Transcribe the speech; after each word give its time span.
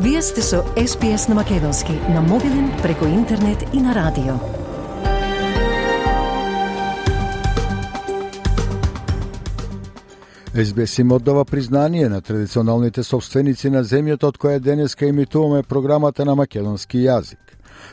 Вие 0.00 0.22
сте 0.22 0.42
со 0.42 0.64
SPS 0.76 1.28
на 1.28 1.34
Македонски 1.34 1.92
на 1.92 2.22
мобилен, 2.22 2.72
преку 2.82 3.04
интернет 3.04 3.64
и 3.74 3.80
на 3.80 3.94
радио. 3.94 4.34
СБС 10.64 10.98
им 10.98 11.12
оддава 11.12 11.44
признание 11.44 12.08
на 12.08 12.20
традиционалните 12.20 13.02
собственици 13.02 13.70
на 13.70 13.84
земјата 13.84 14.24
од 14.24 14.38
која 14.38 14.60
денеска 14.60 15.06
имитуваме 15.06 15.62
програмата 15.62 16.24
на 16.24 16.34
македонски 16.34 16.98
јазик. 16.98 17.40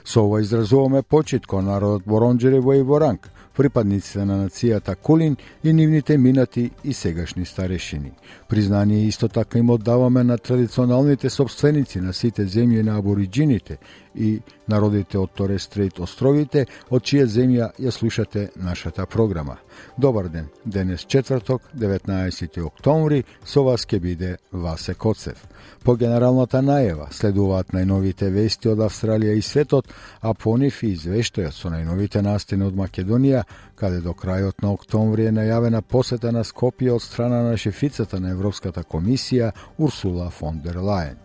Со 0.06 0.24
ова 0.24 0.42
изразуваме 0.42 1.02
почит 1.02 1.48
кон 1.48 1.66
народот 1.66 2.04
Боронџери 2.06 2.60
во 2.60 2.80
Иворанг 2.80 3.28
припадниците 3.60 4.24
на 4.26 4.38
нацијата 4.46 4.96
Кулин 4.96 5.36
и 5.64 5.74
нивните 5.74 6.18
минати 6.18 6.70
и 6.84 6.94
сегашни 6.94 7.46
старешини. 7.46 8.12
Признание 8.48 9.08
исто 9.08 9.28
така 9.28 9.60
им 9.60 9.70
оддаваме 9.70 10.24
на 10.24 10.38
традиционалните 10.38 11.30
собственици 11.30 12.00
на 12.00 12.14
сите 12.14 12.48
земји 12.48 12.84
на 12.84 12.98
абориджините 12.98 13.78
и 14.16 14.40
народите 14.68 15.18
од 15.20 15.36
Торе 15.36 15.60
Стрейт 15.60 16.00
островите, 16.00 16.66
од 16.90 17.04
чија 17.04 17.26
земја 17.28 17.72
ја 17.80 17.92
слушате 17.92 18.50
нашата 18.56 19.06
програма. 19.06 19.58
Добар 19.98 20.30
ден, 20.30 20.48
денес 20.66 21.04
четврток, 21.06 21.62
19 21.76 22.64
октомври, 22.64 23.24
со 23.46 23.64
вас 23.64 23.86
ке 23.86 24.00
биде 24.00 24.38
Васе 24.52 24.94
Коцев. 24.94 25.48
По 25.90 25.96
генералната 25.98 26.60
најава 26.62 27.08
следуваат 27.10 27.72
најновите 27.74 28.28
вести 28.30 28.70
од 28.70 28.84
Австралија 28.86 29.32
и 29.34 29.42
светот, 29.42 29.88
а 30.22 30.36
по 30.38 30.52
нив 30.62 30.84
и 30.86 30.92
извештајот 30.94 31.58
со 31.58 31.72
најновите 31.74 32.22
настани 32.22 32.68
од 32.68 32.78
Македонија, 32.78 33.42
каде 33.74 34.04
до 34.06 34.14
крајот 34.14 34.62
на 34.62 34.70
октомври 34.76 35.26
е 35.26 35.32
најавена 35.34 35.82
посета 35.82 36.30
на 36.30 36.44
Скопје 36.46 36.94
од 36.94 37.02
страна 37.02 37.42
на 37.48 37.58
шефицата 37.58 38.20
на 38.22 38.36
Европската 38.36 38.84
комисија 38.84 39.50
Урсула 39.80 40.30
фон 40.30 40.62
дер 40.62 40.78
Лајен. 40.78 41.18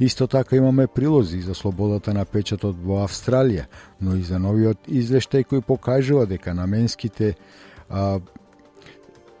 Исто 0.00 0.26
така 0.26 0.56
имаме 0.56 0.88
прилози 0.88 1.38
за 1.40 1.54
слободата 1.54 2.10
на 2.12 2.24
печатот 2.24 2.82
во 2.82 3.04
Австралија, 3.06 3.68
но 4.00 4.16
и 4.16 4.26
за 4.26 4.42
новиот 4.42 4.90
извештај 4.90 5.46
кој 5.46 5.62
покажува 5.62 6.26
дека 6.26 6.58
наменските 6.58 7.36
а, 7.88 8.18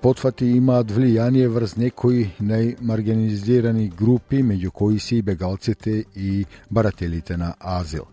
потфати 0.02 0.48
имаат 0.56 0.90
влијание 0.90 1.46
врз 1.46 1.76
некои 1.78 2.24
најмаргинализирани 2.42 3.86
групи, 3.94 4.40
меѓу 4.42 4.70
кои 4.74 4.98
се 4.98 5.20
и 5.20 5.22
бегалците 5.22 6.04
и 6.16 6.44
барателите 6.70 7.36
на 7.36 7.54
азил. 7.60 8.08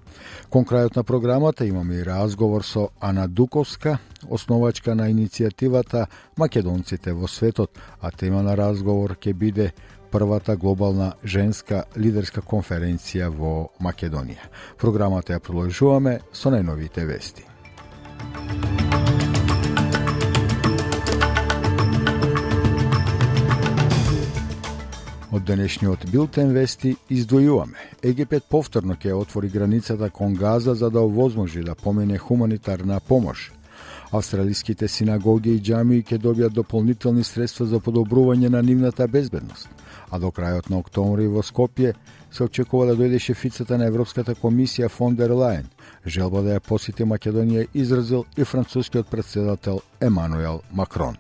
Кон 0.50 0.66
крајот 0.70 0.96
на 0.96 1.04
програмата 1.04 1.66
имаме 1.66 1.96
и 1.96 2.06
разговор 2.06 2.64
со 2.64 2.90
Ана 3.02 3.28
Дуковска, 3.28 3.98
основачка 4.30 4.96
на 4.96 5.10
иницијативата 5.10 6.06
Македонците 6.38 7.14
во 7.14 7.28
светот, 7.28 7.72
а 8.02 8.12
тема 8.12 8.44
на 8.44 8.58
разговор 8.58 9.18
ќе 9.18 9.34
биде 9.34 9.72
првата 10.12 10.56
глобална 10.56 11.14
женска 11.24 11.86
лидерска 11.98 12.42
конференција 12.42 13.30
во 13.34 13.70
Македонија. 13.82 14.46
Програмата 14.78 15.34
ја 15.34 15.40
продолжуваме 15.40 16.20
со 16.34 16.54
најновите 16.54 17.06
вести. 17.06 17.46
Од 25.32 25.44
денешниот 25.46 26.08
билтен 26.12 26.54
вести 26.54 26.96
издвојуваме. 27.10 27.78
Египет 28.04 28.44
повторно 28.50 28.96
ќе 28.96 29.14
отвори 29.14 29.50
границата 29.50 30.10
кон 30.10 30.34
Газа 30.34 30.76
за 30.76 30.90
да 30.90 31.02
овозможи 31.02 31.64
да 31.64 31.76
помене 31.76 32.18
хуманитарна 32.18 33.00
помош. 33.00 33.52
Австралиските 34.12 34.88
синагоги 34.88 35.54
и 35.56 35.62
џамии 35.62 36.04
ќе 36.04 36.18
добијат 36.18 36.54
дополнителни 36.54 37.24
средства 37.24 37.66
за 37.66 37.80
подобрување 37.80 38.50
на 38.50 38.62
нивната 38.62 39.08
безбедност 39.08 39.70
а 40.12 40.20
до 40.20 40.32
крајот 40.34 40.70
на 40.70 40.80
октомври 40.82 41.28
во 41.28 41.44
Скопје 41.46 41.94
се 42.32 42.44
очекува 42.44 42.90
да 42.90 42.96
дојде 42.98 43.20
шефицата 43.22 43.78
на 43.78 43.88
Европската 43.90 44.36
комисија 44.36 44.90
фон 44.90 45.16
дер 45.16 45.32
Лајен. 45.32 45.70
Желба 46.06 46.42
да 46.42 46.58
ја 46.58 46.66
посети 46.66 47.04
Македонија 47.04 47.68
изразил 47.74 48.26
и 48.38 48.44
францускиот 48.44 49.08
председател 49.10 49.82
Емануел 50.02 50.62
Макрон. 50.72 51.18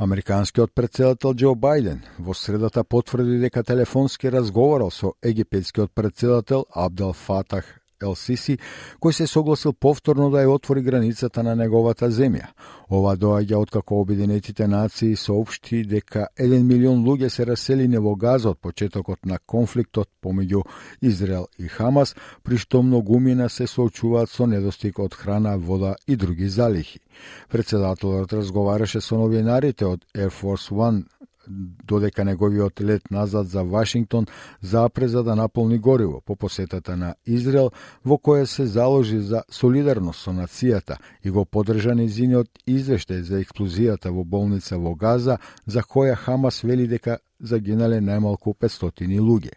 Американскиот 0.00 0.72
председател 0.72 1.34
Џо 1.36 1.50
Бајден 1.52 1.98
во 2.16 2.32
средата 2.32 2.80
потврди 2.88 3.36
дека 3.42 3.60
телефонски 3.60 4.30
разговарал 4.32 4.88
со 4.90 5.12
египетскиот 5.20 5.92
председател 5.92 6.64
Абдел 6.72 7.12
Фатах 7.12 7.79
Ел 8.00 8.14
Сиси, 8.16 8.56
кој 9.00 9.12
се 9.12 9.26
согласил 9.28 9.72
повторно 9.72 10.30
да 10.32 10.40
ја 10.40 10.54
отвори 10.54 10.80
границата 10.82 11.42
на 11.42 11.54
неговата 11.54 12.08
земја. 12.08 12.48
Ова 12.88 13.12
доаѓа 13.16 13.60
откако 13.60 14.00
Обединетите 14.00 14.66
нации 14.66 15.16
соопшти 15.16 15.82
дека 15.84 16.28
1 16.40 16.62
милион 16.64 17.04
луѓе 17.04 17.28
се 17.28 17.46
раселени 17.46 17.98
во 17.98 18.16
Газа 18.16 18.50
од 18.50 18.60
почетокот 18.60 19.26
на 19.26 19.38
конфликтот 19.46 20.08
помеѓу 20.22 20.64
Израел 21.02 21.46
и 21.58 21.68
Хамас, 21.68 22.14
при 22.42 22.56
што 22.56 22.82
многумина 22.82 23.48
се 23.48 23.66
соочуваат 23.66 24.30
со 24.30 24.46
недостиг 24.46 24.98
од 24.98 25.14
храна, 25.14 25.56
вода 25.58 25.94
и 26.06 26.16
други 26.16 26.48
залихи. 26.48 27.00
Председателот 27.48 28.32
разговараше 28.32 29.00
со 29.00 29.16
новинарите 29.16 29.86
од 29.86 30.04
Air 30.14 30.32
Force 30.32 30.72
One 30.72 31.04
додека 31.48 32.24
неговиот 32.24 32.80
лет 32.80 33.10
назад 33.10 33.48
за 33.48 33.64
Вашингтон 33.64 34.26
запреза 34.60 35.22
да 35.22 35.36
наполни 35.36 35.78
гориво 35.78 36.22
по 36.26 36.36
посетата 36.36 36.96
на 36.96 37.14
Израел, 37.26 37.70
во 38.04 38.18
која 38.18 38.44
се 38.44 38.66
заложи 38.66 39.18
за 39.18 39.42
солидарност 39.50 40.20
со 40.20 40.30
нацијата 40.30 40.98
и 41.24 41.30
го 41.30 41.44
подржа 41.44 41.94
незиниот 41.94 42.48
извештај 42.66 43.20
за 43.20 43.40
експлозијата 43.40 44.10
во 44.10 44.24
болница 44.24 44.78
во 44.78 44.94
Газа, 44.94 45.38
за 45.66 45.80
која 45.80 46.14
Хамас 46.14 46.62
вели 46.62 46.86
дека 46.86 47.18
загинале 47.40 48.00
најмалку 48.00 48.54
500 48.54 49.20
луѓе. 49.20 49.52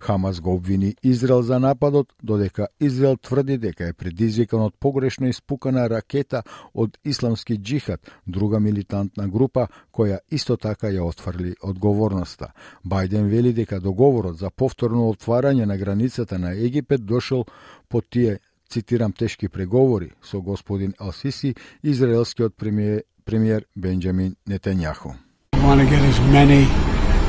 Хамас 0.00 0.40
го 0.40 0.54
обвини 0.54 0.94
Израел 1.02 1.42
за 1.42 1.58
нападот, 1.58 2.12
додека 2.22 2.68
Израел 2.80 3.16
тврди 3.16 3.58
дека 3.58 3.88
е 3.88 3.92
предизвикан 3.92 4.60
од 4.60 4.74
погрешно 4.80 5.28
испукана 5.28 5.88
ракета 5.90 6.42
од 6.74 6.98
исламски 7.04 7.56
джихад, 7.56 8.00
друга 8.26 8.60
милитантна 8.60 9.28
група 9.28 9.68
која 9.92 10.18
исто 10.30 10.56
така 10.56 10.88
ја 10.88 11.06
отфрли 11.08 11.54
одговорноста. 11.62 12.52
Бајден 12.84 13.28
вели 13.28 13.52
дека 13.52 13.80
договорот 13.80 14.38
за 14.38 14.50
повторно 14.50 15.08
отварање 15.12 15.64
на 15.64 15.76
границата 15.76 16.38
на 16.38 16.52
Египет 16.52 17.04
дошол 17.04 17.44
по 17.88 18.00
тие 18.00 18.38
цитирам 18.68 19.12
тешки 19.12 19.48
преговори 19.48 20.10
со 20.22 20.40
господин 20.40 20.94
Алсиси, 20.98 21.54
израелскиот 21.82 22.56
премиер, 22.56 23.02
премиер 23.24 23.64
Бенџамин 23.76 24.36
Нетањаху 24.48 25.14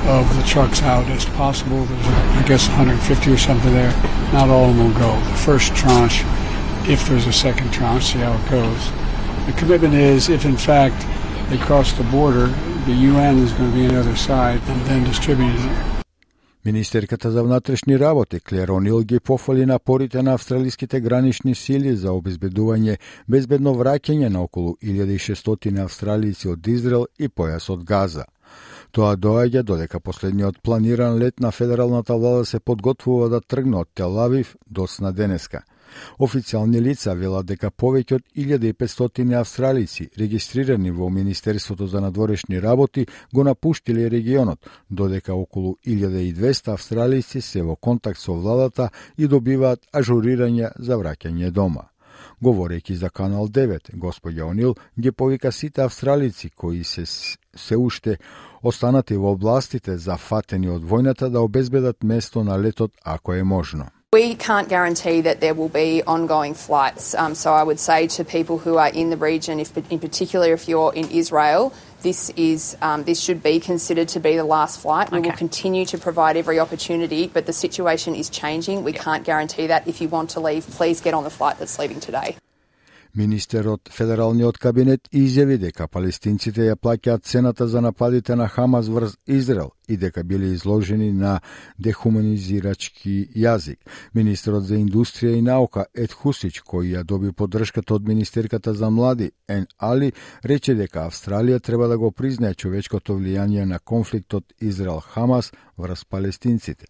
of 0.06 0.24
the 0.36 0.42
trucks 0.42 0.82
out 0.82 1.06
as 1.08 1.24
possible. 1.24 1.84
There's, 1.84 2.06
I 2.06 2.44
guess, 2.46 2.68
150 2.68 3.32
or 3.32 3.38
something 3.38 3.72
there. 3.72 3.92
Not 4.32 4.48
all 4.50 4.70
of 4.70 4.76
them 4.76 4.86
will 4.86 4.98
go. 4.98 5.12
The 5.30 5.36
first 5.36 5.74
tranche, 5.74 6.22
if 6.88 7.08
there's 7.08 7.26
a 7.26 7.32
second 7.32 7.72
tranche, 7.72 8.12
see 8.12 8.18
how 8.18 8.34
it 8.34 8.50
goes. 8.50 8.90
The 9.46 9.52
commitment 9.52 9.94
is, 9.94 10.28
if 10.28 10.44
in 10.44 10.56
fact 10.56 11.06
they 11.50 11.58
cross 11.58 11.92
the 11.92 12.04
border, 12.04 12.46
the 12.86 12.96
UN 13.12 13.38
is 13.38 13.52
going 13.52 13.70
to 13.70 13.76
be 13.76 13.86
on 13.86 13.94
the 13.94 14.00
other 14.00 14.16
side 14.16 14.60
and 14.68 14.80
then 14.86 15.04
distributing 15.04 15.56
it. 15.56 15.94
Министерката 16.64 17.30
за 17.30 17.42
внатрешни 17.42 17.98
работи 17.98 18.40
Клер 18.40 18.68
Онил 18.68 19.02
ги 19.02 19.20
пофали 19.20 19.66
напорите 19.66 20.22
на 20.22 20.34
австралиските 20.34 21.00
гранични 21.00 21.54
сили 21.54 21.96
за 21.96 22.08
обезбедување 22.08 22.96
безбедно 23.28 23.74
враќање 23.76 24.28
на 24.28 24.42
околу 24.42 24.76
1600 24.82 25.82
австралици 25.82 26.48
од 26.48 26.66
Израел 26.66 27.04
и 27.18 27.28
појас 27.28 27.68
од 27.72 27.84
Газа. 27.84 28.24
Тоа 28.91 29.15
доаѓа 29.15 29.61
додека 29.63 29.99
последниот 29.99 30.61
планиран 30.65 31.19
лет 31.21 31.39
на 31.39 31.51
федералната 31.51 32.15
влада 32.17 32.45
се 32.45 32.59
подготвува 32.59 33.29
да 33.29 33.41
тргне 33.41 33.77
од 33.77 33.89
Телавив 33.93 34.55
до 34.65 34.87
денеска. 35.13 35.63
Официјални 36.19 36.81
лица 36.81 37.13
велат 37.13 37.45
дека 37.45 37.69
повеќе 37.69 38.15
од 38.15 38.23
1500 38.35 39.37
австралици 39.39 40.09
регистрирани 40.17 40.91
во 40.91 41.09
Министерството 41.09 41.87
за 41.87 42.01
надворешни 42.01 42.61
работи 42.61 43.05
го 43.33 43.43
напуштиле 43.43 44.09
регионот, 44.09 44.59
додека 44.89 45.33
околу 45.33 45.75
1200 45.85 46.73
австралици 46.73 47.41
се 47.41 47.61
во 47.61 47.75
контакт 47.75 48.19
со 48.19 48.33
владата 48.33 48.89
и 49.17 49.27
добиваат 49.27 49.85
ажурирање 49.93 50.71
за 50.79 50.97
враќање 50.97 51.51
дома. 51.51 51.89
Говорејќи 52.41 52.93
за 52.93 53.09
Канал 53.09 53.47
9, 53.47 53.95
господја 53.95 54.47
Онил 54.47 54.75
ги 54.99 55.11
повика 55.11 55.51
сите 55.51 55.81
австралици 55.81 56.49
кои 56.49 56.83
се 56.83 57.05
се 57.55 57.77
уште 57.77 58.17
останати 58.63 59.17
во 59.17 59.33
областите 59.35 59.97
зафатени 59.97 60.69
од 60.69 60.83
војната 60.83 61.29
да 61.29 61.41
обезбедат 61.41 62.03
место 62.03 62.43
на 62.43 62.59
летот 62.59 62.91
ако 63.03 63.33
е 63.33 63.43
можно. 63.43 63.89
We 64.12 64.36
can't 64.36 64.68
guarantee 64.68 65.22
that 65.22 65.40
there 65.40 65.54
will 65.54 65.68
be 65.68 66.00
ongoing 66.06 66.54
flights. 66.54 67.16
Um, 67.16 67.34
so 67.34 67.52
I 67.52 67.64
would 67.64 67.80
say 67.80 68.06
to 68.16 68.24
people 68.24 68.58
who 68.58 68.76
are 68.76 68.88
in 68.88 69.10
the 69.10 69.16
region, 69.16 69.58
if, 69.58 69.76
in 69.90 69.98
particular 69.98 70.52
if 70.52 70.68
you're 70.68 70.94
in 70.94 71.10
Israel, 71.10 71.74
this 72.02 72.30
is 72.36 72.76
um, 72.80 73.02
this 73.02 73.18
should 73.20 73.42
be 73.42 73.58
considered 73.58 74.08
to 74.08 74.20
be 74.20 74.36
the 74.36 74.44
last 74.44 74.80
flight. 74.80 75.10
We 75.10 75.18
will 75.18 75.32
continue 75.32 75.84
to 75.86 75.98
provide 75.98 76.36
every 76.36 76.60
opportunity, 76.60 77.26
but 77.26 77.46
the 77.46 77.52
situation 77.52 78.14
is 78.14 78.30
changing. 78.30 78.84
We 78.84 78.92
can't 78.92 79.24
guarantee 79.24 79.66
that. 79.66 79.88
If 79.88 80.00
you 80.00 80.08
want 80.08 80.30
to 80.30 80.40
leave, 80.40 80.64
please 80.70 81.00
get 81.00 81.14
on 81.14 81.24
the 81.24 81.30
flight 81.30 81.58
that's 81.58 81.78
leaving 81.78 81.98
today. 81.98 82.36
Министерот 83.14 83.88
Федералниот 83.90 84.58
кабинет 84.58 85.06
изјави 85.12 85.56
дека 85.62 85.86
палестинците 85.86 86.66
ја 86.66 86.74
плаќаат 86.74 87.22
цената 87.22 87.68
за 87.68 87.80
нападите 87.80 88.34
на 88.34 88.48
Хамас 88.48 88.88
врз 88.88 89.14
Израел 89.26 89.70
и 89.89 89.97
дека 89.97 90.23
биле 90.23 90.53
изложени 90.53 91.11
на 91.11 91.39
дехуманизирачки 91.79 93.29
јазик. 93.35 93.79
Министерот 94.13 94.63
за 94.63 94.77
индустрија 94.77 95.37
и 95.37 95.41
наука 95.41 95.85
Ед 95.95 96.13
Хусич, 96.13 96.61
кој 96.61 96.93
ја 96.95 97.03
доби 97.03 97.31
поддршката 97.31 97.95
од 97.95 98.07
Министерката 98.07 98.73
за 98.73 98.89
млади 98.89 99.31
Ен 99.47 99.65
Али, 99.77 100.11
рече 100.45 100.75
дека 100.75 101.07
Австралија 101.09 101.61
треба 101.61 101.87
да 101.87 101.97
го 101.97 102.11
признае 102.11 102.53
човечкото 102.53 103.17
влијание 103.17 103.65
на 103.65 103.79
конфликтот 103.79 104.53
Израел-Хамас 104.61 105.51
врз 105.77 106.05
палестинците. 106.05 106.85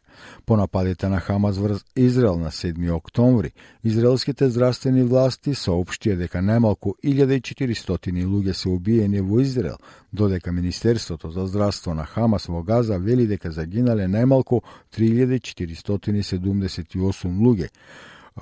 По 0.46 0.58
нападите 0.58 1.08
на 1.08 1.20
Хамас 1.20 1.58
врз 1.58 1.86
Израел 1.96 2.38
на 2.38 2.52
7 2.52 2.92
октомври, 2.92 3.52
израелските 3.84 4.50
здравствени 4.50 5.04
власти 5.04 5.54
соопштија 5.56 6.18
дека 6.18 6.42
најмалку 6.42 6.96
1400 7.04 8.26
луѓе 8.26 8.54
се 8.54 8.70
убиени 8.70 9.22
во 9.22 9.40
Израел, 9.40 9.78
додека 10.14 10.52
Министерството 10.52 11.32
за 11.32 11.48
здравство 11.48 11.94
на 11.94 12.06
Хамас 12.06 12.46
во 12.46 12.64
Газа 12.64 12.98
вели 12.98 13.28
дека 13.28 13.52
загинале 13.52 14.08
најмалку 14.08 14.62
3478 14.96 17.40
луѓе, 17.40 17.70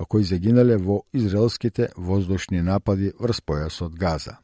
кои 0.08 0.24
загинале 0.24 0.76
во 0.76 1.02
израелските 1.12 1.88
воздушни 1.96 2.62
напади 2.62 3.12
врз 3.20 3.40
појасот 3.40 3.98
Газа. 3.98 4.36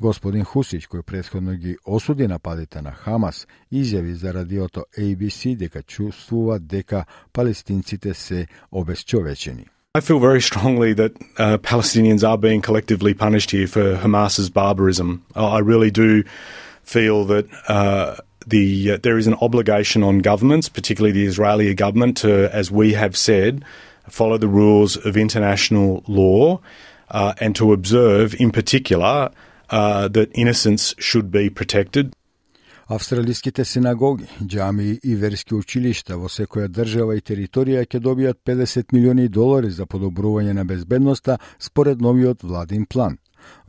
Господин 0.00 0.44
Хусич, 0.44 0.88
кој 0.88 1.02
предходно 1.02 1.54
ги 1.54 1.76
осуди 1.84 2.26
нападите 2.26 2.82
на 2.82 2.92
Хамас, 2.92 3.46
изјави 3.72 4.12
за 4.12 4.34
радиото 4.34 4.84
ABC 4.98 5.56
дека 5.56 5.82
чувствува 5.82 6.58
дека 6.58 7.04
палестинците 7.32 8.14
се 8.14 8.46
обесчовечени. 8.72 9.66
I 9.94 10.00
feel 10.00 10.20
very 10.20 10.40
strongly 10.40 10.94
that 10.94 11.12
uh, 11.38 11.58
Palestinians 11.58 12.22
are 12.22 12.38
being 12.38 12.62
collectively 12.62 13.14
punished 13.14 13.50
here 13.50 13.66
for 13.66 13.96
Hamas's 13.96 14.50
barbarism. 14.50 15.24
I 15.34 15.58
really 15.58 15.90
do 15.90 16.22
feel 16.87 17.25
that 17.25 17.45
uh, 17.67 18.15
the 18.45 18.91
uh, 18.91 18.97
there 19.01 19.17
is 19.17 19.27
an 19.27 19.35
obligation 19.41 20.03
on 20.03 20.19
governments, 20.19 20.69
particularly 20.69 21.11
the 21.11 21.25
Israeli 21.25 21.73
government, 21.73 22.17
to, 22.17 22.49
as 22.53 22.71
we 22.71 22.93
have 22.93 23.15
said, 23.15 23.63
follow 24.09 24.37
the 24.37 24.47
rules 24.47 24.97
of 24.97 25.17
international 25.17 26.03
law 26.07 26.59
uh, 27.09 27.33
and 27.39 27.55
to 27.55 27.73
observe, 27.73 28.35
in 28.39 28.51
particular, 28.51 29.31
uh, 29.69 30.07
that 30.09 30.29
innocence 30.33 30.93
should 30.99 31.31
be 31.31 31.49
protected. 31.49 32.13
Австралиските 32.87 33.63
синагоги, 33.65 34.27
џамии 34.43 34.99
и 35.03 35.15
верски 35.15 35.55
училишта 35.55 36.17
во 36.19 36.27
секоја 36.27 36.67
држава 36.67 37.15
и 37.15 37.23
територија 37.23 37.85
ќе 37.87 38.01
добијат 38.03 38.43
50 38.45 38.91
милиони 38.91 39.29
долари 39.31 39.71
за 39.71 39.87
подобрување 39.87 40.51
на 40.53 40.65
безбедноста 40.65 41.37
според 41.59 42.01
новиот 42.01 42.43
владин 42.43 42.85
план. 42.85 43.17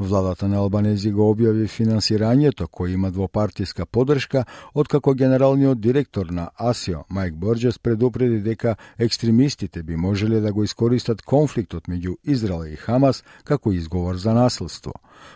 Владата 0.01 0.47
на 0.47 0.61
Албанези 0.63 1.09
го 1.11 1.25
објави 1.27 1.65
финансирањето 1.67 2.69
кој 2.71 2.93
има 2.95 3.09
двопартиска 3.11 3.85
поддршка, 3.85 4.45
откако 4.73 5.11
генералниот 5.13 5.81
директор 5.81 6.29
на 6.31 6.49
АСИО, 6.55 7.03
Майк 7.09 7.35
Борджес, 7.35 7.79
предупреди 7.79 8.39
дека 8.39 8.75
екстремистите 8.97 9.83
би 9.83 9.95
можеле 9.95 10.39
да 10.39 10.53
го 10.53 10.63
искористат 10.63 11.21
конфликтот 11.21 11.91
меѓу 11.91 12.15
Израел 12.23 12.71
и 12.71 12.75
Хамас 12.75 13.23
како 13.43 13.71
изговор 13.71 14.15
за 14.15 14.33
насилство. 14.33 14.93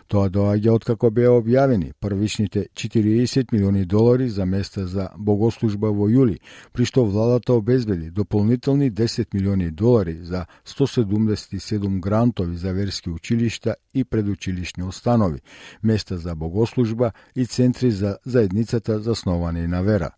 Тоа 0.07 0.29
доаѓа 0.29 0.71
откако 0.71 1.11
беа 1.11 1.33
објавени 1.35 1.91
првичните 1.99 2.69
40 2.73 3.51
милиони 3.51 3.83
долари 3.85 4.29
за 4.29 4.45
места 4.45 4.87
за 4.87 5.09
богослужба 5.17 5.91
во 5.91 6.07
јули, 6.07 6.39
при 6.71 6.85
што 6.85 7.03
владата 7.03 7.53
обезбеди 7.53 8.11
дополнителни 8.11 8.91
10 8.91 9.33
милиони 9.33 9.71
долари 9.71 10.19
за 10.23 10.45
177 10.65 11.99
грантови 11.99 12.55
за 12.55 12.71
верски 12.71 13.09
училишта 13.09 13.75
и 13.93 14.05
предучилишта 14.05 14.52
училишни 14.53 14.83
установи, 14.83 15.41
места 15.83 16.17
за 16.17 16.35
богослужба 16.35 17.11
и 17.35 17.45
центри 17.45 17.91
за 17.91 18.17
заедницата 18.25 18.99
засновани 18.99 19.67
на 19.67 19.81
вера. 19.81 20.11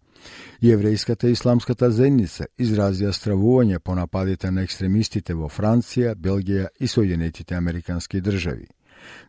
Јеврејската 0.61 1.29
исламската 1.29 1.91
заедница 1.91 2.47
изразија 2.57 3.11
стравување 3.13 3.79
по 3.79 3.95
нападите 3.95 4.51
на 4.51 4.63
екстремистите 4.63 5.33
во 5.33 5.49
Франција, 5.49 6.15
Белгија 6.15 6.67
и 6.79 6.87
Соединетите 6.87 7.55
Американски 7.55 8.21
држави. 8.21 8.67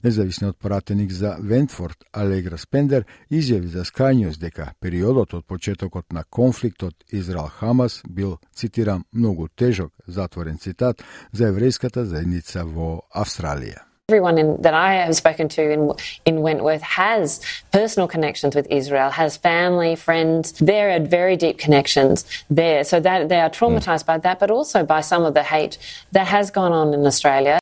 Независниот 0.03 0.56
пратеник 0.58 1.12
за 1.12 1.37
Вентфорд, 1.41 2.05
Алегра 2.12 2.56
Спендер, 2.56 3.05
изјави 3.31 3.67
за 3.67 3.85
скајност 3.85 4.41
дека 4.41 4.73
периодот 4.81 5.35
од 5.35 5.44
почетокот 5.44 6.12
на 6.12 6.25
конфликтот 6.25 6.94
Израел-Хамас 7.12 8.00
бил, 8.09 8.38
цитирам, 8.55 9.05
многу 9.12 9.49
тежок, 9.49 9.93
затворен 10.06 10.59
цитат, 10.59 11.05
за 11.32 11.52
еврејската 11.52 12.05
заедница 12.05 12.64
во 12.64 13.02
Австралија. 13.12 13.85
Everyone 14.10 14.38
in, 14.38 14.62
that 14.62 14.74
I 14.74 14.96
have 14.96 15.16
spoken 15.16 15.48
to 15.50 15.62
in, 15.72 15.92
in 16.25 16.42
Wentworth 16.42 16.81
has 16.81 17.40
personal 17.72 18.08
connections 18.10 18.56
with 18.56 18.68
Israel, 18.69 19.10
has 19.10 19.38
family, 19.38 19.96
friends. 19.96 20.52
There 20.54 20.90
are 20.94 21.00
very 21.00 21.38
deep 21.38 21.58
connections 21.58 22.25
there. 22.50 22.84
So 22.84 23.00
that 23.00 23.30
they 23.30 23.40
are 23.40 23.50
traumatized 23.50 24.04
mm. 24.04 24.08
by 24.08 24.18
that, 24.18 24.40
but 24.40 24.52
also 24.52 24.84
by 24.84 25.00
some 25.00 25.24
of 25.24 25.34
the 25.34 25.44
hate 25.44 25.78
that 26.12 26.28
has 26.28 26.52
gone 26.52 26.74
on 26.74 26.94
in 26.94 27.06
Australia. 27.06 27.60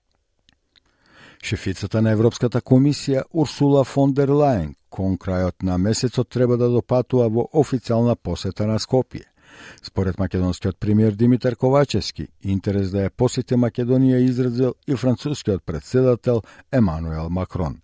Шефицата 1.44 2.02
на 2.02 2.12
Европската 2.12 2.62
комисија 2.62 3.24
Урсула 3.32 3.84
фон 3.84 4.14
дер 4.14 4.30
Лајен 4.30 4.74
кон 4.90 5.18
крајот 5.18 5.64
на 5.64 5.78
месецот 5.78 6.30
треба 6.30 6.58
да 6.58 6.68
допатува 6.70 7.30
во 7.30 7.46
официјална 7.54 8.16
посета 8.16 8.68
на 8.68 8.80
Скопје. 8.80 9.24
Според 9.83 10.19
македонскиот 10.19 10.79
премиер 10.79 11.13
Димитар 11.13 11.57
Ковачевски, 11.57 12.29
интерес 12.43 12.91
да 12.91 13.07
ја 13.07 13.11
посети 13.11 13.55
Македонија 13.55 14.21
изразил 14.25 14.75
и 14.87 14.97
францускиот 14.97 15.65
председател 15.65 16.43
Емануел 16.73 17.31
Макрон. 17.31 17.81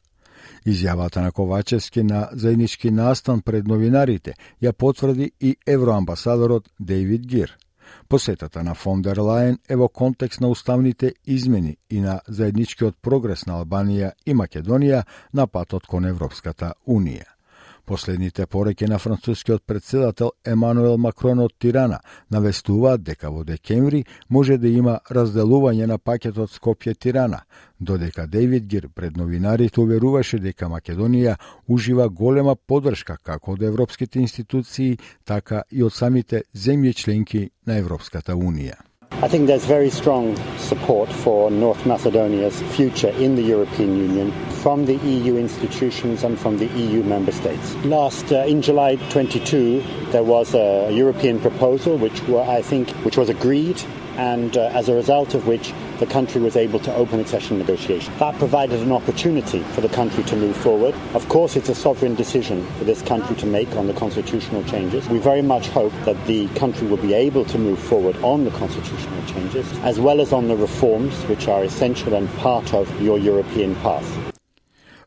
Изјавата 0.66 1.20
на 1.20 1.32
Ковачевски 1.32 2.02
на 2.02 2.28
заеднички 2.32 2.90
настан 2.90 3.42
пред 3.42 3.66
новинарите 3.66 4.34
ја 4.62 4.72
потврди 4.72 5.32
и 5.40 5.56
евроамбасадорот 5.66 6.68
Дейвид 6.80 7.26
Гир– 7.26 7.56
Посетата 8.08 8.62
на 8.62 8.74
фон 8.74 9.02
дер 9.02 9.18
Лајен 9.18 9.58
е 9.68 9.76
во 9.76 9.88
контекст 9.88 10.40
на 10.40 10.48
уставните 10.48 11.12
измени 11.26 11.76
и 11.90 12.00
на 12.00 12.20
заедничкиот 12.28 12.96
прогрес 13.02 13.46
на 13.46 13.60
Албанија 13.60 14.12
и 14.26 14.34
Македонија 14.34 15.04
на 15.32 15.46
патот 15.46 15.86
кон 15.86 16.06
Европската 16.06 16.74
Унија. 16.86 17.39
Последните 17.86 18.46
пореки 18.46 18.86
на 18.86 18.98
францускиот 18.98 19.62
председател 19.66 20.32
Емануел 20.44 20.98
Макрон 20.98 21.38
од 21.38 21.52
Тирана 21.58 22.00
навестуваат 22.30 23.02
дека 23.02 23.30
во 23.30 23.44
декември 23.44 24.04
може 24.28 24.58
да 24.58 24.68
има 24.68 24.98
разделување 25.10 25.86
на 25.86 25.98
пакетот 25.98 26.50
Скопје-Тирана, 26.50 27.40
додека 27.80 28.26
Дејвид 28.26 28.66
Гир 28.66 28.88
пред 28.94 29.16
новинарите 29.16 29.80
уверуваше 29.80 30.38
дека 30.38 30.68
Македонија 30.68 31.36
ужива 31.68 32.08
голема 32.08 32.56
поддршка 32.56 33.16
како 33.22 33.52
од 33.52 33.62
европските 33.62 34.20
институции, 34.20 34.98
така 35.24 35.62
и 35.70 35.82
од 35.82 35.92
самите 35.92 36.42
земји 36.54 36.94
членки 36.94 37.50
на 37.66 37.78
Европската 37.78 38.34
Унија. 38.34 38.89
I 39.12 39.28
think 39.28 39.48
there's 39.48 39.66
very 39.66 39.90
strong 39.90 40.34
support 40.56 41.12
for 41.12 41.50
North 41.50 41.84
Macedonia's 41.84 42.62
future 42.74 43.10
in 43.10 43.34
the 43.34 43.42
European 43.42 43.94
Union 43.98 44.32
from 44.62 44.86
the 44.86 44.94
EU 44.96 45.36
institutions 45.36 46.24
and 46.24 46.38
from 46.38 46.56
the 46.56 46.66
EU 46.68 47.02
member 47.02 47.30
states. 47.30 47.74
Last 47.84 48.32
uh, 48.32 48.44
in 48.46 48.62
July 48.62 48.96
22, 49.10 49.84
there 50.10 50.22
was 50.22 50.54
a 50.54 50.90
European 50.90 51.38
proposal 51.38 51.98
which 51.98 52.22
were, 52.28 52.40
I 52.40 52.62
think 52.62 52.88
which 53.04 53.18
was 53.18 53.28
agreed 53.28 53.82
and 54.20 54.58
uh, 54.58 54.66
as 54.74 54.90
a 54.90 54.94
result 54.94 55.32
of 55.32 55.46
which 55.46 55.72
the 55.98 56.06
country 56.06 56.42
was 56.42 56.54
able 56.54 56.78
to 56.78 56.94
open 56.94 57.20
accession 57.20 57.58
negotiations. 57.58 58.14
That 58.18 58.36
provided 58.36 58.80
an 58.80 58.92
opportunity 58.92 59.62
for 59.74 59.80
the 59.80 59.88
country 59.88 60.22
to 60.24 60.36
move 60.36 60.56
forward. 60.58 60.94
Of 61.14 61.26
course, 61.30 61.56
it's 61.56 61.70
a 61.70 61.74
sovereign 61.74 62.14
decision 62.14 62.66
for 62.76 62.84
this 62.84 63.00
country 63.00 63.34
to 63.36 63.46
make 63.46 63.74
on 63.76 63.86
the 63.86 63.94
constitutional 63.94 64.62
changes. 64.64 65.08
We 65.08 65.18
very 65.18 65.42
much 65.42 65.68
hope 65.68 65.94
that 66.04 66.22
the 66.26 66.48
country 66.48 66.86
will 66.86 66.98
be 66.98 67.14
able 67.14 67.46
to 67.46 67.58
move 67.58 67.78
forward 67.78 68.16
on 68.18 68.44
the 68.44 68.50
constitutional 68.50 69.24
changes, 69.26 69.66
as 69.78 69.98
well 69.98 70.20
as 70.20 70.34
on 70.34 70.48
the 70.48 70.56
reforms 70.56 71.14
which 71.24 71.48
are 71.48 71.64
essential 71.64 72.14
and 72.14 72.28
part 72.36 72.74
of 72.74 73.00
your 73.00 73.18
European 73.18 73.74
path. 73.76 74.39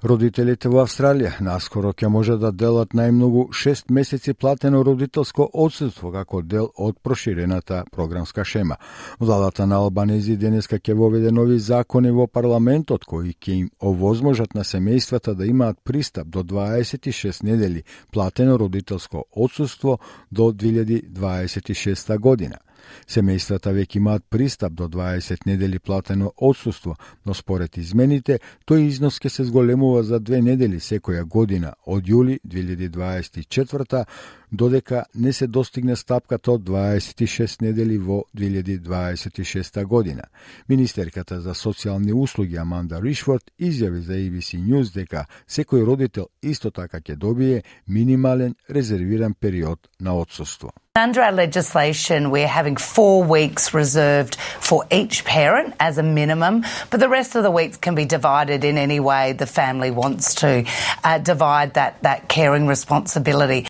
Родителите 0.04 0.68
во 0.68 0.82
Австралија 0.84 1.38
наскоро 1.40 1.94
ќе 1.96 2.10
може 2.12 2.34
да 2.36 2.50
делат 2.52 2.92
најмногу 2.92 3.46
6 3.56 3.92
месеци 3.96 4.34
платено 4.36 4.82
родителско 4.84 5.46
одсуство 5.54 6.12
како 6.12 6.42
дел 6.42 6.68
од 6.76 6.98
проширената 7.00 7.86
програмска 7.92 8.44
шема. 8.44 8.76
Владата 9.20 9.64
на 9.66 9.80
Албанези 9.80 10.36
денеска 10.36 10.76
ќе 10.76 10.98
воведе 11.00 11.32
нови 11.32 11.56
закони 11.60 12.12
во 12.12 12.28
парламентот 12.28 13.06
кои 13.08 13.32
ќе 13.32 13.56
им 13.62 13.70
овозможат 13.80 14.54
на 14.60 14.68
семејствата 14.68 15.38
да 15.40 15.48
имаат 15.48 15.80
пристап 15.84 16.28
до 16.28 16.44
26 16.44 17.44
недели 17.44 17.86
платено 18.12 18.60
родителско 18.60 19.24
одсуство 19.32 20.00
до 20.32 20.52
2026 20.52 22.18
година. 22.18 22.60
Семејствата 23.08 23.74
веќе 23.74 23.98
имаат 23.98 24.24
пристап 24.30 24.74
до 24.74 24.88
20 24.88 25.46
недели 25.46 25.80
платено 25.80 26.32
одсуство, 26.38 26.96
но 27.26 27.34
според 27.34 27.78
измените, 27.78 28.40
тој 28.68 28.88
износ 28.88 29.20
ќе 29.20 29.30
се 29.30 29.44
зголемува 29.44 30.04
за 30.04 30.20
две 30.20 30.42
недели 30.42 30.80
секоја 30.80 31.24
година 31.24 31.74
од 31.86 32.08
јули 32.08 32.40
2024 32.44 34.06
додека 34.54 35.06
не 35.16 35.34
се 35.34 35.48
достигне 35.48 35.96
стапката 35.96 36.52
од 36.52 36.62
26 36.62 37.62
недели 37.62 37.98
во 37.98 38.24
2026 38.38 39.84
година. 39.86 40.24
Министерката 40.70 41.42
за 41.42 41.54
социјални 41.54 42.14
услуги 42.14 42.58
Аманда 42.58 43.02
Ришфорд 43.02 43.52
изјави 43.60 44.00
за 44.00 44.14
ABC 44.14 44.62
News 44.62 44.94
дека 44.94 45.26
секој 45.50 45.86
родител 45.86 46.30
исто 46.44 46.72
така 46.72 47.02
ќе 47.02 47.16
добие 47.16 47.64
минимален 47.88 48.56
резервиран 48.70 49.34
период 49.34 49.80
на 50.00 50.14
одсуство. 50.14 50.70
Under 50.96 51.22
our 51.22 51.32
legislation, 51.32 52.30
we're 52.30 52.54
having 52.62 52.78
four 52.78 53.24
weeks 53.24 53.74
reserved 53.74 54.36
for 54.62 54.86
each 54.92 55.26
parent 55.26 55.74
as 55.80 55.98
a 55.98 56.04
minimum, 56.04 56.64
but 56.92 57.00
the 57.00 57.10
rest 57.10 57.36
of 57.36 57.42
the 57.42 57.50
weeks 57.50 57.78
can 57.78 57.96
be 57.96 58.06
divided 58.06 58.64
in 58.64 58.78
any 58.78 59.00
way 59.00 59.34
the 59.34 59.48
family 59.48 59.90
wants 59.90 60.36
to 60.36 60.64
uh, 61.04 61.18
divide 61.18 61.74
that, 61.74 62.00
that 62.04 62.30
caring 62.30 62.68
responsibility. 62.68 63.66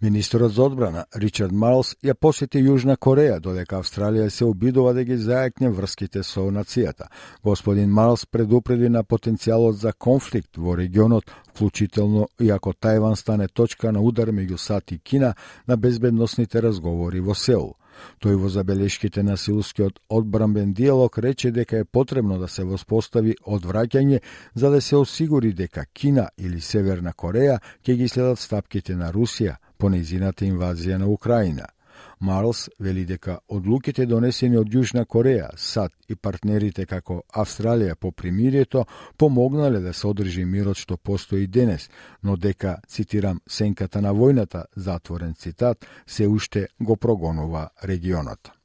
Министерот 0.00 0.52
за 0.52 0.62
одбрана 0.62 1.06
Ричард 1.16 1.52
Марлс 1.52 1.96
ја 2.06 2.14
посети 2.14 2.60
Јужна 2.62 2.94
Кореја, 3.02 3.40
додека 3.42 3.80
Австралија 3.80 4.28
се 4.30 4.44
обидува 4.46 4.92
да 4.94 5.02
ги 5.02 5.16
зајакне 5.18 5.72
врските 5.74 6.22
со 6.22 6.44
нацијата. 6.54 7.08
Господин 7.42 7.90
Марлс 7.90 8.22
предупреди 8.26 8.88
на 8.88 9.02
потенцијалот 9.02 9.80
за 9.82 9.92
конфликт 9.92 10.56
во 10.56 10.76
регионот, 10.78 11.24
вклучително 11.50 12.28
и 12.38 12.50
ако 12.50 12.72
Тајван 12.72 13.16
стане 13.16 13.48
точка 13.48 13.92
на 13.92 14.00
удар 14.00 14.30
меѓу 14.30 14.56
САД 14.56 14.92
и 14.92 14.98
Кина 14.98 15.34
на 15.66 15.76
безбедносните 15.76 16.62
разговори 16.62 17.18
во 17.20 17.34
Сеул. 17.34 17.74
Тој 18.22 18.38
во 18.38 18.48
забелешките 18.48 19.22
на 19.22 19.36
силскиот 19.36 19.98
одбранбен 20.08 20.74
диалог 20.74 21.18
рече 21.18 21.50
дека 21.50 21.78
е 21.78 21.84
потребно 21.84 22.38
да 22.38 22.46
се 22.46 22.62
воспостави 22.62 23.34
одвраќање 23.42 24.20
за 24.54 24.70
да 24.70 24.80
се 24.80 24.96
осигури 24.96 25.52
дека 25.52 25.86
Кина 25.92 26.28
или 26.38 26.60
Северна 26.60 27.12
Кореја 27.12 27.58
ќе 27.82 27.96
ги 27.96 28.08
следат 28.08 28.38
стапките 28.38 28.94
на 28.94 29.10
Русија 29.12 29.56
по 29.78 29.88
незината 29.88 30.44
инвазија 30.44 30.98
на 30.98 31.08
Украина. 31.08 31.66
Марлс 32.20 32.68
вели 32.80 33.04
дека 33.06 33.38
одлуките 33.48 34.06
донесени 34.06 34.58
од 34.58 34.72
Јужна 34.74 35.04
Кореја, 35.06 35.52
САД 35.56 35.92
и 36.08 36.16
партнерите 36.16 36.86
како 36.86 37.22
Австралија 37.30 37.94
по 37.94 38.10
примирието 38.12 38.84
помогнале 39.16 39.80
да 39.80 39.92
се 39.92 40.06
одржи 40.06 40.44
мирот 40.44 40.76
што 40.76 40.96
постои 40.96 41.46
денес, 41.46 41.88
но 42.22 42.36
дека, 42.36 42.78
цитирам, 42.88 43.40
сенката 43.46 44.02
на 44.02 44.14
војната, 44.14 44.64
затворен 44.76 45.34
цитат, 45.34 45.86
се 46.06 46.26
уште 46.26 46.68
го 46.80 46.96
прогонува 46.96 47.68
регионот. 47.84 48.57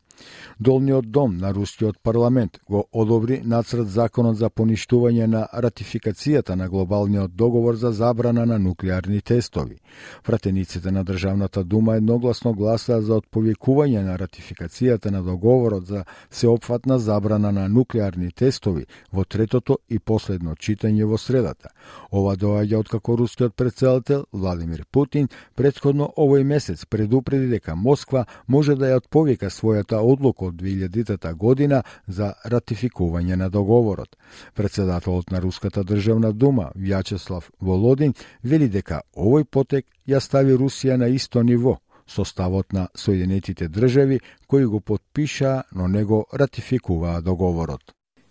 Долниот 0.60 1.12
дом 1.12 1.38
на 1.38 1.53
рускиот 1.53 1.98
парламент 2.03 2.60
го 2.70 2.86
одобри 2.91 3.41
нацрт 3.43 3.88
законот 3.88 4.38
за 4.38 4.50
поништување 4.50 5.25
на 5.27 5.48
ратификацијата 5.53 6.55
на 6.55 6.70
глобалниот 6.70 7.36
договор 7.36 7.75
за 7.75 7.91
забрана 7.91 8.46
на 8.46 8.60
нуклеарни 8.60 9.22
тестови. 9.22 9.79
Пратениците 10.24 10.91
на 10.91 11.03
Државната 11.03 11.63
дума 11.63 11.96
едногласно 11.96 12.53
гласа 12.53 13.01
за 13.01 13.17
отповекување 13.22 14.03
на 14.03 14.17
ратификацијата 14.17 15.12
на 15.12 15.24
договорот 15.24 15.88
за 15.88 16.05
сеопфатна 16.32 17.00
забрана 17.00 17.51
на 17.51 17.67
нуклеарни 17.70 18.32
тестови 18.32 18.86
во 19.12 19.25
третото 19.25 19.77
и 19.89 20.00
последно 20.00 20.55
читање 20.55 21.05
во 21.05 21.17
средата. 21.17 21.70
Ова 22.12 22.36
доаѓа 22.38 22.77
откако 22.77 23.17
рускиот 23.17 23.55
председател 23.55 24.25
Владимир 24.32 24.86
Путин 24.91 25.29
предходно 25.55 26.12
овој 26.17 26.43
месец 26.43 26.86
предупреди 26.86 27.48
дека 27.48 27.75
Москва 27.75 28.25
може 28.48 28.75
да 28.75 28.93
ја 28.93 29.01
отповека 29.01 29.50
својата 29.50 30.03
одлука 30.04 30.46
од 30.46 30.56
2000 30.56 31.34
година 31.34 31.84
за 32.08 32.34
ратификување 32.46 33.36
на 33.36 33.50
договорот. 33.50 34.16
Председателот 34.56 35.32
на 35.32 35.42
Руската 35.42 35.84
државна 35.84 36.34
дума 36.34 36.72
Вјачеслав 36.76 37.50
Володин 37.62 38.14
вели 38.44 38.70
дека 38.70 39.02
овој 39.16 39.44
потек 39.44 39.86
ја 40.08 40.20
стави 40.20 40.54
Русија 40.54 40.98
на 40.98 41.08
исто 41.08 41.44
ниво 41.44 41.80
со 42.08 42.26
ставот 42.26 42.74
на 42.74 42.88
Соединетите 42.96 43.68
држави 43.68 44.20
кои 44.48 44.66
го 44.66 44.82
подпиша, 44.82 45.64
но 45.76 45.88
не 45.88 46.04
го 46.04 46.26
ратификуваа 46.34 47.22
договорот. 47.22 47.82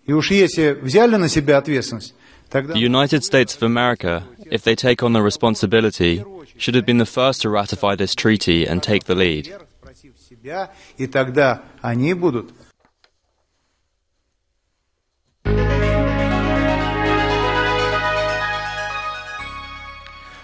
И 0.08 0.14
уж 0.14 0.30
если 0.30 0.72
взяли 0.82 1.16
на 1.16 1.28
себя 1.28 1.58
ответственность, 1.58 2.14
The 2.52 2.76
United 2.76 3.24
States 3.24 3.56
of 3.56 3.62
America, 3.62 4.24
if 4.50 4.62
they 4.62 4.76
take 4.76 5.02
on 5.02 5.14
the 5.14 5.22
responsibility, 5.22 6.22
should 6.58 6.74
have 6.74 6.84
been 6.84 6.98
the 6.98 7.06
first 7.06 7.40
to 7.40 7.48
ratify 7.48 7.94
this 7.96 8.14
treaty 8.14 8.66
and 8.66 8.82
take 8.82 9.04
the 9.04 9.14
lead. 9.14 9.50
И 10.96 11.06
тогда 11.06 11.62
они 11.80 12.14
будут 12.14 12.54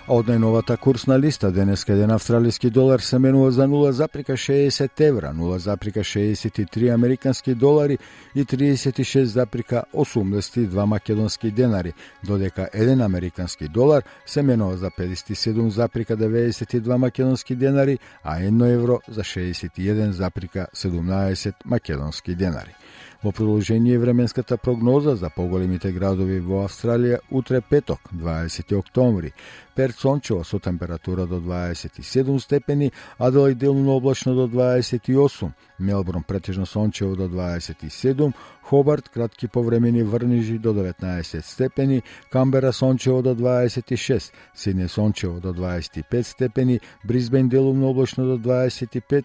Од 0.09 0.31
најновата 0.31 0.79
курсна 0.81 1.19
листа 1.21 1.51
денеска 1.53 1.93
еден 1.93 2.09
австралиски 2.15 2.71
долар 2.73 3.03
се 3.05 3.19
менува 3.19 3.51
за 3.53 3.67
0,60 3.69 5.01
евра, 5.05 5.33
0,63 5.37 6.95
американски 6.95 7.55
долари 7.55 7.99
и 8.35 8.45
36,82 8.45 10.85
македонски 10.85 11.51
денари, 11.51 11.93
додека 12.25 12.69
еден 12.73 13.01
американски 13.01 13.69
долар 13.69 14.03
се 14.27 14.43
менува 14.43 14.77
за 14.77 14.91
57,92 14.91 16.97
македонски 16.97 17.55
денари, 17.55 17.99
а 18.25 18.41
едно 18.41 18.65
евро 18.65 19.01
за 19.09 19.21
61,17 19.21 21.55
македонски 21.67 22.35
денари. 22.35 22.75
Во 23.21 23.33
продолжение 23.33 23.99
временската 23.99 24.57
прогноза 24.57 25.17
за 25.17 25.29
поголемите 25.29 25.91
градови 25.91 26.37
во 26.39 26.61
Австралија 26.63 27.19
утре 27.35 27.59
петок, 27.61 27.99
20 28.13 28.79
октомври. 28.79 29.33
Перт 29.75 29.97
сончево 29.99 30.45
со 30.45 30.61
температура 30.61 31.27
до 31.27 31.41
27 31.41 32.39
степени, 32.39 32.93
Аделај 33.19 33.55
делно 33.55 33.97
облачно 33.97 34.37
до 34.37 34.47
28, 34.47 35.51
Мелбурн 35.81 36.23
претежно 36.23 36.65
сончево 36.65 37.17
до 37.17 37.29
27, 37.29 38.33
Хобарт 38.63 39.09
кратки 39.09 39.49
повремени 39.49 40.03
врнижи 40.03 40.59
до 40.59 40.73
19 40.73 41.45
степени, 41.45 42.05
Камбера 42.31 42.73
сончево 42.73 43.23
до 43.23 43.35
26, 43.35 44.33
Сидне 44.55 44.89
сончево 44.89 45.41
до 45.41 45.53
25 45.53 46.27
степени, 46.27 46.81
Бризбен 47.05 47.49
делумно 47.49 47.89
облачно 47.89 48.25
до 48.27 48.39
25, 48.39 49.25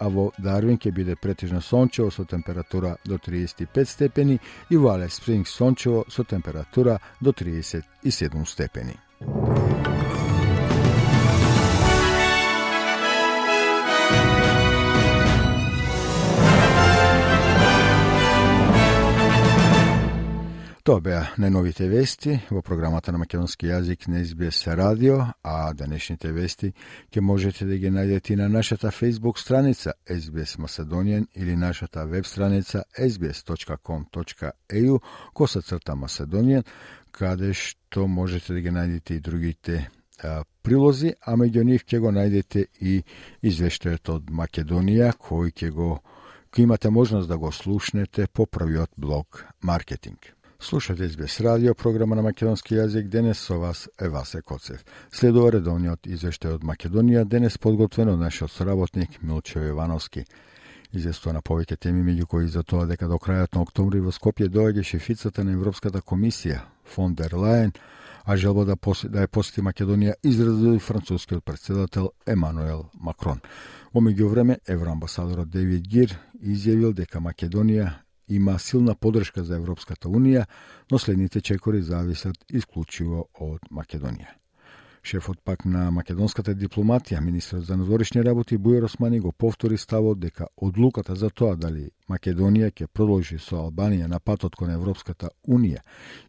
а 0.00 0.08
во 0.08 0.30
Дарвин 0.38 0.78
ќе 0.78 0.92
биде 0.96 1.16
претежно 1.16 1.60
сончево 1.60 2.10
со 2.10 2.24
температура 2.24 2.96
до 3.04 3.18
35 3.18 3.88
степени 3.88 4.40
и 4.70 4.76
во 4.76 4.94
Алес 4.94 5.20
Спрингс 5.20 5.50
сончево 5.50 6.04
со 6.08 6.24
температура 6.24 7.00
до 7.20 7.32
37 7.32 8.44
степени. 8.44 8.96
Тоа 20.80 20.96
беа 21.04 21.36
најновите 21.36 21.90
вести 21.92 22.38
во 22.48 22.62
програмата 22.64 23.12
на 23.12 23.18
македонски 23.20 23.68
јазик 23.68 24.06
на 24.08 24.22
СБС 24.24 24.64
радио, 24.78 25.26
а 25.44 25.74
денешните 25.76 26.30
вести 26.32 26.70
ќе 27.12 27.20
можете 27.20 27.66
да 27.68 27.76
ги 27.76 27.90
најдете 27.92 28.36
на 28.40 28.48
нашата 28.48 28.88
Facebook 28.88 29.36
страница 29.36 29.92
SBS 30.08 30.56
Macedonian 30.56 31.26
или 31.34 31.56
нашата 31.56 32.06
веб 32.06 32.24
страница 32.24 32.84
sbs.com.eu 32.96 35.00
коса 35.34 35.60
црта 35.60 35.92
Macedonian, 35.92 36.64
каде 37.12 37.52
што 37.52 38.08
можете 38.08 38.54
да 38.54 38.60
ги 38.60 38.72
најдете 38.72 39.16
и 39.16 39.20
другите 39.20 39.90
а, 40.24 40.44
прилози, 40.62 41.12
а 41.20 41.36
меѓу 41.36 41.62
нив 41.62 41.84
ќе 41.84 42.00
го 42.00 42.08
најдете 42.08 42.66
и 42.80 43.04
извештајот 43.42 44.16
од 44.16 44.32
Македонија, 44.32 45.12
кој 45.12 45.52
ќе 45.52 45.70
го 45.76 46.00
кој 46.50 46.64
имате 46.64 46.90
можност 46.90 47.28
да 47.28 47.36
го 47.36 47.52
слушнете 47.52 48.26
по 48.32 48.46
првиот 48.46 48.90
блог 48.96 49.44
маркетинг. 49.60 50.39
Слушате 50.62 51.08
СБС 51.08 51.40
радио, 51.40 51.74
програма 51.74 52.16
на 52.16 52.22
македонски 52.22 52.74
јазик. 52.76 53.06
Денес 53.08 53.38
со 53.38 53.56
вас 53.58 53.88
е 53.98 54.08
Васе 54.08 54.42
Коцев. 54.42 54.84
Следува 55.10 55.54
редовниот 55.54 56.04
извештај 56.04 56.58
од 56.58 56.66
Македонија, 56.68 57.24
денес 57.24 57.56
подготвен 57.56 58.10
од 58.12 58.20
нашиот 58.20 58.52
соработник 58.52 59.22
Милчо 59.22 59.62
Јовановски. 59.64 60.26
Известува 60.92 61.32
на 61.32 61.40
повеќе 61.40 61.78
теми, 61.80 62.04
меѓу 62.04 62.26
кои 62.26 62.48
за 62.48 62.62
тоа 62.62 62.84
дека 62.84 63.08
до 63.08 63.16
крајот 63.16 63.56
на 63.56 63.62
октомври 63.62 64.02
во 64.04 64.12
Скопје 64.12 64.50
доаѓа 64.52 64.84
шефицата 64.84 65.44
на 65.44 65.56
Европската 65.56 66.04
комисија, 66.04 66.60
фон 66.84 67.14
дер 67.14 67.32
Лајен, 67.32 67.72
а 68.24 68.36
желба 68.36 68.66
да, 68.68 68.76
посе, 68.76 69.08
да 69.08 69.24
ја 69.24 69.32
посети 69.32 69.64
Македонија 69.64 70.18
изрази 70.22 70.78
францускиот 70.78 71.44
председател 71.44 72.12
Емануел 72.26 72.90
Макрон. 73.00 73.40
Во 73.94 74.04
меѓувреме, 74.04 74.60
евроамбасадорот 74.68 75.48
Девид 75.48 75.88
Гир 75.88 76.18
изјавил 76.42 76.92
дека 76.92 77.18
Македонија 77.18 77.94
има 78.30 78.58
силна 78.58 78.94
подршка 78.94 79.44
за 79.44 79.56
Европската 79.56 80.08
Унија, 80.08 80.46
но 80.90 80.98
следните 80.98 81.40
чекори 81.40 81.82
зависат 81.82 82.36
исклучиво 82.50 83.26
од 83.34 83.66
Македонија. 83.70 84.40
Шефот 85.02 85.38
пак 85.44 85.64
на 85.64 85.90
македонската 85.90 86.52
дипломатија, 86.54 87.20
министрот 87.20 87.64
за 87.64 87.76
надворешни 87.76 88.22
работи 88.24 88.58
Бујар 88.58 88.84
Османи 88.84 89.20
го 89.20 89.32
повтори 89.32 89.78
ставот 89.78 90.20
дека 90.20 90.46
одлуката 90.56 91.14
за 91.16 91.30
тоа 91.30 91.56
дали 91.56 91.88
Македонија 92.08 92.68
ќе 92.70 92.86
продолжи 92.86 93.38
со 93.38 93.56
Албанија 93.64 94.06
на 94.06 94.20
патот 94.20 94.56
кон 94.56 94.70
Европската 94.70 95.30
Унија 95.48 95.80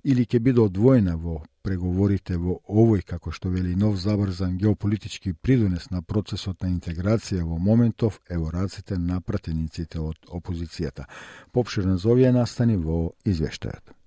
или 0.03 0.25
ќе 0.25 0.39
биде 0.39 0.61
одвоена 0.61 1.17
во 1.17 1.41
преговорите 1.63 2.37
во 2.37 2.59
овој, 2.67 3.03
како 3.05 3.31
што 3.31 3.49
вели 3.49 3.75
нов 3.75 3.97
забрзан 4.01 4.57
геополитички 4.57 5.33
придонес 5.33 5.89
на 5.91 6.01
процесот 6.01 6.61
на 6.61 6.71
интеграција 6.73 7.45
во 7.45 7.57
моментов 7.57 8.19
е 8.29 8.37
во 8.37 8.51
раците 8.51 8.97
на 8.97 9.21
пратениците 9.21 9.99
од 9.99 10.17
опозицијата. 10.27 11.07
Попширно 11.51 11.97
за 11.97 12.09
овие 12.09 12.31
настани 12.31 12.77
во 12.77 13.13
извештајот. 13.25 13.97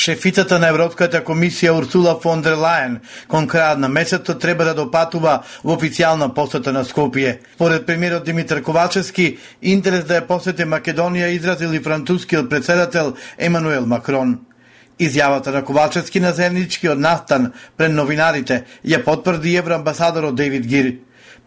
Шефицата 0.00 0.56
на 0.56 0.70
Европската 0.72 1.18
комисија 1.20 1.74
Урсула 1.76 2.14
фон 2.22 2.40
дер 2.40 2.54
Лајен 2.56 2.94
кон 3.28 3.44
крајот 3.52 3.82
на 3.82 3.88
месецот 3.92 4.38
треба 4.40 4.64
да 4.64 4.72
допатува 4.78 5.34
во 5.60 5.74
официјална 5.76 6.30
посета 6.32 6.72
на 6.72 6.86
Скопје. 6.88 7.34
Поред 7.58 7.84
премиерот 7.84 8.24
Димитар 8.24 8.62
Ковачевски, 8.64 9.36
интерес 9.60 10.06
да 10.08 10.22
ја 10.22 10.26
посети 10.26 10.64
Македонија 10.64 11.28
изразил 11.36 11.74
и 11.76 11.82
францускиот 11.84 12.48
председател 12.48 13.12
Емануел 13.36 13.84
Макрон. 13.86 14.38
Изјавата 14.98 15.52
на 15.52 15.64
Ковачевски 15.64 16.20
на 16.20 16.32
заедничкиот 16.32 16.98
настан 16.98 17.52
пред 17.76 17.92
новинарите 17.92 18.64
ја 18.84 19.04
потврди 19.04 19.56
евроамбасадорот 19.60 20.34
Дейвид 20.34 20.66
Гир. 20.66 20.94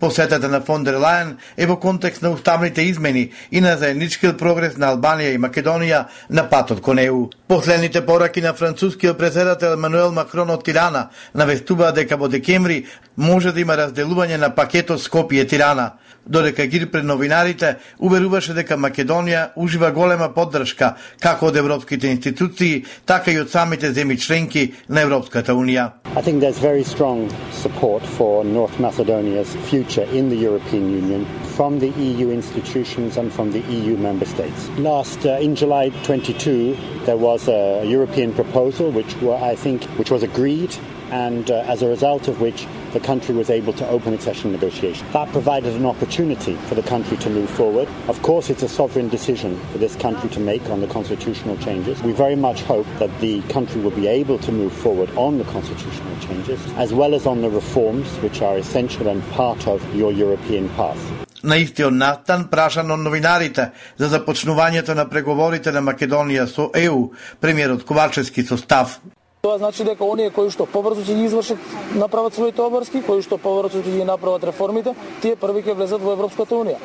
Посетата 0.03 0.49
на 0.49 0.59
фон 0.59 0.83
дер 0.83 0.97
Лајен 0.99 1.29
е 1.55 1.65
во 1.65 1.77
контекст 1.79 2.21
на 2.21 2.33
уставните 2.35 2.83
измени 2.83 3.29
и 3.51 3.61
на 3.63 3.77
заедничкиот 3.79 4.35
прогрес 4.35 4.75
на 4.75 4.89
Албанија 4.91 5.31
и 5.31 5.39
Македонија 5.39 6.01
на 6.29 6.43
патот 6.51 6.81
кон 6.83 6.99
ЕУ. 6.99 7.29
Последните 7.47 8.03
пораки 8.05 8.41
на 8.41 8.53
францускиот 8.53 9.17
председател 9.17 9.77
Мануел 9.77 10.11
Макрон 10.11 10.49
од 10.49 10.65
Тирана 10.67 11.07
навестуваат 11.33 11.95
дека 11.95 12.17
во 12.17 12.27
декември 12.27 12.83
може 13.15 13.55
да 13.55 13.63
има 13.63 13.79
разделување 13.79 14.43
на 14.43 14.51
пакетот 14.51 14.99
Скопје-Тирана 14.99 15.91
додека 16.25 16.65
Гир 16.65 16.91
пред 16.91 17.05
новинарите 17.05 17.75
уверуваше 17.99 18.53
дека 18.53 18.77
Македонија 18.77 19.51
ужива 19.55 19.91
голема 19.91 20.29
поддршка 20.33 20.95
како 21.19 21.47
од 21.47 21.57
европските 21.59 22.07
институции, 22.07 22.83
така 23.05 23.31
и 23.31 23.39
од 23.39 23.51
самите 23.51 23.91
земји 23.93 24.19
членки 24.19 24.73
на 24.89 25.01
Европската 25.01 25.53
Унија. 25.53 25.91
I 26.15 26.21
think 26.21 26.39
there's 26.39 26.59
very 26.59 26.83
strong 26.83 27.29
support 27.51 28.03
for 28.17 28.43
North 28.45 28.79
Macedonia's 28.79 29.55
future 29.69 29.92
in 30.01 30.29
the 30.29 30.35
European 30.35 30.89
Union 30.89 31.25
from 31.55 31.79
the 31.79 31.89
EU 31.89 32.31
institutions 32.31 33.17
and 33.17 33.31
from 33.31 33.51
the 33.51 33.59
EU 33.61 33.95
member 33.97 34.25
states. 34.25 34.69
Last 34.79 35.25
uh, 35.25 35.33
in 35.39 35.55
July 35.55 35.89
22 36.03 36.75
there 37.05 37.17
was 37.17 37.47
a 37.47 37.85
European 37.85 38.33
proposal 38.33 38.91
which 38.91 39.15
I 39.23 39.55
think 39.55 39.83
which 39.99 40.09
was 40.11 40.23
agreed 40.23 40.75
and 41.12 41.50
uh, 41.50 41.60
as 41.66 41.82
a 41.82 41.88
result 41.88 42.28
of 42.28 42.40
which 42.40 42.66
the 42.92 43.00
country 43.00 43.34
was 43.34 43.50
able 43.50 43.72
to 43.72 43.88
open 43.88 44.14
accession 44.14 44.52
negotiations. 44.52 45.10
That 45.12 45.28
provided 45.30 45.74
an 45.74 45.86
opportunity 45.86 46.54
for 46.68 46.74
the 46.74 46.82
country 46.82 47.16
to 47.18 47.30
move 47.30 47.50
forward. 47.50 47.88
Of 48.08 48.20
course, 48.22 48.50
it's 48.50 48.62
a 48.62 48.68
sovereign 48.68 49.08
decision 49.08 49.58
for 49.72 49.78
this 49.78 49.96
country 49.96 50.28
to 50.30 50.40
make 50.40 50.68
on 50.70 50.80
the 50.80 50.86
constitutional 50.86 51.56
changes. 51.58 52.02
We 52.02 52.12
very 52.12 52.36
much 52.36 52.62
hope 52.62 52.86
that 52.98 53.10
the 53.20 53.42
country 53.42 53.80
will 53.80 53.90
be 53.90 54.06
able 54.06 54.38
to 54.38 54.52
move 54.52 54.72
forward 54.72 55.10
on 55.16 55.38
the 55.38 55.44
constitutional 55.44 56.18
changes, 56.20 56.60
as 56.76 56.92
well 56.92 57.14
as 57.14 57.26
on 57.26 57.42
the 57.42 57.50
reforms 57.50 58.08
which 58.18 58.42
are 58.42 58.56
essential 58.56 59.08
and 59.08 59.22
part 59.30 59.66
of 59.66 59.82
your 59.94 60.12
European 60.12 60.68
path. 60.70 60.98
На 61.42 61.56
истиот 61.56 61.94
настан 61.94 62.48
прашан 62.50 62.90
од 62.90 62.98
новинарите 62.98 63.70
за 63.96 64.08
започнувањето 64.10 64.94
на 64.94 65.04
преговорите 65.06 65.70
на 65.70 65.78
Македонија 65.86 66.46
со 66.50 66.70
ЕУ, 66.74 67.12
премиерот 67.40 67.84
Ковачевски 67.84 68.42
со 68.42 68.56
став 68.56 68.98
Тоа 69.43 69.57
значи 69.57 69.83
дека 69.83 70.05
оние 70.07 70.29
кои 70.31 70.47
што 70.47 70.63
побрзо 70.63 71.01
ќе 71.03 71.17
ги 71.17 71.25
извршат 71.27 71.97
направат 71.99 72.37
своите 72.37 72.61
обврски, 72.63 73.01
кои 73.03 73.19
што 73.25 73.35
побрзо 73.35 73.81
ќе 73.83 73.97
ги 73.97 74.05
направат 74.07 74.45
реформите, 74.47 74.93
тие 75.19 75.35
први 75.35 75.59
ќе 75.65 75.75
влезат 75.75 75.99
во 75.99 76.13
Европската 76.15 76.55
унија. 76.55 76.77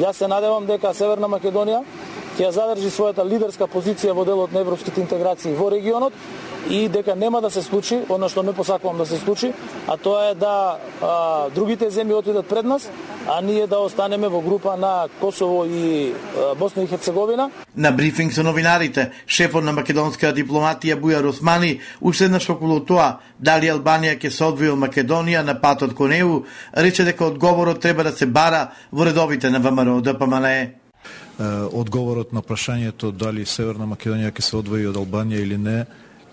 Јас 0.00 0.16
се 0.16 0.28
надевам 0.32 0.64
дека 0.64 0.94
Северна 0.96 1.28
Македонија 1.28 1.82
ќе 2.38 2.46
ја 2.46 2.54
задржи 2.56 2.88
својата 2.88 3.20
лидерска 3.20 3.68
позиција 3.68 4.16
во 4.16 4.24
делот 4.24 4.56
на 4.56 4.64
европските 4.64 5.04
интеграции 5.04 5.52
во 5.60 5.68
регионот 5.68 6.16
и 6.70 6.88
дека 6.88 7.16
нема 7.16 7.40
да 7.40 7.50
се 7.50 7.62
случи, 7.62 8.00
она 8.08 8.28
што 8.28 8.42
не 8.42 8.52
посакувам 8.52 8.98
да 8.98 9.06
се 9.06 9.18
случи, 9.18 9.52
а 9.86 9.96
тоа 9.96 10.30
е 10.30 10.34
да 10.34 10.78
а, 11.02 11.50
другите 11.54 11.90
земји 11.90 12.18
отидат 12.18 12.46
пред 12.46 12.64
нас, 12.64 12.90
а 13.28 13.40
ние 13.40 13.66
да 13.66 13.78
останеме 13.78 14.28
во 14.28 14.40
група 14.40 14.76
на 14.76 15.08
Косово 15.20 15.64
и 15.66 16.12
а, 16.12 16.54
Босна 16.54 16.82
и 16.82 16.86
Херцеговина. 16.86 17.50
На 17.76 17.92
брифинг 17.92 18.32
со 18.32 18.42
новинарите, 18.42 19.10
шефот 19.26 19.64
на 19.64 19.72
македонска 19.72 20.32
дипломатија 20.34 20.98
Бујар 21.00 21.28
Османи 21.28 21.80
еднаш 22.02 22.50
околу 22.50 22.80
тоа 22.80 23.20
дали 23.38 23.70
Албанија 23.70 24.18
ќе 24.18 24.30
се 24.30 24.44
одвои 24.44 24.68
од 24.68 24.78
Македонија 24.78 25.42
на 25.42 25.60
патот 25.60 25.94
кон 25.94 26.12
ЕУ, 26.12 26.44
рече 26.76 27.04
дека 27.04 27.24
одговорот 27.24 27.80
треба 27.80 28.04
да 28.04 28.12
се 28.12 28.26
бара 28.26 28.70
во 28.92 29.04
редовите 29.04 29.50
на 29.50 29.60
ВМРО 29.60 30.00
ДПМНЕ 30.00 30.74
одговорот 31.72 32.32
на 32.32 32.42
прашањето 32.42 33.12
дали 33.12 33.44
Северна 33.44 33.86
Македонија 33.86 34.32
ќе 34.32 34.40
се 34.40 34.56
одвои 34.56 34.86
од 34.86 34.96
Албанија 34.96 35.42
или 35.42 35.58
не 35.58 35.84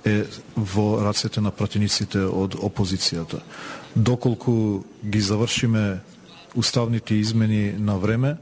е 0.06 0.24
во 0.56 1.04
рацете 1.04 1.42
на 1.42 1.52
пратениците 1.52 2.20
од 2.20 2.56
опозицијата. 2.56 3.40
Доколку 3.96 4.84
ги 5.06 5.22
завршиме 5.22 6.02
уставните 6.56 7.16
измени 7.16 7.74
на 7.78 7.98
време, 7.98 8.38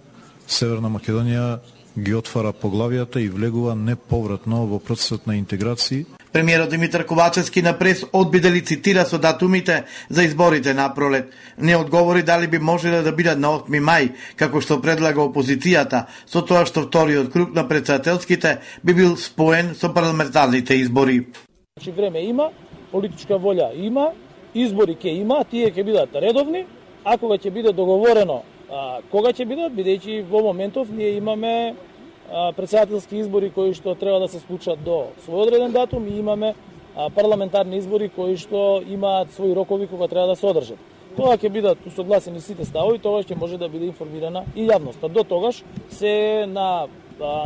Северна 0.47 0.89
Македонија 0.91 1.59
ги 1.97 2.15
отвара 2.15 2.53
поглавијата 2.55 3.19
и 3.19 3.29
влегува 3.29 3.75
неповратно 3.75 4.65
во 4.67 4.79
процесот 4.79 5.27
на 5.27 5.35
интеграција. 5.39 6.05
Премиерот 6.31 6.69
Димитар 6.71 7.03
Ковачевски 7.05 7.61
на 7.61 7.73
прес 7.79 8.05
одби 8.13 8.39
да 8.39 8.51
лицитира 8.51 9.03
со 9.05 9.19
датумите 9.19 9.83
за 10.09 10.23
изборите 10.23 10.73
на 10.73 10.93
пролет. 10.93 11.31
Не 11.57 11.75
одговори 11.75 12.23
дали 12.23 12.47
би 12.47 12.59
можеле 12.59 13.01
да 13.01 13.11
бидат 13.11 13.39
на 13.39 13.47
8 13.59 13.83
мај, 13.83 14.11
како 14.35 14.61
што 14.61 14.79
предлага 14.81 15.19
опозицијата, 15.19 16.05
со 16.25 16.41
тоа 16.41 16.65
што 16.65 16.87
вториот 16.87 17.31
круг 17.33 17.53
на 17.53 17.67
председателските 17.67 18.59
би 18.83 18.93
бил 18.93 19.17
споен 19.17 19.75
со 19.75 19.93
парламентарните 19.93 20.79
избори. 20.79 21.25
Значи 21.81 21.91
време 21.97 22.19
има, 22.21 22.51
политичка 22.91 23.39
волја 23.41 23.71
има, 23.73 24.11
избори 24.53 24.93
ќе 24.93 25.15
има, 25.17 25.39
тие 25.49 25.71
ќе 25.73 25.81
бидат 25.81 26.13
редовни, 26.13 26.67
а 27.03 27.15
кога 27.17 27.39
ќе 27.41 27.49
биде 27.49 27.71
договорено 27.73 28.43
а, 28.69 28.99
кога 29.09 29.31
ќе 29.33 29.47
бидат, 29.49 29.73
бидејќи 29.73 30.19
во 30.29 30.43
моментов 30.45 30.91
ние 30.93 31.15
имаме 31.17 31.73
а, 32.29 32.51
председателски 32.53 33.17
избори 33.17 33.49
кои 33.49 33.73
што 33.73 33.95
треба 33.95 34.19
да 34.21 34.27
се 34.29 34.43
случат 34.45 34.83
до 34.85 35.07
свој 35.25 35.47
одреден 35.47 35.73
датум 35.73 36.05
и 36.05 36.19
имаме 36.19 36.53
а, 36.53 37.09
парламентарни 37.09 37.81
избори 37.81 38.11
кои 38.13 38.37
што 38.37 38.83
имаат 38.85 39.33
своји 39.33 39.57
рокови 39.57 39.89
кога 39.89 40.07
треба 40.07 40.27
да 40.27 40.35
се 40.35 40.45
одржат. 40.53 40.77
Тоа 41.17 41.33
ќе 41.33 41.49
бидат 41.49 41.81
усогласени 41.89 42.45
сите 42.45 42.61
ставови, 42.61 43.01
тогаш 43.01 43.25
ќе 43.25 43.41
може 43.41 43.57
да 43.57 43.69
биде 43.69 43.89
информирана 43.89 44.45
и 44.53 44.69
јавноста. 44.69 45.09
До 45.09 45.25
тогаш 45.25 45.63
се 45.89 46.45
на 46.45 46.85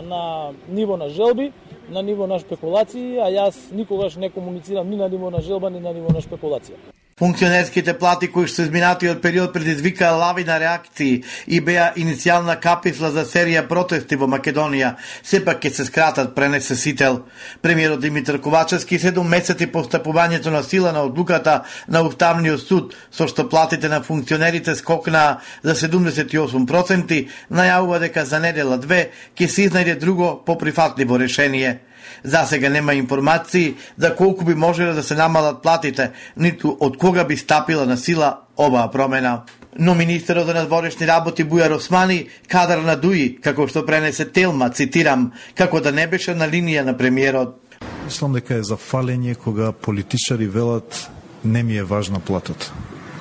на 0.01 0.53
ниво 0.67 0.97
на 0.97 1.09
желби 1.09 1.51
на 1.89 2.01
ниво 2.01 2.27
на 2.27 2.39
спекулации, 2.39 3.17
а 3.17 3.29
јас 3.29 3.71
никогаш 3.71 4.15
не 4.15 4.29
комуницирам 4.29 4.89
ни 4.89 4.95
на 4.95 5.09
ниво 5.09 5.29
на 5.29 5.41
желба, 5.41 5.69
ни 5.69 5.79
на 5.79 5.93
ниво 5.93 6.09
на 6.13 6.21
спекулација. 6.21 6.77
Функционерските 7.19 7.93
плати 7.95 8.27
кои 8.27 8.43
што 8.51 8.65
изминатиот 8.65 9.21
период 9.23 9.53
предизвикаа 9.55 10.17
лавина 10.19 10.57
реакции 10.59 11.21
и 11.47 11.61
беа 11.63 11.93
иницијална 11.95 12.57
каписла 12.59 13.07
за 13.15 13.23
серија 13.23 13.61
протести 13.69 14.17
во 14.19 14.27
Македонија, 14.27 14.89
сепак 15.23 15.63
ќе 15.63 15.71
се 15.77 15.85
скратат 15.87 16.33
пренесе 16.35 16.75
сител. 16.75 17.21
Премиерот 17.61 18.03
Димитар 18.03 18.41
Ковачевски 18.43 18.99
седум 18.99 19.31
месеци 19.31 19.71
по 19.71 19.85
стапувањето 19.87 20.51
на 20.51 20.63
сила 20.63 20.91
на 20.91 21.05
одлуката 21.07 21.61
на 21.87 22.03
Уставниот 22.03 22.67
суд, 22.67 22.99
со 23.11 23.31
што 23.31 23.47
платите 23.47 23.87
на 23.87 24.03
функционерите 24.03 24.75
скокнаа 24.75 25.39
за 25.63 25.71
78%, 25.71 27.27
најавува 27.47 28.03
дека 28.03 28.25
за 28.25 28.43
недела 28.43 28.75
две 28.75 29.11
ќе 29.39 29.47
се 29.47 29.69
изнајде 29.69 29.95
друго 30.03 30.35
поприфатливо 30.43 31.15
решение. 31.15 31.79
За 32.25 32.45
сега 32.45 32.69
нема 32.69 32.93
информации 32.93 33.75
за 33.97 34.15
колку 34.15 34.45
би 34.45 34.55
можеле 34.55 34.93
да 34.93 35.03
се 35.03 35.15
намалат 35.15 35.61
платите, 35.61 36.11
ниту 36.37 36.77
од 36.79 36.97
кога 36.97 37.23
би 37.23 37.37
стапила 37.37 37.85
на 37.85 37.97
сила 37.97 38.39
оваа 38.57 38.91
промена. 38.91 39.43
Но 39.79 39.93
министерот 39.95 40.45
за 40.45 40.53
надворешни 40.53 41.07
работи 41.07 41.45
Бујар 41.45 41.75
Османи 41.75 42.29
кадар 42.47 42.79
на 42.81 42.95
Дуи, 42.95 43.37
како 43.43 43.67
што 43.67 43.85
пренесе 43.85 44.25
Телма, 44.25 44.69
цитирам, 44.69 45.33
како 45.55 45.81
да 45.81 45.91
не 45.91 46.07
беше 46.07 46.33
на 46.33 46.47
линија 46.49 46.81
на 46.81 46.97
премиерот. 46.97 47.59
Мислам 48.05 48.33
дека 48.33 48.55
е 48.55 48.63
за 48.63 48.77
фалење 48.79 49.35
кога 49.35 49.71
политичари 49.71 50.47
велат 50.47 51.09
не 51.43 51.63
ми 51.63 51.77
е 51.77 51.83
важна 51.83 52.19
платата. 52.19 52.71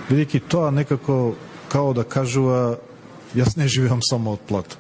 Бидејќи 0.09 0.41
тоа 0.49 0.71
некако 0.71 1.35
као 1.69 1.93
да 1.93 2.05
кажува 2.05 2.79
јас 3.37 3.57
не 3.57 3.69
живеам 3.69 4.01
само 4.01 4.39
од 4.39 4.41
плата. 4.49 4.77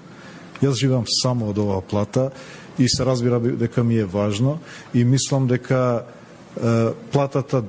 Јас 0.62 0.78
живеам 0.80 1.04
само 1.22 1.50
од 1.50 1.58
оваа 1.58 1.82
плата 1.82 2.30
и 2.78 2.88
се 2.88 3.06
разбира 3.06 3.40
дека 3.40 3.84
ми 3.84 3.96
е 3.98 4.04
важно 4.04 4.58
и 4.94 5.04
мислам 5.04 5.46
дека 5.46 6.04
е, 6.04 6.86
платата 7.12 7.62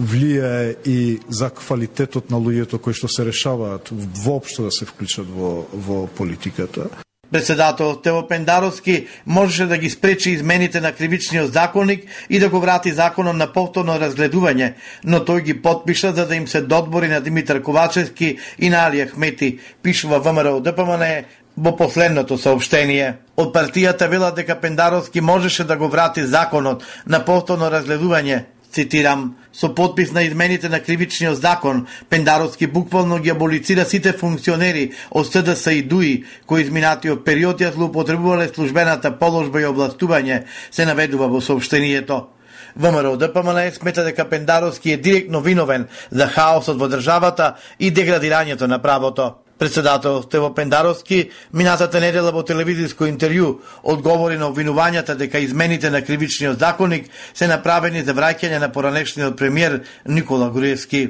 влијае 0.00 0.76
и 0.86 1.20
за 1.28 1.50
квалитетот 1.50 2.30
на 2.30 2.38
луѓето 2.38 2.78
кои 2.78 2.94
што 2.94 3.08
се 3.08 3.26
решаваат 3.26 3.90
воопшто 4.24 4.68
да 4.68 4.72
се 4.72 4.86
вклучат 4.86 5.26
во, 5.26 5.66
во 5.72 6.06
политиката. 6.06 6.88
Председател 7.30 7.96
Тево 7.96 8.26
Пендаровски 8.28 9.06
можеше 9.26 9.66
да 9.66 9.78
ги 9.78 9.90
спречи 9.90 10.30
измените 10.30 10.80
на 10.80 10.92
кривичниот 10.92 11.52
законник 11.52 12.04
и 12.30 12.38
да 12.38 12.48
го 12.48 12.60
врати 12.60 12.92
законом 12.92 13.38
на 13.38 13.46
повторно 13.52 13.94
разгледување, 14.02 14.74
но 15.04 15.22
тој 15.22 15.42
ги 15.46 15.54
подпиша 15.62 16.10
за 16.12 16.26
да 16.26 16.34
им 16.34 16.48
се 16.48 16.62
додбори 16.62 17.08
на 17.08 17.20
Димитар 17.20 17.62
Ковачевски 17.62 18.38
и 18.58 18.68
на 18.68 18.86
Али 18.86 19.06
Ахмети, 19.06 19.58
пишува 19.82 20.18
ВМРО 20.18 20.60
ДПМН 20.60 21.24
во 21.56 21.72
последното 21.76 22.38
сообштение. 22.38 23.18
Од 23.36 23.52
партијата 23.54 24.08
велат 24.08 24.36
дека 24.36 24.56
Пендаровски 24.60 25.20
можеше 25.20 25.64
да 25.64 25.76
го 25.76 25.88
врати 25.88 26.26
законот 26.26 26.84
на 27.06 27.24
повторно 27.24 27.70
разгледување, 27.70 28.44
цитирам, 28.70 29.36
со 29.52 29.74
подпис 29.74 30.12
на 30.12 30.22
измените 30.22 30.68
на 30.68 30.80
кривичниот 30.80 31.40
закон, 31.40 31.86
Пендаровски 32.08 32.66
буквално 32.66 33.18
ги 33.18 33.30
аболицира 33.30 33.84
сите 33.84 34.12
функционери 34.12 34.92
од 35.10 35.26
СДС 35.26 35.72
и 35.72 35.82
ДУИ, 35.82 36.24
кои 36.46 36.62
изминатиот 36.62 37.24
период 37.24 37.60
ја 37.60 37.72
злоупотребувале 37.74 38.48
службената 38.48 39.10
положба 39.18 39.60
и 39.60 39.66
областување, 39.66 40.44
се 40.70 40.86
наведува 40.86 41.28
во 41.28 41.40
сообштението. 41.40 42.28
ВМРО 42.76 43.16
ДПМН 43.16 43.72
смета 43.74 44.04
дека 44.04 44.28
Пендаровски 44.28 44.92
е 44.92 44.96
директно 44.96 45.40
виновен 45.40 45.88
за 46.10 46.26
хаосот 46.26 46.78
во 46.78 46.88
државата 46.88 47.56
и 47.78 47.90
деградирањето 47.90 48.66
на 48.66 48.78
правото. 48.78 49.34
Председател 49.60 50.22
Тево 50.22 50.54
Пендаровски 50.54 51.30
минатата 51.52 52.00
недела 52.00 52.30
во 52.32 52.40
телевизиско 52.40 53.04
интервју 53.04 53.58
одговори 53.84 54.38
на 54.40 54.46
обвинувањата 54.48 55.12
дека 55.20 55.42
измените 55.44 55.90
на 55.92 56.00
кривичниот 56.00 56.56
законник 56.58 57.10
се 57.36 57.44
направени 57.44 58.00
за 58.00 58.14
враќање 58.16 58.56
на 58.56 58.70
поранешниот 58.72 59.36
премиер 59.36 59.82
Никола 60.08 60.48
Груевски. 60.48 61.02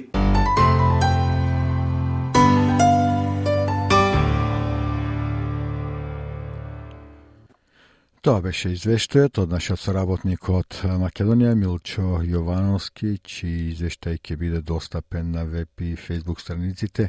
Тоа 8.21 8.43
беше 8.43 8.73
извештајот 8.75 9.45
од 9.45 9.55
нашиот 9.55 9.79
соработник 9.79 10.49
од 10.51 10.81
Македонија 11.05 11.55
Милчо 11.55 12.19
Јовановски, 12.27 13.15
чиј 13.23 13.71
извештај 13.77 14.19
ќе 14.19 14.37
биде 14.43 14.61
достапен 14.61 15.31
на 15.39 15.47
веб 15.47 15.87
и 15.87 15.95
фейсбук 15.95 16.43
страниците 16.43 17.09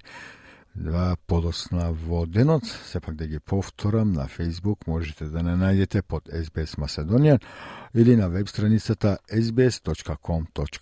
два 0.75 1.15
подосна 1.27 1.91
во 1.91 2.25
денот, 2.25 2.65
сепак 2.65 3.15
да 3.15 3.27
ги 3.27 3.39
повторам 3.39 4.13
на 4.13 4.27
Facebook, 4.27 4.87
можете 4.87 5.25
да 5.25 5.43
не 5.43 5.55
најдете 5.55 6.01
под 6.01 6.29
SBS 6.29 6.77
Macedonian 6.77 7.41
или 7.93 8.15
на 8.15 8.29
веб 8.29 8.49
страницата 8.49 9.17
sbs.com.eu 9.31 10.79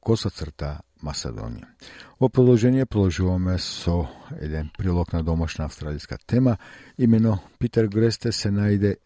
косацрта 0.00 0.80
Macedonија. 1.02 1.66
Во 2.20 2.28
продолжение 2.28 2.86
продолжуваме 2.86 3.58
со 3.58 4.08
еден 4.40 4.70
прилог 4.78 5.12
на 5.12 5.22
домашна 5.22 5.64
австралиска 5.64 6.18
тема, 6.26 6.56
имено 6.98 7.38
Питер 7.58 7.86
Гресте 7.86 8.32
се 8.32 8.48
најде 8.50 8.96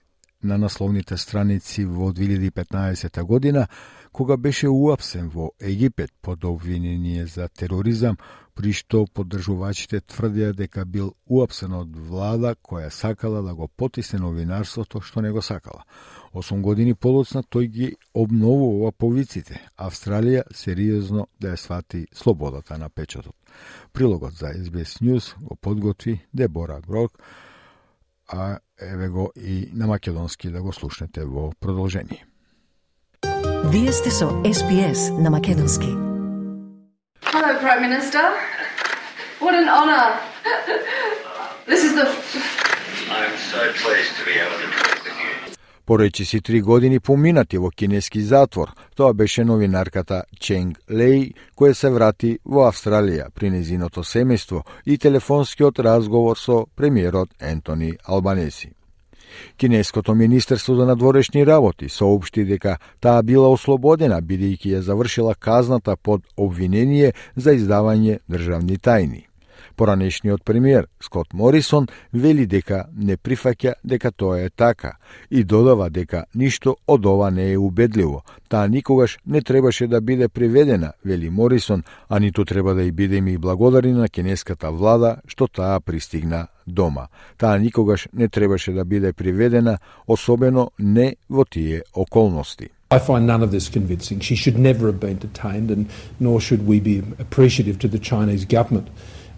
на 0.43 0.59
насловните 0.59 1.17
страници 1.17 1.85
во 1.85 2.13
2015 2.13 3.23
година, 3.23 3.67
кога 4.13 4.37
беше 4.37 4.69
уапсен 4.69 5.29
во 5.29 5.51
Египет 5.61 6.13
под 6.23 6.45
обвинение 6.45 7.27
за 7.27 7.49
тероризам 7.49 8.17
при 8.59 8.73
што 8.75 9.05
поддржувачите 9.15 10.01
тврдеа 10.01 10.53
дека 10.53 10.83
бил 10.85 11.13
уапсен 11.31 11.75
од 11.79 11.93
влада 11.95 12.57
која 12.59 12.89
сакала 12.91 13.43
да 13.47 13.55
го 13.55 13.69
потисне 13.69 14.19
новинарството 14.19 15.01
што 15.01 15.23
не 15.23 15.31
го 15.31 15.43
сакала. 15.43 15.85
Осум 16.33 16.63
години 16.63 16.95
подоцна 16.95 17.43
тој 17.43 17.69
ги 17.71 17.91
обновува 18.15 18.91
повиците. 18.93 19.61
Австралија 19.79 20.43
сериозно 20.51 21.29
да 21.41 21.55
ја 21.55 21.57
свати 21.57 22.07
слободата 22.13 22.79
на 22.79 22.89
печатот. 22.91 23.37
Прилогот 23.93 24.35
за 24.35 24.47
SBS 24.47 24.99
News 25.03 25.39
го 25.39 25.57
подготви 25.57 26.27
Дебора 26.35 26.81
Грок, 26.81 27.19
а 28.29 28.59
еве 28.81 29.09
го 29.09 29.33
и 29.37 29.71
на 29.73 29.87
македонски 29.87 30.51
да 30.51 30.63
го 30.63 30.73
слушнете 30.73 31.25
во 31.25 31.53
продолжение. 31.61 32.27
Вие 33.65 33.93
сте 33.93 34.11
со 34.11 34.27
SBS 34.27 35.21
на 35.23 35.31
македонски. 35.31 35.87
Hello, 35.87 37.51
Prime 37.63 37.83
Minister. 37.89 38.25
What 39.41 39.55
an 39.55 39.69
honour. 39.69 40.07
This 41.67 41.83
is 41.85 41.93
the. 41.99 42.07
I'm 43.19 43.35
so 43.53 43.63
pleased 43.85 44.13
to 44.19 44.23
be 44.31 44.35
able 44.45 44.59
to 44.65 44.69
talk 44.79 45.05
with 45.05 45.19
you. 45.23 45.55
Поречи 45.87 46.25
си 46.25 46.41
три 46.41 46.61
години 46.61 47.01
поминати 47.01 47.59
во 47.59 47.71
кинески 47.71 48.21
затвор, 48.21 48.69
тоа 48.97 49.15
беше 49.15 49.45
новинарката 49.45 50.23
Ченг 50.41 50.79
Лей, 50.91 51.33
која 51.57 51.73
се 51.73 51.91
врати 51.91 52.39
во 52.45 52.69
Австралија 52.71 53.31
при 53.35 53.51
незиното 53.51 54.05
семејство 54.05 54.63
и 54.87 54.99
телефонскиот 54.99 55.79
разговор 55.79 56.37
со 56.37 56.67
премиерот 56.77 57.29
Ентони 57.41 57.93
Албанеси. 58.05 58.78
Кинеското 59.57 60.15
Министерство 60.15 60.75
за 60.75 60.87
надворешни 60.87 61.47
работи 61.47 61.89
соопшти 61.89 62.45
дека 62.45 62.79
таа 63.01 63.23
била 63.23 63.49
ослободена 63.49 64.23
бидејќи 64.23 64.75
ја 64.77 64.81
завршила 64.81 65.35
казната 65.35 65.97
под 65.97 66.23
обвинение 66.37 67.13
за 67.37 67.55
издавање 67.55 68.19
државни 68.29 68.79
тајни. 68.79 69.28
Поранешниот 69.79 70.43
премиер 70.43 70.89
Скот 71.01 71.33
Морисон 71.33 71.87
вели 72.13 72.47
дека 72.51 72.89
не 72.97 73.15
прифаќа 73.15 73.77
дека 73.87 74.11
тоа 74.11 74.41
е 74.43 74.51
така 74.51 74.97
и 75.31 75.45
додава 75.45 75.87
дека 75.91 76.25
ништо 76.35 76.75
од 76.87 77.07
ова 77.07 77.31
не 77.31 77.53
е 77.53 77.59
убедливо. 77.59 78.25
Таа 78.49 78.67
никогаш 78.69 79.19
не 79.27 79.41
требаше 79.41 79.87
да 79.87 80.01
биде 80.01 80.29
приведена, 80.29 80.93
вели 81.05 81.31
Морисон, 81.31 81.85
а 82.09 82.19
ниту 82.19 82.45
треба 82.45 82.75
да 82.75 82.83
и 82.83 82.91
бидеме 82.91 83.33
и 83.33 83.39
благодарни 83.39 83.93
на 83.93 84.09
кинеската 84.09 84.71
влада 84.71 85.21
што 85.29 85.47
таа 85.47 85.81
пристигна 85.81 86.49
дома. 86.67 87.07
Таа 87.39 87.59
никогаш 87.59 88.09
не 88.13 88.29
требаше 88.29 88.73
да 88.73 88.85
биде 88.85 89.13
приведена, 89.13 89.79
особено 90.09 90.71
не 90.79 91.17
во 91.31 91.45
тие 91.45 91.83
околности. 91.95 92.71
I 92.91 92.99
find 92.99 93.27
none 93.27 93.43
of 93.43 93.53
this 93.53 93.69
convincing. 93.69 94.19
She 94.19 94.35
should 94.35 94.59
never 94.59 94.87
have 94.87 94.99
been 94.99 95.19
detained, 95.19 95.71
and 95.71 95.87
nor 96.19 96.41
should 96.41 96.67
we 96.67 96.81
be 96.81 97.03
appreciative 97.21 97.79
to 97.79 97.89
the 97.89 97.99
Chinese 97.99 98.45
government 98.45 98.89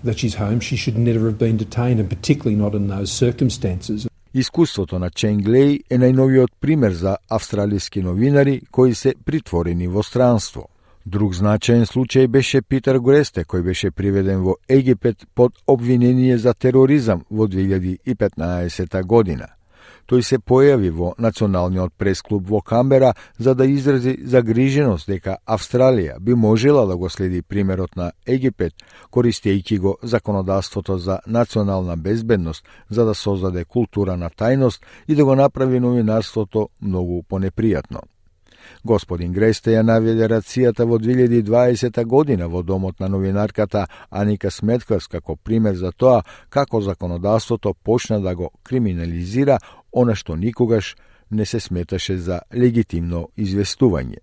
that 0.05 0.19
she's 0.19 0.35
home. 0.35 0.61
She 0.61 0.77
should 0.77 0.99
never 0.99 1.27
have 1.31 1.39
been 1.39 1.57
detained, 1.57 1.99
and 2.01 2.09
particularly 2.09 2.57
not 2.65 2.75
in 2.75 2.89
those 2.89 3.11
circumstances. 3.13 4.07
Искуството 4.35 4.99
на 4.99 5.11
Ченглей 5.11 5.81
е 5.91 5.99
најновиот 5.99 6.53
пример 6.61 6.93
за 6.93 7.17
австралиски 7.29 8.03
новинари 8.03 8.61
кои 8.71 8.95
се 8.95 9.15
притворени 9.25 9.89
во 9.89 10.03
странство. 10.03 10.69
Друг 11.07 11.35
значаен 11.35 11.87
случај 11.87 12.27
беше 12.27 12.63
Питер 12.63 12.99
Гресте, 12.99 13.45
кој 13.45 13.63
беше 13.63 13.91
приведен 13.91 14.45
во 14.45 14.55
Египет 14.69 15.27
под 15.35 15.53
обвинение 15.67 16.39
за 16.39 16.55
тероризам 16.55 17.25
во 17.31 17.49
2015 17.49 19.03
година. 19.03 19.47
Тој 20.11 20.25
се 20.27 20.40
појави 20.42 20.88
во 20.90 21.12
Националниот 21.23 21.92
пресклуб 21.94 22.49
во 22.51 22.59
Камбера 22.66 23.12
за 23.38 23.55
да 23.55 23.66
изрази 23.70 24.16
загриженост 24.27 25.07
дека 25.07 25.37
Австралија 25.46 26.18
би 26.18 26.35
можела 26.35 26.83
да 26.87 26.96
го 26.96 27.09
следи 27.09 27.42
примерот 27.42 27.94
на 27.96 28.11
Египет, 28.27 28.75
користејќи 29.12 29.79
го 29.79 29.96
законодавството 30.03 30.99
за 30.99 31.20
национална 31.27 31.96
безбедност 31.96 32.66
за 32.88 33.05
да 33.05 33.14
создаде 33.14 33.64
култура 33.64 34.16
на 34.16 34.31
тајност 34.31 34.83
и 35.09 35.14
да 35.14 35.25
го 35.25 35.35
направи 35.35 35.81
новинарството 35.81 36.68
многу 36.83 37.23
понепријатно. 37.23 38.03
Господин 38.85 39.33
Гресте 39.33 39.75
ја 39.75 39.83
наведе 39.83 40.29
рацијата 40.29 40.87
во 40.88 40.99
2020 40.99 42.05
година 42.05 42.49
во 42.49 42.62
домот 42.62 43.01
на 43.01 43.09
новинарката 43.09 43.87
Аника 44.11 44.51
Сметкас 44.51 45.07
како 45.07 45.37
пример 45.37 45.75
за 45.75 45.92
тоа 45.92 46.23
како 46.49 46.81
законодавството 46.81 47.75
почна 47.75 48.20
да 48.20 48.35
го 48.35 48.51
криминализира 48.62 49.59
она 49.92 50.14
што 50.14 50.37
никогаш 50.37 50.96
не 51.31 51.46
се 51.46 51.61
сметаше 51.61 52.16
за 52.18 52.40
легитимно 52.55 53.29
известување. 53.37 54.18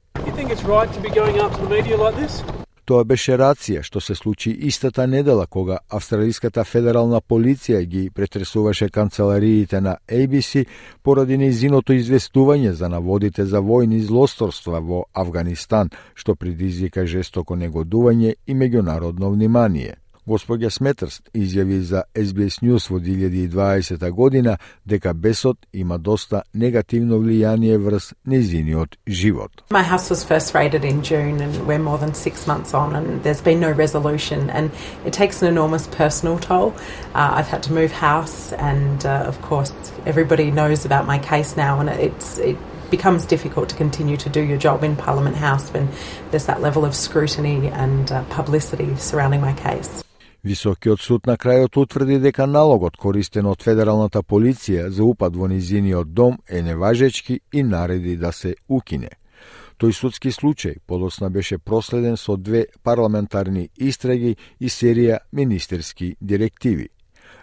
Тоа 2.88 3.04
беше 3.04 3.36
рација 3.36 3.82
што 3.84 4.00
се 4.00 4.16
случи 4.16 4.52
истата 4.70 5.08
недела 5.08 5.46
кога 5.46 5.80
Австралиската 5.92 6.64
федерална 6.64 7.20
полиција 7.20 7.82
ги 7.84 8.10
претресуваше 8.10 8.88
канцелариите 8.90 9.82
на 9.82 9.98
ABC 10.08 10.66
поради 11.04 11.38
неизиното 11.38 11.94
известување 11.94 12.72
за 12.72 12.88
наводите 12.90 13.46
за 13.46 13.60
војни 13.60 14.00
злосторства 14.00 14.80
во 14.80 15.04
Афганистан, 15.14 15.92
што 16.16 16.36
предизвика 16.36 17.06
жестоко 17.06 17.56
негодување 17.56 18.36
и 18.48 18.56
меѓународно 18.56 19.34
внимание. 19.36 19.96
Господја 20.27 20.71
Сметрст 20.71 21.31
изјави 21.35 21.81
за 21.81 22.03
SBS 22.15 22.61
News 22.63 22.91
во 22.91 23.01
2020 23.01 24.11
година 24.11 24.59
дека 24.87 25.15
бесот 25.15 25.57
има 25.73 25.99
доста 25.99 26.43
негативно 26.55 27.19
влијание 27.19 27.77
врз 27.79 28.15
незиниот 28.27 28.99
живот. 29.09 29.51
My 29.71 29.83
house 29.83 30.11
was 30.11 30.23
first 30.23 30.55
raided 30.55 30.85
in 30.85 31.03
June 31.03 31.41
and 31.41 31.67
we're 31.67 31.83
more 31.83 31.99
than 31.99 32.15
six 32.15 32.47
months 32.47 32.73
on 32.73 32.95
and 32.95 33.23
there's 33.25 33.43
been 33.43 33.59
no 33.59 33.73
resolution 33.73 34.49
and 34.51 34.71
it 35.05 35.13
takes 35.13 35.43
an 35.43 35.49
enormous 35.49 35.89
personal 35.89 36.39
toll. 36.39 36.73
Uh, 37.15 37.35
I've 37.39 37.49
had 37.49 37.63
to 37.65 37.73
move 37.73 37.91
house 37.91 38.53
and 38.53 39.05
uh, 39.05 39.27
of 39.27 39.43
course 39.43 39.73
everybody 40.07 40.53
knows 40.53 40.85
about 40.85 41.05
my 41.05 41.19
case 41.19 41.57
now 41.57 41.81
and 41.81 41.89
it's 41.89 42.39
it 42.39 42.57
becomes 42.93 43.25
difficult 43.27 43.71
to 43.71 43.75
continue 43.75 44.17
to 44.19 44.29
do 44.29 44.41
your 44.41 44.59
job 44.59 44.85
in 44.85 44.95
Parliament 44.95 45.35
House 45.35 45.73
when 45.73 45.89
there's 46.31 46.47
that 46.47 46.61
level 46.61 46.85
of 46.85 46.95
scrutiny 46.95 47.69
and 47.69 48.13
uh, 48.13 48.23
publicity 48.25 48.95
surrounding 48.97 49.41
my 49.41 49.55
case. 49.55 50.05
Високиот 50.44 51.02
суд 51.02 51.28
на 51.28 51.36
крајот 51.38 51.78
утврди 51.78 52.20
дека 52.20 52.46
налогот 52.48 52.98
користен 52.98 53.46
од 53.50 53.64
федералната 53.64 54.22
полиција 54.24 54.88
за 54.90 55.04
упад 55.04 55.36
во 55.36 55.48
низиниот 55.48 56.14
дом 56.14 56.38
е 56.48 56.62
неважечки 56.62 57.40
и 57.54 57.64
нареди 57.64 58.18
да 58.18 58.32
се 58.32 58.56
укине. 58.70 59.10
Тој 59.78 59.94
судски 59.94 60.32
случај 60.34 60.80
подосна 60.88 61.30
беше 61.30 61.58
проследен 61.58 62.18
со 62.18 62.38
две 62.38 62.66
парламентарни 62.84 63.70
истраги 63.78 64.36
и 64.60 64.70
серија 64.70 65.20
министерски 65.34 66.16
директиви. 66.22 66.90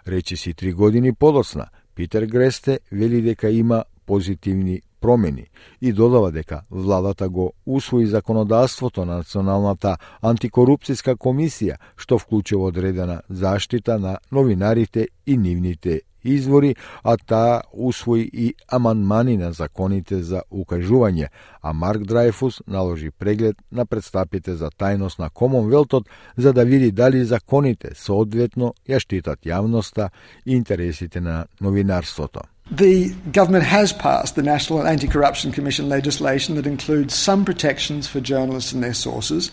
Речиси 0.07 0.53
три 0.53 0.73
години 0.73 1.13
подосна, 1.13 1.67
Питер 1.95 2.25
Гресте 2.25 2.79
вели 2.91 3.21
дека 3.21 3.49
има 3.49 3.83
позитивни 4.05 4.81
промени 5.05 5.45
и 5.81 5.93
додава 5.93 6.31
дека 6.31 6.61
владата 6.71 7.29
го 7.29 7.53
усвои 7.65 8.05
законодавството 8.05 9.05
на 9.05 9.17
Националната 9.21 9.97
антикорупцијска 10.23 11.13
комисија, 11.13 11.77
што 11.95 12.17
вклучува 12.17 12.71
одредена 12.71 13.21
заштита 13.29 13.99
на 13.99 14.17
новинарите 14.31 15.07
и 15.25 15.37
нивните 15.37 16.01
извори, 16.23 16.75
а 17.03 17.17
таа 17.17 17.61
усвои 17.73 18.29
и 18.33 18.55
аманмани 18.67 19.37
на 19.37 19.51
законите 19.53 20.23
за 20.23 20.41
укажување, 20.49 21.29
а 21.61 21.73
Марк 21.73 22.03
Драйфус 22.09 22.61
наложи 22.67 23.11
преглед 23.11 23.61
на 23.71 23.85
представите 23.85 24.55
за 24.55 24.71
тајност 24.73 25.19
на 25.19 25.29
Комонвелтот 25.29 26.09
за 26.37 26.53
да 26.53 26.65
види 26.65 26.91
дали 26.91 27.25
законите 27.25 27.93
соодветно 27.95 28.73
ја 28.89 28.99
штитат 28.99 29.45
јавноста 29.45 30.09
и 30.45 30.55
интересите 30.55 31.21
на 31.21 31.45
новинарството. 31.61 32.54
The 32.71 33.13
government 33.31 33.63
has 33.65 33.93
passed 33.93 34.35
the 34.35 34.41
National 34.41 34.87
Anti 34.87 35.07
Corruption 35.07 35.51
Commission 35.51 35.87
legislation 35.87 36.55
that 36.55 36.65
includes 36.65 37.13
some 37.13 37.45
protections 37.45 38.07
for 38.07 38.19
journalists 38.19 38.71
and 38.71 38.83
their 38.83 38.95
sources. 38.95 39.51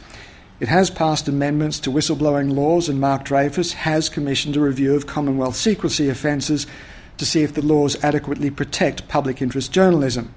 It 0.61 0.68
has 0.68 0.88
passed 0.88 1.29
amendments 1.29 1.79
to 1.81 1.90
whistleblowing 1.90 2.55
laws, 2.55 2.88
and 2.88 2.98
Mark 2.98 3.25
Dreyfus 3.25 3.75
has 3.75 4.09
commissioned 4.09 4.57
a 4.57 4.61
review 4.61 4.94
of 4.94 5.07
Commonwealth 5.07 5.57
secrecy 5.57 6.09
offences 6.09 6.66
to 7.18 7.27
see 7.27 7.42
if 7.42 7.53
the 7.53 7.61
laws 7.61 8.03
adequately 8.03 8.51
protect 8.51 9.09
public 9.09 9.42
interest 9.42 9.72
journalism. 9.72 10.35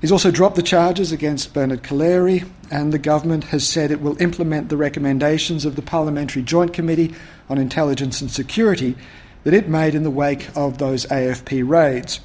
He's 0.00 0.10
also 0.10 0.32
dropped 0.32 0.56
the 0.56 0.62
charges 0.62 1.12
against 1.12 1.54
Bernard 1.54 1.84
Kaleri, 1.84 2.48
and 2.68 2.92
the 2.92 2.98
government 2.98 3.44
has 3.44 3.64
said 3.64 3.92
it 3.92 4.00
will 4.00 4.20
implement 4.20 4.70
the 4.70 4.76
recommendations 4.76 5.64
of 5.64 5.76
the 5.76 5.82
Parliamentary 5.82 6.42
Joint 6.42 6.72
Committee 6.72 7.14
on 7.48 7.58
Intelligence 7.58 8.20
and 8.20 8.28
Security 8.30 8.96
that 9.44 9.54
it 9.54 9.68
made 9.68 9.94
in 9.94 10.02
the 10.02 10.10
wake 10.10 10.48
of 10.56 10.78
those 10.78 11.06
AFP 11.06 11.68
raids. 11.68 12.20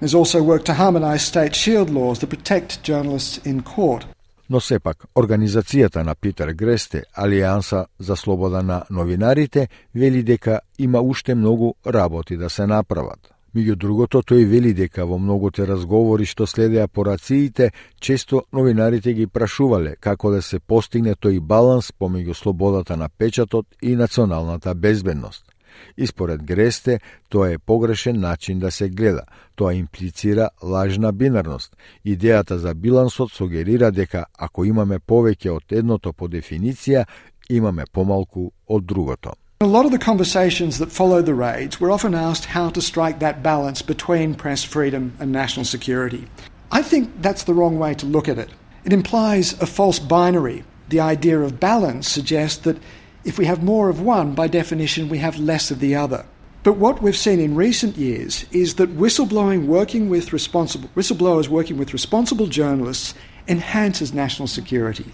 There's 0.00 0.14
also 0.14 0.42
work 0.42 0.64
to 0.64 0.74
harmonise 0.74 1.24
state 1.24 1.54
shield 1.54 1.90
laws 1.90 2.18
that 2.18 2.30
protect 2.30 2.82
journalists 2.82 3.38
in 3.46 3.62
court. 3.62 4.06
Но 4.50 4.60
сепак, 4.60 5.04
организацијата 5.14 6.02
на 6.04 6.14
Питер 6.14 6.52
Гресте, 6.52 7.04
Алијанса 7.16 7.86
за 7.98 8.16
слобода 8.16 8.62
на 8.62 8.82
новинарите, 8.90 9.68
вели 9.94 10.22
дека 10.22 10.60
има 10.78 11.00
уште 11.00 11.34
многу 11.34 11.74
работи 11.86 12.36
да 12.36 12.50
се 12.50 12.66
направат. 12.66 13.32
Меѓу 13.54 13.76
другото, 13.76 14.22
тој 14.24 14.44
вели 14.48 14.72
дека 14.72 15.04
во 15.04 15.18
многуте 15.20 15.66
разговори 15.68 16.24
што 16.24 16.46
следеа 16.46 16.88
по 16.88 17.04
рациите, 17.04 17.70
често 18.00 18.42
новинарите 18.52 19.12
ги 19.12 19.26
прашувале 19.26 19.96
како 20.00 20.30
да 20.32 20.42
се 20.42 20.58
постигне 20.58 21.14
тој 21.14 21.40
баланс 21.40 21.92
помеѓу 21.92 22.34
слободата 22.34 22.96
на 22.96 23.08
печатот 23.08 23.66
и 23.82 23.96
националната 23.96 24.74
безбедност. 24.74 25.51
И 25.96 26.06
според 26.06 26.42
Гресте, 26.42 27.00
тоа 27.28 27.52
е 27.52 27.58
погрешен 27.58 28.20
начин 28.20 28.58
да 28.58 28.70
се 28.70 28.88
гледа. 28.88 29.22
Тоа 29.56 29.74
имплицира 29.74 30.50
лажна 30.62 31.12
бинарност. 31.12 31.76
Идејата 32.06 32.54
за 32.54 32.74
билансот 32.74 33.32
сугерира 33.32 33.90
дека 33.90 34.24
ако 34.38 34.64
имаме 34.64 34.98
повеќе 34.98 35.50
од 35.50 35.72
едното 35.72 36.12
по 36.12 36.28
дефиниција, 36.28 37.04
имаме 37.50 37.84
помалку 37.92 38.50
од 38.68 38.84
другото. 38.84 39.32
A 39.60 39.66
lot 39.66 39.86
of 39.86 39.92
the 39.92 39.98
conversations 39.98 40.78
that 40.78 40.90
followed 40.90 41.24
the 41.24 41.34
raids 41.34 41.80
were 41.80 41.92
often 41.92 42.14
asked 42.14 42.46
how 42.46 42.68
to 42.70 42.80
strike 42.82 43.18
that 43.20 43.42
balance 43.42 43.80
between 43.80 44.34
press 44.34 44.64
freedom 44.64 45.12
and 45.20 45.30
national 45.30 45.64
security. 45.64 46.26
I 46.72 46.82
think 46.82 47.10
that's 47.20 47.44
the 47.44 47.54
wrong 47.54 47.78
way 47.78 47.94
to 47.94 48.06
look 48.06 48.28
at 48.28 48.38
it. 48.38 48.50
It 48.84 48.92
implies 48.92 49.52
a 49.60 49.66
false 49.66 50.00
binary. 50.00 50.64
The 50.88 51.00
idea 51.00 51.38
of 51.38 51.60
balance 51.60 52.08
suggests 52.08 52.58
that 52.64 52.78
if 53.24 53.38
we 53.38 53.46
have 53.46 53.62
more 53.62 53.88
of 53.88 54.00
one, 54.00 54.34
by 54.34 54.48
definition, 54.48 55.08
we 55.08 55.18
have 55.18 55.38
less 55.38 55.70
of 55.70 55.80
the 55.80 55.94
other. 55.94 56.24
But 56.62 56.76
what 56.76 57.02
we've 57.02 57.16
seen 57.16 57.40
in 57.40 57.56
recent 57.56 57.96
years 57.96 58.46
is 58.52 58.76
that 58.76 58.96
whistleblowing 58.96 59.66
working 59.66 60.08
with 60.08 60.32
responsible 60.32 60.88
whistleblowers 60.94 61.48
working 61.48 61.76
with 61.76 61.92
responsible 61.92 62.46
journalists 62.46 63.14
enhances 63.48 64.14
national 64.14 64.46
security. 64.46 65.12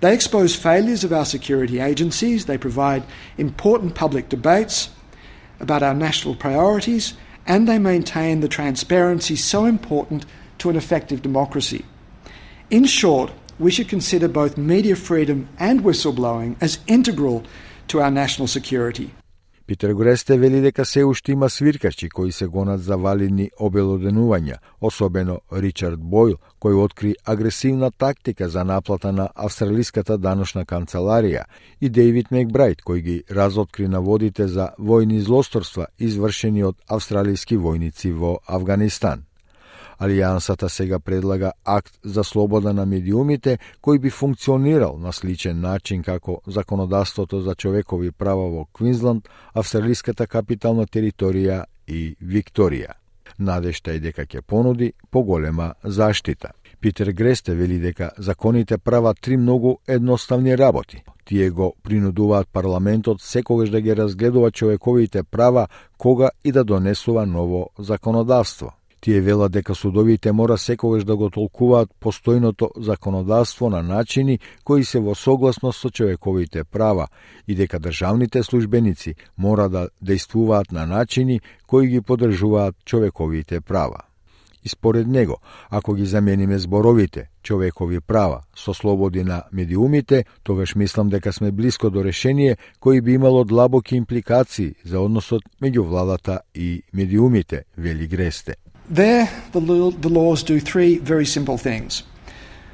They 0.00 0.14
expose 0.14 0.54
failures 0.54 1.02
of 1.02 1.12
our 1.12 1.24
security 1.24 1.80
agencies, 1.80 2.46
they 2.46 2.58
provide 2.58 3.02
important 3.36 3.96
public 3.96 4.28
debates 4.28 4.90
about 5.58 5.82
our 5.82 5.94
national 5.94 6.36
priorities, 6.36 7.14
and 7.46 7.66
they 7.66 7.78
maintain 7.80 8.40
the 8.40 8.48
transparency 8.48 9.34
so 9.34 9.64
important 9.64 10.24
to 10.58 10.70
an 10.70 10.76
effective 10.76 11.22
democracy. 11.22 11.84
In 12.70 12.84
short, 12.84 13.32
we 13.58 13.70
should 13.70 13.88
consider 13.88 14.28
both 14.28 14.56
media 14.56 14.96
freedom 14.96 15.48
and 15.58 15.82
whistleblowing 15.82 16.56
as 16.60 16.78
integral 16.86 17.42
to 17.88 18.00
our 18.00 18.10
national 18.10 18.46
security. 18.46 19.10
Питер 19.68 19.92
Гресте 19.94 20.38
вели 20.38 20.60
дека 20.60 20.84
се 20.84 21.04
уште 21.04 21.32
има 21.32 21.50
свиркачи 21.50 22.08
кои 22.08 22.32
се 22.32 22.46
гонат 22.46 22.82
за 22.82 22.96
валидни 22.96 23.50
обелоденувања, 23.60 24.56
особено 24.80 25.40
Ричард 25.52 26.00
Бойл, 26.00 26.38
кој 26.60 26.74
откри 26.84 27.14
агресивна 27.24 27.90
тактика 27.90 28.48
за 28.48 28.64
наплата 28.64 29.12
на 29.12 29.28
австралиската 29.34 30.18
даношна 30.18 30.64
канцеларија, 30.64 31.44
и 31.80 31.88
Дейвид 31.88 32.30
Мекбрайт, 32.30 32.80
кој 32.80 33.00
ги 33.00 33.22
разоткри 33.30 33.88
наводите 33.88 34.48
за 34.48 34.70
војни 34.80 35.20
злосторства 35.20 35.86
извршени 35.98 36.64
од 36.64 36.76
австралиски 36.88 37.58
војници 37.58 38.12
во 38.12 38.38
Афганистан. 38.46 39.27
Алијансата 39.98 40.68
сега 40.68 40.98
предлага 40.98 41.52
акт 41.64 41.98
за 42.04 42.24
слобода 42.24 42.72
на 42.72 42.86
медиумите 42.86 43.58
кој 43.82 43.98
би 43.98 44.10
функционирал 44.10 44.98
на 44.98 45.12
сличен 45.12 45.60
начин 45.60 46.02
како 46.02 46.40
законодавството 46.46 47.40
за 47.40 47.54
човекови 47.54 48.12
права 48.12 48.48
во 48.50 48.64
Квинсленд, 48.72 49.28
австралиската 49.54 50.26
капитална 50.26 50.86
територија 50.86 51.64
и 51.86 52.14
Викторија. 52.22 52.94
Надешта 53.38 53.92
е 53.92 54.00
дека 54.00 54.26
ќе 54.26 54.40
понуди 54.42 54.92
поголема 55.10 55.74
заштита. 55.84 56.52
Питер 56.80 57.12
Гресте 57.12 57.54
вели 57.54 57.78
дека 57.78 58.10
законите 58.18 58.78
прават 58.78 59.20
три 59.20 59.36
многу 59.36 59.76
едноставни 59.88 60.58
работи. 60.58 61.02
Тие 61.24 61.50
го 61.50 61.74
принудуваат 61.82 62.48
парламентот 62.52 63.20
секогаш 63.20 63.70
да 63.70 63.80
ги 63.80 63.96
разгледува 63.96 64.50
човековите 64.50 65.22
права 65.22 65.68
кога 65.98 66.30
и 66.44 66.52
да 66.52 66.64
донесува 66.64 67.26
ново 67.26 67.70
законодавство. 67.78 68.72
Тие 69.00 69.20
велат 69.20 69.52
дека 69.52 69.74
судовите 69.74 70.32
мора 70.32 70.58
секогаш 70.58 71.04
да 71.04 71.16
го 71.16 71.30
толкуваат 71.30 71.90
постојното 72.00 72.70
законодавство 72.82 73.70
на 73.70 73.82
начини 73.82 74.38
кои 74.64 74.84
се 74.84 74.98
во 74.98 75.14
согласност 75.14 75.80
со 75.80 75.90
човековите 75.90 76.64
права 76.64 77.06
и 77.48 77.54
дека 77.54 77.78
државните 77.78 78.42
службеници 78.42 79.14
мора 79.38 79.68
да 79.68 79.88
действуваат 80.02 80.72
на 80.72 80.86
начини 80.86 81.40
кои 81.66 81.88
ги 81.88 82.00
подржуваат 82.00 82.74
човековите 82.84 83.60
права. 83.60 83.98
И 84.64 84.68
според 84.68 85.06
него, 85.06 85.36
ако 85.70 85.94
ги 85.94 86.06
замениме 86.06 86.58
зборовите 86.58 87.30
човекови 87.42 88.00
права 88.00 88.42
со 88.56 88.74
слободи 88.74 89.24
на 89.24 89.42
медиумите, 89.52 90.24
тогаш 90.42 90.74
мислам 90.74 91.08
дека 91.08 91.32
сме 91.32 91.52
близко 91.52 91.90
до 91.90 92.04
решение 92.04 92.56
кои 92.80 93.00
би 93.00 93.12
имало 93.12 93.44
длабоки 93.44 93.96
импликации 93.96 94.74
за 94.84 95.00
односот 95.00 95.42
меѓу 95.62 95.80
владата 95.80 96.40
и 96.54 96.82
медиумите, 96.92 97.64
вели 97.76 98.06
Гресте. 98.06 98.54
There, 98.90 99.30
the, 99.52 99.60
laws 99.60 100.42
do 100.42 100.60
three 100.60 100.96
very 100.96 101.26
simple 101.26 101.58
things. 101.58 102.04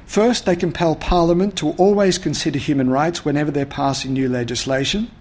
First, 0.05 0.45
they 0.45 0.55
compel 0.55 0.95
Parliament 0.95 1.57
to 1.57 1.71
always 1.71 2.17
consider 2.17 2.57
human 2.57 2.89
rights 2.89 3.25
whenever 3.25 3.51
they're 3.51 3.65
passing 3.65 4.13
new 4.13 4.29
legislation. 4.29 5.11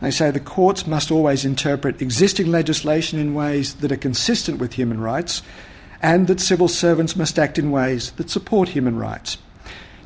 They 0.00 0.10
say 0.10 0.32
the 0.32 0.40
courts 0.40 0.84
must 0.84 1.12
always 1.12 1.44
interpret 1.44 2.02
existing 2.02 2.48
legislation 2.50 3.20
in 3.20 3.34
ways 3.34 3.74
that 3.74 3.92
are 3.92 3.96
consistent 3.96 4.58
with 4.58 4.72
human 4.72 5.00
rights, 5.00 5.42
and 6.02 6.26
that 6.26 6.40
civil 6.40 6.66
servants 6.66 7.14
must 7.14 7.38
act 7.38 7.56
in 7.56 7.70
ways 7.70 8.10
that 8.12 8.28
support 8.28 8.70
human 8.70 8.96
rights. 8.98 9.38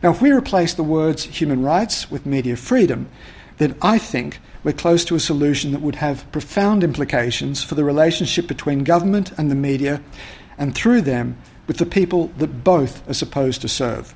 Now, 0.02 0.10
if 0.10 0.20
we 0.20 0.32
replace 0.32 0.74
the 0.74 0.82
words 0.82 1.24
human 1.24 1.62
rights 1.62 2.10
with 2.10 2.26
media 2.26 2.56
freedom, 2.56 3.08
then 3.56 3.74
I 3.80 3.96
think 3.96 4.38
we're 4.64 4.72
close 4.72 5.04
to 5.06 5.14
a 5.14 5.20
solution 5.20 5.72
that 5.72 5.80
would 5.80 5.96
have 5.96 6.30
profound 6.32 6.82
implications 6.82 7.62
for 7.62 7.74
the 7.74 7.84
relationship 7.84 8.46
between 8.46 8.84
government 8.84 9.32
and 9.38 9.50
the 9.50 9.54
media, 9.54 10.00
and 10.58 10.74
through 10.74 11.02
them, 11.02 11.36
with 11.66 11.78
the 11.78 11.86
people 11.86 12.28
that 12.38 12.64
both 12.64 13.08
are 13.08 13.14
supposed 13.14 13.60
to 13.62 13.68
serve. 13.68 14.14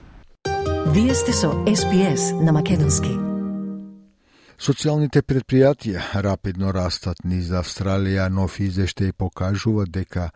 Вие 0.86 1.14
сте 1.14 1.32
со 1.32 1.48
SPS 1.66 2.42
на 2.44 2.52
Македонски. 2.52 3.30
Социјалните 4.60 5.22
предпријатија 5.24 6.02
рапидно 6.20 6.72
растат 6.76 7.22
низ 7.24 7.48
Австралија, 7.48 8.26
нов 8.28 8.58
извештај 8.60 9.14
покажува 9.16 9.86
дека 9.88 10.26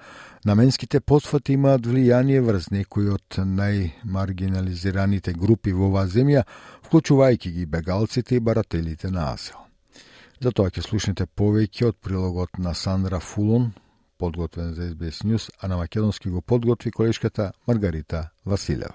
наменските 0.48 1.00
потфати 1.00 1.58
имаат 1.58 1.84
влијание 1.84 2.40
врз 2.40 2.70
некои 2.72 3.10
од 3.12 3.36
најмаргинализираните 3.58 5.36
групи 5.36 5.76
во 5.76 5.90
оваа 5.90 6.08
земја, 6.08 6.46
вклучувајќи 6.86 7.52
ги 7.58 7.66
бегалците 7.66 8.36
и 8.36 8.40
барателите 8.40 9.10
на 9.10 9.32
азил. 9.34 9.63
За 10.44 10.50
тоа 10.52 10.68
ќе 10.68 10.82
слушнете 10.84 11.24
повеќе 11.24 11.86
од 11.88 11.96
прилогот 12.04 12.58
на 12.60 12.74
Сандра 12.76 13.16
Фулон, 13.16 13.70
подготвен 14.20 14.74
за 14.76 14.90
SBS 14.90 15.22
News, 15.24 15.46
а 15.60 15.68
на 15.68 15.76
македонски 15.76 16.28
го 16.28 16.42
подготви 16.42 16.90
колешката 16.90 17.52
Маргарита 17.68 18.28
Василева. 18.44 18.94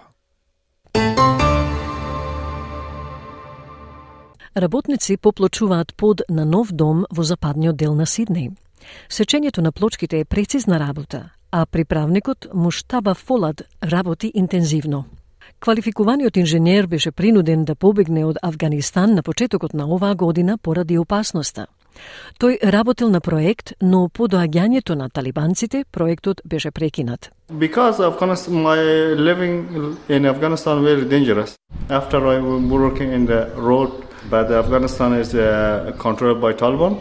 Работници 4.58 5.18
поплочуваат 5.18 5.96
под 5.96 6.22
на 6.30 6.46
нов 6.46 6.72
дом 6.72 7.06
во 7.10 7.24
западниот 7.24 7.76
дел 7.76 7.96
на 7.96 8.06
Сиднеј. 8.06 8.54
Сечењето 9.10 9.66
на 9.66 9.72
плочките 9.72 10.20
е 10.20 10.26
прецизна 10.26 10.80
работа, 10.80 11.32
а 11.52 11.66
приправникот 11.66 12.48
Муштаба 12.54 13.16
Фолад 13.16 13.62
работи 13.84 14.32
интензивно. 14.36 15.06
Квалификуваниот 15.60 16.38
инженер 16.38 16.88
беше 16.88 17.12
принуден 17.12 17.66
да 17.66 17.76
побегне 17.76 18.26
од 18.26 18.38
Афганистан 18.42 19.14
на 19.14 19.24
почетокот 19.24 19.74
на 19.74 19.86
оваа 19.86 20.16
година 20.16 20.58
поради 20.58 20.98
опасноста. 20.98 21.68
Тој 22.40 22.72
работел 22.72 23.10
на 23.10 23.20
проект, 23.20 23.74
но 23.82 24.10
по 24.10 24.28
доаѓањето 24.28 24.96
на 24.96 25.10
талибанците, 25.10 25.84
проектот 25.92 26.42
беше 26.46 26.72
прекинат. 26.72 27.32
Because 27.52 28.00
Afghanistan, 28.00 28.54
my 28.54 28.80
living 29.18 29.98
in 30.08 30.26
Afghanistan 30.26 30.82
very 30.84 31.06
dangerous. 31.10 31.58
After 31.90 32.18
I 32.28 32.40
was 32.40 32.62
working 32.70 33.12
in 33.12 33.26
the 33.26 33.50
road, 33.58 33.92
but 34.30 34.52
Afghanistan 34.52 35.14
is 35.14 35.34
uh, 35.34 35.92
controlled 35.98 36.40
by 36.42 36.54
Taliban, 36.54 36.98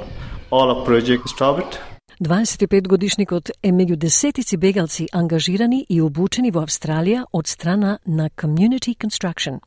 all 0.51 0.71
of 0.71 0.87
project 0.87 1.29
stopped. 1.29 1.79
25-годишникот 2.21 3.51
е 3.63 3.71
меѓу 3.71 3.97
десетици 3.97 4.57
бегалци 4.57 5.07
ангажирани 5.13 5.85
и 5.89 6.01
обучени 6.03 6.51
во 6.51 6.65
Австралија 6.67 7.23
од 7.33 7.47
страна 7.47 7.99
на 8.07 8.27
Community 8.35 8.97
Construction. 8.99 9.61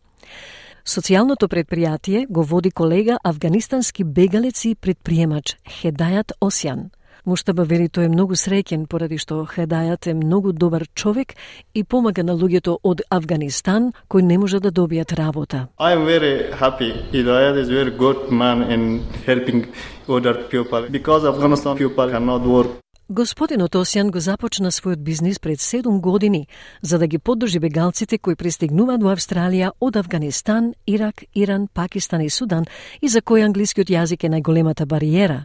Социјалното 0.83 1.47
предпријатие 1.47 2.25
го 2.27 2.43
води 2.43 2.71
колега 2.71 3.17
афганистански 3.23 4.03
бегалец 4.03 4.65
и 4.65 4.75
предприемач 4.75 5.55
Хедајат 5.63 6.35
Осјан. 6.41 6.89
Муштаба 7.25 7.63
вели 7.63 7.87
тој 7.87 8.05
е 8.05 8.09
многу 8.09 8.33
среќен 8.33 8.87
поради 8.89 9.17
што 9.21 9.45
Хедајат 9.45 10.07
е 10.07 10.13
многу 10.13 10.53
добар 10.53 10.87
човек 10.95 11.35
и 11.73 11.83
помага 11.83 12.23
на 12.23 12.33
луѓето 12.33 12.77
од 12.83 13.01
Афганистан 13.09 13.91
кои 14.07 14.23
не 14.23 14.37
може 14.37 14.59
да 14.59 14.71
добијат 14.71 15.13
работа. 15.13 15.67
I 15.79 15.93
am 15.93 16.05
very 16.05 16.51
happy. 16.51 16.91
Hidayat 17.13 17.57
is 17.61 17.69
very 17.69 17.91
good 17.97 18.31
man 18.31 18.63
in 18.71 19.03
helping 19.25 19.67
other 20.07 20.35
people 20.49 20.89
because 20.89 21.25
Afghanistan 21.25 21.77
people 21.77 22.09
cannot 22.09 22.41
work 22.41 22.81
Господинот 23.11 23.75
Осјан 23.75 24.07
го 24.07 24.19
започна 24.23 24.69
својот 24.71 25.01
бизнис 25.03 25.39
пред 25.39 25.59
7 25.59 25.99
години 25.99 26.47
за 26.81 26.99
да 26.99 27.07
ги 27.07 27.17
поддржи 27.17 27.59
бегалците 27.59 28.17
кои 28.17 28.35
пристигнуваат 28.35 29.03
во 29.03 29.11
Австралија 29.11 29.71
од 29.81 29.97
Афганистан, 29.99 30.73
Ирак, 30.87 31.23
Иран, 31.35 31.67
Пакистан 31.67 32.21
и 32.21 32.29
Судан 32.29 32.65
и 33.01 33.09
за 33.09 33.21
кои 33.21 33.41
англискиот 33.43 33.91
јазик 33.91 34.23
е 34.23 34.29
најголемата 34.31 34.85
бариера. 34.85 35.43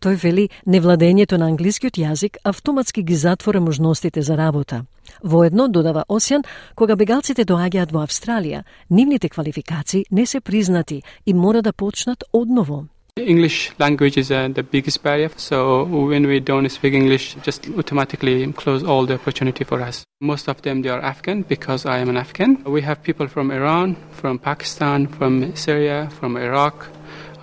Тој 0.00 0.22
вели 0.22 0.48
невладењето 0.66 1.36
на 1.38 1.46
англискиот 1.46 1.98
јазик 1.98 2.36
автоматски 2.44 3.02
ги 3.02 3.14
затвора 3.14 3.60
можностите 3.60 4.22
за 4.22 4.36
работа. 4.36 4.84
Воедно, 5.22 5.68
додава 5.68 6.04
Осјан, 6.08 6.44
кога 6.74 6.96
бегалците 6.96 7.44
доаѓаат 7.44 7.92
во 7.92 8.02
Австралија, 8.02 8.64
нивните 8.90 9.28
квалификации 9.28 10.04
не 10.10 10.26
се 10.26 10.40
признати 10.40 11.02
и 11.26 11.34
мора 11.34 11.62
да 11.62 11.72
почнат 11.72 12.24
одново. 12.32 12.86
English 13.18 13.72
language 13.78 14.18
is 14.18 14.30
uh, 14.30 14.46
the 14.48 14.62
biggest 14.62 15.02
barrier. 15.02 15.30
So 15.36 15.84
when 15.84 16.26
we 16.26 16.38
don't 16.38 16.68
speak 16.68 16.92
English, 16.92 17.34
just 17.42 17.66
automatically 17.78 18.52
close 18.52 18.84
all 18.84 19.06
the 19.06 19.14
opportunity 19.14 19.64
for 19.64 19.80
us. 19.80 20.04
Most 20.20 20.48
of 20.48 20.60
them 20.60 20.82
they 20.82 20.90
are 20.90 21.00
Afghan 21.00 21.40
because 21.40 21.86
I 21.86 21.96
am 21.98 22.10
an 22.10 22.18
Afghan. 22.18 22.62
We 22.66 22.82
have 22.82 23.02
people 23.02 23.26
from 23.26 23.50
Iran, 23.50 23.96
from 24.12 24.38
Pakistan, 24.38 25.06
from 25.06 25.56
Syria, 25.56 26.10
from 26.20 26.36
Iraq. 26.36 26.88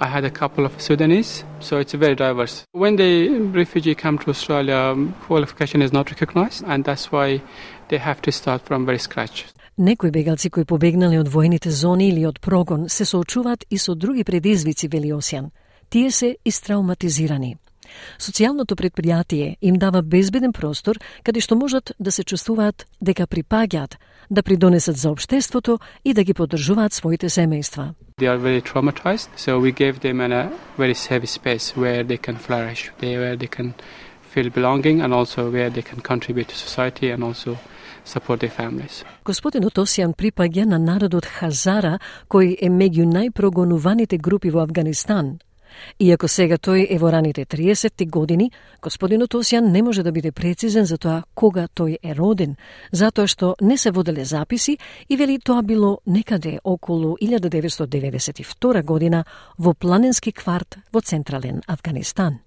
I 0.02 0.06
had 0.06 0.24
a 0.24 0.30
couple 0.30 0.64
of 0.64 0.72
Sudanese, 0.78 1.44
so 1.60 1.78
it's 1.78 1.94
very 1.94 2.14
diverse. 2.14 2.64
When 2.72 2.96
the 2.96 3.12
refugee 3.60 3.94
come 3.94 4.18
to 4.18 4.30
Australia, 4.30 4.94
qualification 5.26 5.82
is 5.82 5.92
not 5.92 6.10
recognized, 6.10 6.64
and 6.66 6.84
that's 6.84 7.12
why 7.12 7.40
they 7.88 7.98
have 7.98 8.20
to 8.22 8.30
start 8.32 8.60
from 8.64 8.86
very 8.86 8.98
scratch. 8.98 9.44
Некои 9.78 10.10
бегалци 10.10 10.50
кои 10.50 10.64
побегнале 10.64 11.20
од 11.20 11.28
војните 11.28 11.68
зони 11.68 12.08
или 12.08 12.26
од 12.26 12.40
прогон 12.40 12.88
се 12.88 13.04
соочуваат 13.04 13.64
и 13.70 13.78
со 13.78 13.94
други 13.94 14.24
предизвици, 14.24 14.88
вели 14.88 15.12
Осјан – 15.12 15.58
Тие 15.90 16.10
се 16.10 16.36
истрауматизирани. 16.44 17.56
Социјалното 18.19 18.75
предпријатие 18.75 19.55
им 19.61 19.75
дава 19.75 20.01
безбеден 20.01 20.53
простор 20.53 20.99
каде 21.23 21.41
што 21.41 21.55
можат 21.55 21.91
да 21.99 22.11
се 22.11 22.23
чувствуваат 22.23 22.85
дека 23.01 23.27
припаѓаат, 23.27 23.97
да 24.31 24.43
придонесат 24.43 24.97
за 24.97 25.11
обштеството 25.11 25.79
и 26.05 26.13
да 26.13 26.23
ги 26.23 26.33
поддржуваат 26.33 26.93
своите 26.93 27.29
семејства. 27.29 27.93
They 28.17 28.27
are 28.27 28.37
very 28.37 28.61
traumatized, 28.61 29.29
so 29.37 29.59
we 29.59 29.71
gave 29.71 29.99
them 29.99 30.21
a 30.21 30.49
very 30.77 30.93
safe 30.93 31.25
space 31.27 31.75
where 31.75 32.03
they 32.03 32.17
can 32.17 32.37
flourish, 32.37 32.91
where 33.01 33.35
they 33.37 33.49
can 33.49 33.73
feel 34.33 34.49
belonging 34.49 35.01
and 35.01 35.13
also 35.13 35.51
where 35.51 35.69
they 35.69 35.81
can 35.81 35.99
contribute 36.01 36.47
to 36.47 36.55
society 36.55 37.11
and 37.11 37.23
also 37.23 37.57
support 38.05 38.39
their 38.39 38.51
families. 38.51 39.03
Господинот 39.25 39.77
Осијан 39.77 40.13
припаѓа 40.15 40.65
на 40.65 40.79
народот 40.79 41.25
Хазара, 41.25 41.99
кој 42.29 42.57
е 42.59 42.69
меѓу 42.69 43.07
најпрогонуваните 43.07 44.17
групи 44.17 44.49
во 44.49 44.63
Афганистан– 44.63 45.37
Иако 45.99 46.27
сега 46.27 46.57
тој 46.57 46.87
е 46.89 46.97
во 46.97 47.11
раните 47.11 47.45
30-ти 47.45 48.05
години, 48.05 48.51
господинот 48.81 49.33
Осјан 49.33 49.71
не 49.71 49.81
може 49.83 50.03
да 50.03 50.11
биде 50.11 50.31
прецизен 50.31 50.85
за 50.85 50.97
тоа 50.97 51.23
кога 51.35 51.67
тој 51.67 51.97
е 52.03 52.13
роден, 52.13 52.55
затоа 52.91 53.27
што 53.27 53.55
не 53.61 53.77
се 53.77 53.91
воделе 53.91 54.25
записи 54.25 54.77
и 55.09 55.17
вели 55.17 55.39
тоа 55.39 55.61
било 55.61 55.99
некаде 56.05 56.59
околу 56.63 57.17
1992 57.21 58.83
година 58.83 59.25
во 59.57 59.73
планински 59.73 60.31
кварт 60.31 60.77
во 60.91 61.01
централен 61.01 61.61
Афганистан. 61.67 62.39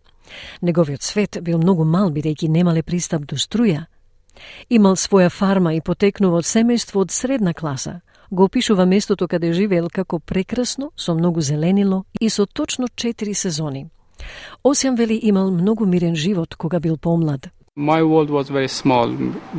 Неговиот 0.62 1.02
свет 1.02 1.38
бил 1.42 1.58
многу 1.58 1.84
мал 1.84 2.10
бидејќи 2.10 2.48
немале 2.48 2.82
пристап 2.82 3.26
до 3.26 3.36
струја. 3.36 3.86
Имал 4.68 4.96
своја 4.96 5.30
фарма 5.30 5.72
и 5.74 5.80
потекнува 5.80 6.42
од 6.42 6.44
семејство 6.44 7.04
од 7.04 7.10
средна 7.10 7.54
класа, 7.54 8.00
го 8.32 8.44
опишува 8.44 8.86
местото 8.86 9.28
каде 9.28 9.52
живеел 9.52 9.88
како 9.92 10.18
прекрасно, 10.18 10.90
со 10.96 11.14
многу 11.14 11.40
зеленило 11.40 12.04
и 12.20 12.30
со 12.30 12.46
точно 12.46 12.86
четири 12.96 13.34
сезони. 13.34 13.86
Осјан 14.64 14.96
вели 14.96 15.20
имал 15.22 15.50
многу 15.50 15.86
мирен 15.86 16.16
живот 16.16 16.56
кога 16.56 16.80
бил 16.80 16.96
помлад. 16.96 17.48
My 17.76 18.02
world 18.02 18.30
was 18.30 18.48
very 18.48 18.68
small 18.68 19.08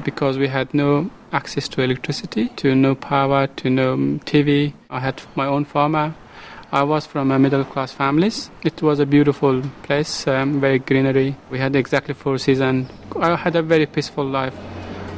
because 0.04 0.40
we 0.40 0.48
had 0.48 0.74
no 0.74 1.10
access 1.32 1.68
to 1.70 1.84
electricity, 1.84 2.50
to 2.56 2.74
no 2.76 2.96
power, 2.96 3.48
to 3.60 3.70
no 3.70 3.94
um, 3.94 4.20
TV. 4.26 4.74
I 4.90 5.00
had 5.00 5.22
my 5.36 5.46
own 5.46 5.66
farmer. 5.66 6.16
I 6.72 6.84
was 6.84 7.06
from 7.06 7.32
a 7.32 7.38
middle 7.38 7.64
class 7.64 7.92
families. 7.94 8.50
It 8.64 8.82
was 8.82 9.00
a 9.00 9.06
beautiful 9.06 9.62
place, 9.84 10.28
um, 10.28 10.60
very 10.60 10.80
greenery. 10.80 11.36
We 11.52 11.60
had 11.60 11.76
exactly 11.76 12.16
four 12.16 12.40
seasons. 12.40 12.90
I 13.16 13.36
had 13.36 13.56
a 13.56 13.62
very 13.62 13.86
peaceful 13.86 14.26
life 14.26 14.56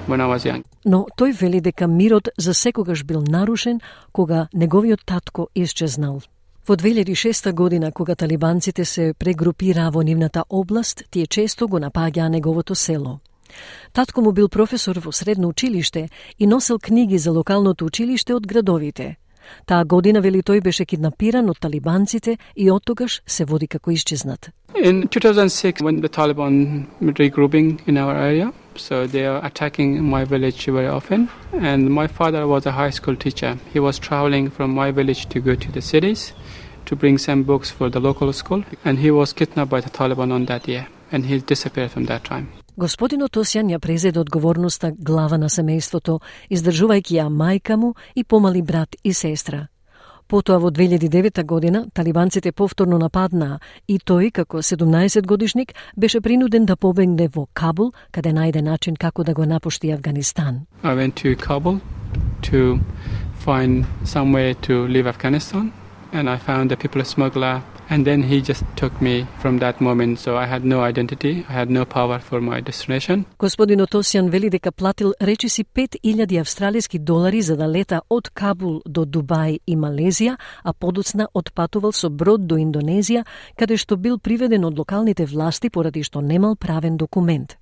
when 0.10 0.22
I 0.22 0.28
was 0.28 0.46
young. 0.46 0.64
Но 0.86 1.06
тој 1.18 1.34
вели 1.42 1.62
дека 1.62 1.88
мирот 1.88 2.30
за 2.38 2.54
секогаш 2.54 3.04
бил 3.04 3.22
нарушен 3.22 3.82
кога 4.12 4.48
неговиот 4.54 5.06
татко 5.06 5.50
исчезнал. 5.56 6.22
Во 6.68 6.76
2006 6.76 7.52
година, 7.54 7.92
кога 7.92 8.16
талибанците 8.16 8.86
се 8.86 9.14
прегрупираа 9.14 9.90
во 9.92 10.02
нивната 10.02 10.44
област, 10.50 11.04
тие 11.12 11.26
често 11.28 11.68
го 11.68 11.80
напаѓаа 11.80 12.30
неговото 12.30 12.76
село. 12.76 13.20
Татко 13.94 14.22
му 14.22 14.32
бил 14.32 14.50
професор 14.50 15.00
во 15.00 15.12
средно 15.12 15.48
училиште 15.48 16.10
и 16.40 16.48
носел 16.48 16.80
книги 16.80 17.18
за 17.18 17.32
локалното 17.32 17.86
училиште 17.86 18.34
од 18.34 18.48
градовите. 18.48 19.18
Таа 19.66 19.86
година, 19.86 20.22
вели 20.22 20.44
тој, 20.46 20.62
беше 20.62 20.86
киднапиран 20.86 21.50
од 21.50 21.60
талибанците 21.60 22.38
и 22.56 22.70
оттогаш 22.72 23.22
се 23.26 23.46
води 23.46 23.68
како 23.68 23.92
исчезнат. 23.92 24.52
In 24.76 25.08
2006, 25.10 25.82
when 25.82 26.02
the 26.02 26.10
Taliban 26.10 26.86
regrouping 27.02 27.80
in 27.88 27.98
our 27.98 28.14
area, 28.14 28.54
so 28.79 29.07
they 29.07 29.25
are 29.27 29.45
attacking 29.45 30.03
my 30.05 30.25
village 30.25 30.67
very 30.67 30.87
often. 30.89 31.29
And 31.53 31.91
my 31.91 32.07
father 32.07 32.47
was 32.47 32.67
a 32.67 32.73
high 32.73 32.91
school 32.91 33.17
teacher. 33.17 33.59
He 33.73 33.81
was 33.81 33.99
traveling 33.99 34.51
from 34.51 34.75
my 34.75 34.91
village 34.91 35.27
to 35.27 35.41
go 35.41 35.55
to 35.55 35.73
the 35.73 35.83
cities 35.83 36.33
to 36.87 36.97
bring 36.97 37.19
some 37.19 37.43
books 37.45 37.71
for 37.71 37.89
the 37.91 38.01
local 38.01 38.33
school. 38.33 38.65
And 38.85 38.99
he 38.99 39.11
was 39.11 39.33
kidnapped 39.33 39.71
by 39.71 39.81
the 39.81 39.91
Taliban 39.91 40.33
on 40.33 40.47
that 40.47 40.69
year. 40.69 40.87
And 41.13 41.27
he 41.27 41.39
disappeared 41.39 41.91
from 41.93 42.07
that 42.07 42.25
time. 42.25 42.49
Господинот 42.77 43.37
Осјан 43.39 43.71
ја 43.71 43.79
презеде 43.79 44.19
одговорноста 44.19 44.91
глава 44.99 45.39
на 45.39 45.47
семејството, 45.47 46.19
издржувајќи 46.51 47.21
ја 47.21 47.29
мајка 47.31 47.77
му 47.79 47.95
и 48.17 48.25
помали 48.25 48.63
брат 48.63 48.97
и 49.05 49.13
сестра. 49.15 49.69
Потоа 50.30 50.60
во 50.62 50.70
2009 50.70 51.44
година 51.44 51.88
талибанците 51.94 52.52
повторно 52.52 53.00
нападнаа 53.02 53.56
и 53.88 53.96
тој 53.98 54.30
како 54.32 54.62
17 54.62 55.26
годишник 55.26 55.74
беше 55.98 56.22
принуден 56.22 56.66
да 56.66 56.76
побегне 56.76 57.28
во 57.28 57.48
Кабул, 57.54 57.94
каде 58.12 58.30
најде 58.30 58.62
начин 58.62 58.96
како 58.96 59.24
да 59.24 59.34
го 59.34 59.46
напушти 59.46 59.90
Афганистан. 59.92 60.68
I 60.84 60.94
went 60.94 61.16
to 61.24 61.36
Kabul 61.36 61.80
to 62.52 62.78
find 63.46 63.86
somewhere 64.06 64.54
to 64.68 64.86
leave 64.86 65.08
Afghanistan 65.08 65.72
and 66.14 66.30
I 66.30 66.38
found 66.38 66.72
a 66.72 66.78
people 66.78 67.04
smuggler 67.04 67.62
and 67.90 68.06
then 68.06 68.22
he 68.22 68.42
just 68.42 68.64
took 68.76 69.02
me 69.02 69.26
from 69.42 69.60
that 69.60 69.82
moment 69.82 70.20
so 70.20 70.38
I 70.38 70.46
had 70.46 70.64
no 70.64 70.82
identity, 70.82 71.46
I 71.50 71.54
had 71.54 71.70
no 71.70 71.86
power 71.86 72.20
for 72.20 72.42
my 72.42 72.62
destination. 72.62 73.26
Господин 73.40 73.80
Отосијан 73.80 74.30
вели 74.30 74.50
дека 74.50 74.72
платил 74.72 75.14
речиси 75.22 75.66
5000 75.66 76.40
австралиски 76.40 77.00
долари 77.00 77.42
за 77.42 77.58
да 77.58 77.68
лета 77.68 78.02
од 78.10 78.30
Кабул 78.30 78.82
до 78.86 79.06
Дубај 79.06 79.60
и 79.68 79.76
Малезија, 79.76 80.38
а 80.64 80.74
подоцна 80.74 81.28
отпатувал 81.34 81.92
со 81.92 82.10
брод 82.10 82.48
до 82.48 82.56
Индонезија, 82.56 83.26
каде 83.58 83.78
што 83.78 83.98
бил 83.98 84.20
приведен 84.20 84.66
од 84.66 84.80
локалните 84.80 85.26
власти 85.26 85.70
поради 85.70 86.04
што 86.04 86.22
немал 86.22 86.56
правен 86.56 86.98
документ. 86.98 87.58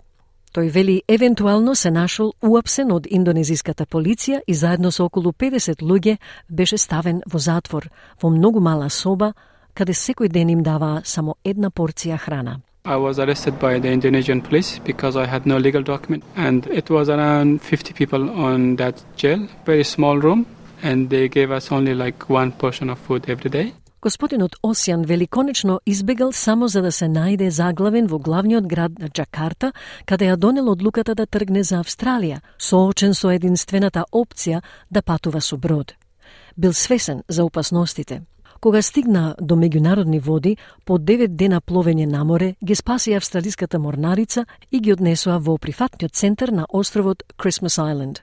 Тој 0.53 0.71
вели 0.71 1.03
евентуално 1.07 1.75
се 1.75 1.91
нашол 1.91 2.33
уапсен 2.41 2.91
од 2.91 3.07
индонезиската 3.09 3.85
полиција 3.85 4.41
и 4.47 4.53
заедно 4.53 4.91
со 4.91 5.05
околу 5.05 5.31
50 5.31 5.83
луѓе 5.83 6.17
беше 6.49 6.77
ставен 6.77 7.21
во 7.27 7.39
затвор, 7.39 7.89
во 8.21 8.29
многу 8.29 8.59
мала 8.59 8.89
соба, 8.89 9.33
каде 9.77 9.93
секој 9.93 10.31
ден 10.33 10.49
им 10.49 10.63
даваа 10.63 11.01
само 11.05 11.35
една 11.45 11.69
порција 11.69 12.17
храна. 12.17 12.59
I 12.85 12.95
was 12.95 13.19
arrested 13.19 13.59
by 13.59 13.79
the 13.79 13.91
Indonesian 13.91 14.41
police 14.41 14.79
because 14.79 15.15
I 15.17 15.25
had 15.25 15.45
no 15.45 15.57
legal 15.57 15.83
document 15.83 16.23
and 16.35 16.65
it 16.67 16.89
was 16.89 17.09
around 17.09 17.61
50 17.61 17.93
people 17.93 18.29
on 18.29 18.77
that 18.77 19.03
jail, 19.17 19.47
very 19.65 19.83
small 19.83 20.17
room 20.17 20.45
and 20.81 21.09
they 21.09 21.27
gave 21.27 21.51
us 21.51 21.71
only 21.71 21.93
like 21.93 22.29
one 22.29 22.51
portion 22.51 22.89
of 22.89 22.97
food 22.99 23.29
every 23.29 23.49
day. 23.49 23.73
Господинот 24.01 24.55
Осјан 24.63 25.05
великонечно 25.05 25.79
избегал 25.85 26.31
само 26.31 26.67
за 26.67 26.81
да 26.81 26.91
се 26.91 27.05
најде 27.05 27.47
заглавен 27.49 28.07
во 28.07 28.19
главниот 28.19 28.67
град 28.67 28.99
на 28.99 29.09
Джакарта, 29.09 29.73
каде 30.05 30.25
ја 30.29 30.37
донел 30.37 30.69
одлуката 30.69 31.15
да 31.15 31.25
тргне 31.25 31.63
за 31.63 31.81
Австралија, 31.81 32.39
соочен 32.57 33.13
со 33.13 33.33
единствената 33.33 34.05
опција 34.13 34.61
да 34.91 35.01
патува 35.01 35.41
со 35.41 35.57
брод. 35.57 35.95
Бил 36.57 36.73
свесен 36.73 37.23
за 37.27 37.43
опасностите. 37.43 38.21
Кога 38.59 38.81
стигна 38.81 39.35
до 39.41 39.55
меѓународни 39.55 40.19
води, 40.19 40.57
по 40.85 40.97
9 40.97 41.27
дена 41.27 41.61
пловење 41.61 42.05
на 42.05 42.23
море, 42.23 42.55
ги 42.63 42.75
спаси 42.75 43.13
австралиската 43.13 43.79
морнарица 43.79 44.45
и 44.71 44.79
ги 44.79 44.93
однесоа 44.93 45.37
во 45.39 45.57
прифатниот 45.57 46.13
центар 46.13 46.49
на 46.49 46.65
островот 46.69 47.23
Christmas 47.37 47.77
Island. 47.77 48.21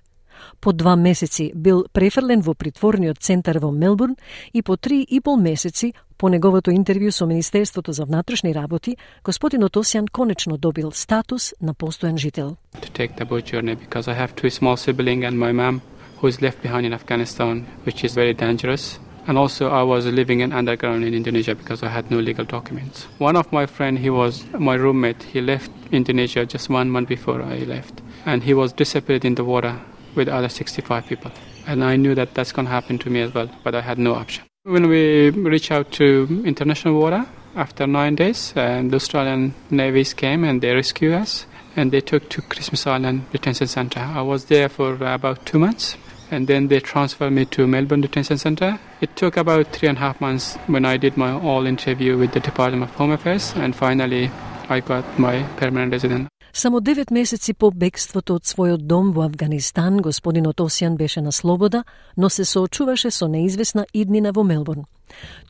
По 0.61 0.73
два 0.73 0.97
месеци 0.97 1.53
бил 1.55 1.87
префрлен 1.93 2.41
во 2.41 2.55
притворниот 2.55 3.19
центар 3.19 3.59
во 3.59 3.71
Мелбурн 3.71 4.17
и 4.53 4.63
по 4.63 4.77
три 4.77 5.03
и 5.03 5.21
пол 5.21 5.37
месеци 5.37 5.95
по 6.19 6.29
неговото 6.29 6.71
интервју 6.71 7.11
со 7.11 7.27
Министерството 7.27 7.93
за 7.93 8.05
внатрешни 8.05 8.55
работи, 8.55 8.97
господинот 9.25 9.77
Осјан 9.77 10.07
конечно 10.11 10.59
добил 10.59 10.93
статус 10.93 11.55
на 11.61 11.75
постојан 11.75 12.17
жител. 12.19 12.57
To 12.81 12.91
take 12.93 13.17
the 13.17 13.25
boat 13.25 13.45
journey 13.45 13.77
because 13.77 14.09
I 14.09 14.15
have 14.15 14.35
two 14.35 14.51
small 14.51 14.77
siblings 14.77 15.25
and 15.25 15.39
my 15.39 15.53
mom 15.53 15.81
who 16.21 16.29
is 16.29 16.41
left 16.41 16.63
behind 16.63 16.87
in 16.87 16.93
Afghanistan, 16.93 17.67
which 17.85 18.05
is 18.05 18.15
very 18.15 18.35
dangerous. 18.35 18.99
And 19.27 19.39
also 19.39 19.71
I 19.71 19.83
was 19.83 20.07
living 20.07 20.41
in 20.41 20.53
underground 20.53 21.05
in 21.05 21.15
Indonesia 21.15 21.55
because 21.55 21.83
I 21.83 21.89
had 21.89 22.11
no 22.11 22.19
legal 22.19 22.45
documents. 22.45 23.07
One 23.19 23.37
of 23.37 23.51
my 23.53 23.67
friend, 23.67 23.99
he 23.99 24.11
was 24.11 24.45
my 24.53 24.75
roommate. 24.75 25.23
He 25.23 25.41
left 25.41 25.71
Indonesia 25.93 26.45
just 26.45 26.69
one 26.69 26.91
month 26.91 27.09
before 27.09 27.43
I 27.43 27.59
left. 27.61 28.03
And 28.27 28.43
he 28.43 28.53
was 28.53 28.73
disappeared 28.73 29.25
in 29.25 29.35
the 29.35 29.45
water 29.45 29.81
with 30.15 30.29
other 30.29 30.49
65 30.49 31.07
people. 31.07 31.31
And 31.67 31.83
I 31.83 31.97
knew 31.97 32.15
that 32.15 32.35
that's 32.35 32.53
going 32.53 32.67
to 32.67 32.73
happen 32.73 32.99
to 32.99 33.11
me 33.11 33.23
as 33.23 33.33
well, 33.33 33.51
but 33.63 33.75
I 33.75 33.81
had 33.81 33.99
no 33.99 34.15
option. 34.15 34.45
When 34.65 34.89
we 34.89 35.31
reached 35.31 35.73
out 35.73 35.93
to 35.93 36.43
international 36.45 37.01
water, 37.01 37.27
after 37.57 37.87
nine 37.87 38.17
days, 38.17 38.53
and 38.57 38.91
the 38.91 38.97
Australian 38.97 39.55
navies 39.71 40.13
came 40.13 40.45
and 40.45 40.61
they 40.61 40.75
rescued 40.75 41.15
us 41.15 41.47
and 41.77 41.93
they 41.93 42.01
took 42.01 42.29
to 42.31 42.43
Christmas 42.43 42.87
Island 42.87 43.31
Detention 43.33 43.67
Centre. 43.67 44.01
I 44.01 44.23
was 44.23 44.47
there 44.47 44.69
for 44.69 44.95
about 44.95 45.47
two 45.47 45.59
months 45.59 45.97
and 46.35 46.47
then 46.47 46.69
they 46.69 46.81
transferred 46.81 47.33
me 47.39 47.45
to 47.55 47.67
Melbourne 47.67 48.03
Detention 48.07 48.39
Centre. 48.39 48.73
It 49.01 49.11
took 49.17 49.37
about 49.37 49.65
three 49.75 49.89
and 49.89 49.99
a 49.99 50.01
half 50.07 50.21
months 50.21 50.57
when 50.67 50.85
I 50.85 50.97
did 51.05 51.17
my 51.17 51.33
all 51.33 51.65
interview 51.75 52.19
with 52.19 52.33
the 52.33 52.41
Department 52.41 52.83
of 52.83 52.91
Home 53.01 53.13
Affairs 53.13 53.55
and 53.57 53.71
finally 53.85 54.25
I 54.69 54.81
got 54.81 55.05
my 55.19 55.37
permanent 55.61 55.93
residence. 55.93 56.29
Само 56.57 56.81
9 56.81 57.11
месеци 57.11 57.53
по 57.55 57.71
бегството 57.71 58.35
од 58.35 58.45
својот 58.47 58.87
дом 58.87 59.11
во 59.13 59.25
Афганистан, 59.25 59.99
господинот 59.99 60.61
Осјан 60.61 60.97
беше 60.97 61.21
на 61.21 61.33
слобода, 61.33 61.85
но 62.17 62.31
се 62.31 62.45
соочуваше 62.45 63.11
со 63.11 63.29
неизвестна 63.29 63.87
иднина 63.93 64.33
во 64.33 64.45
Мелбурн. 64.45 64.85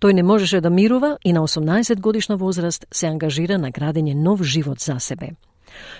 Тој 0.00 0.12
не 0.12 0.22
можеше 0.22 0.60
да 0.60 0.70
мирува 0.70 1.18
и 1.24 1.32
на 1.32 1.40
18 1.40 2.00
годишна 2.00 2.36
возраст 2.36 2.86
се 2.90 3.06
ангажира 3.06 3.58
на 3.58 3.70
градење 3.70 4.14
нов 4.14 4.42
живот 4.42 4.80
за 4.80 4.96
себе. 4.98 5.36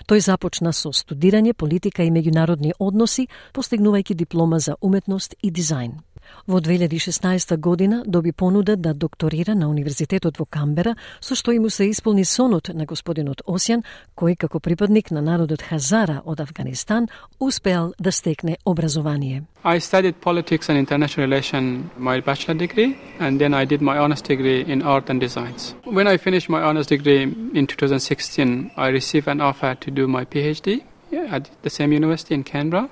Тој 0.06 0.20
започна 0.20 0.72
со 0.72 0.92
студирање 0.92 1.52
политика 1.52 2.04
и 2.04 2.10
меѓународни 2.10 2.72
односи, 2.78 3.28
постигнувајќи 3.52 4.14
диплома 4.14 4.58
за 4.58 4.76
уметност 4.80 5.34
и 5.42 5.50
дизајн. 5.50 5.98
Во 6.46 6.60
2016 6.60 7.56
година 7.58 8.02
доби 8.06 8.32
понуда 8.32 8.76
да 8.76 8.94
докторира 8.94 9.54
на 9.54 9.68
Универзитетот 9.68 10.38
во 10.38 10.44
Камбера, 10.44 10.96
со 11.20 11.34
што 11.34 11.52
и 11.52 11.58
му 11.58 11.70
се 11.70 11.90
исполни 11.90 12.24
сонот 12.24 12.68
на 12.74 12.84
господинот 12.84 13.42
Осјан, 13.46 13.84
кој 14.16 14.36
како 14.36 14.60
припадник 14.60 15.10
на 15.10 15.20
народот 15.22 15.62
Хазара 15.62 16.22
од 16.24 16.40
Афганистан 16.40 17.08
успеал 17.40 17.94
да 17.98 18.12
стекне 18.12 18.58
образование. 18.64 19.42
I 19.64 19.78
studied 19.80 20.14
politics 20.20 20.68
and 20.68 20.76
international 20.76 21.26
relations, 21.26 21.86
my 21.98 22.20
bachelor 22.20 22.54
degree, 22.54 22.96
and 23.18 23.40
then 23.40 23.54
I 23.54 23.64
did 23.64 23.80
my 23.80 23.96
honors 23.98 24.22
degree 24.22 24.60
in 24.60 24.82
art 24.82 25.08
and 25.08 25.20
designs. 25.20 25.74
When 25.84 26.06
I 26.06 26.18
finished 26.18 26.48
my 26.50 26.60
honors 26.60 26.86
degree 26.86 27.22
in 27.54 27.66
2016, 27.66 28.72
I 28.76 28.88
received 28.88 29.28
an 29.28 29.40
offer 29.40 29.74
to 29.74 29.90
do 29.90 30.06
my 30.06 30.24
PhD 30.24 30.82
at 31.30 31.50
the 31.62 31.70
same 31.70 31.92
university 31.92 32.34
in 32.34 32.44
Canberra. 32.44 32.88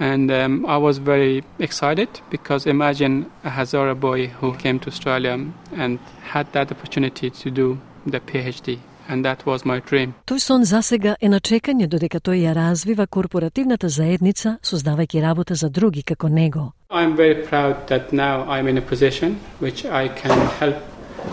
And 0.00 0.30
um, 0.30 0.66
I 0.66 0.76
was 0.76 0.98
very 0.98 1.42
excited 1.58 2.08
because 2.30 2.66
imagine 2.66 3.30
a 3.44 3.50
Hazara 3.50 3.98
boy 3.98 4.26
who 4.26 4.54
came 4.54 4.78
to 4.80 4.88
Australia 4.88 5.38
and 5.74 5.98
had 6.22 6.52
that 6.52 6.70
opportunity 6.70 7.30
to 7.30 7.50
do 7.50 7.78
the 8.04 8.20
PhD. 8.20 8.78
And 9.08 9.24
that 9.24 9.46
was 9.46 9.64
my 9.64 9.80
dream. 9.80 10.14
Тој 10.26 10.38
сон 10.38 10.64
засега 10.64 11.16
е 11.20 11.28
на 11.28 11.40
чекање 11.40 11.86
додека 11.86 12.20
тој 12.20 12.42
ја 12.42 12.54
развива 12.54 13.06
корпоративната 13.06 13.88
заедница, 13.88 14.58
создавајќи 14.62 15.22
работа 15.22 15.54
за 15.54 15.70
други 15.70 16.02
како 16.02 16.28
него. 16.28 16.72
I'm 16.90 17.16
very 17.16 17.46
proud 17.46 17.86
that 17.86 18.12
now 18.12 18.44
I'm 18.48 18.68
in 18.68 18.78
a 18.78 18.82
position 18.82 19.38
which 19.60 19.84
I 19.84 20.08
can 20.08 20.48
help 20.60 20.76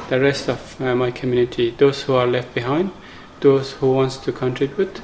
the 0.10 0.20
rest 0.20 0.50
of 0.50 0.60
uh, 0.80 0.96
my 0.96 1.12
community, 1.12 1.72
those 1.78 2.04
who 2.04 2.14
are 2.14 2.28
left 2.28 2.54
behind, 2.54 2.92
those 3.42 3.74
who 3.74 3.92
wants 3.92 4.18
to 4.18 4.32
contribute. 4.32 5.02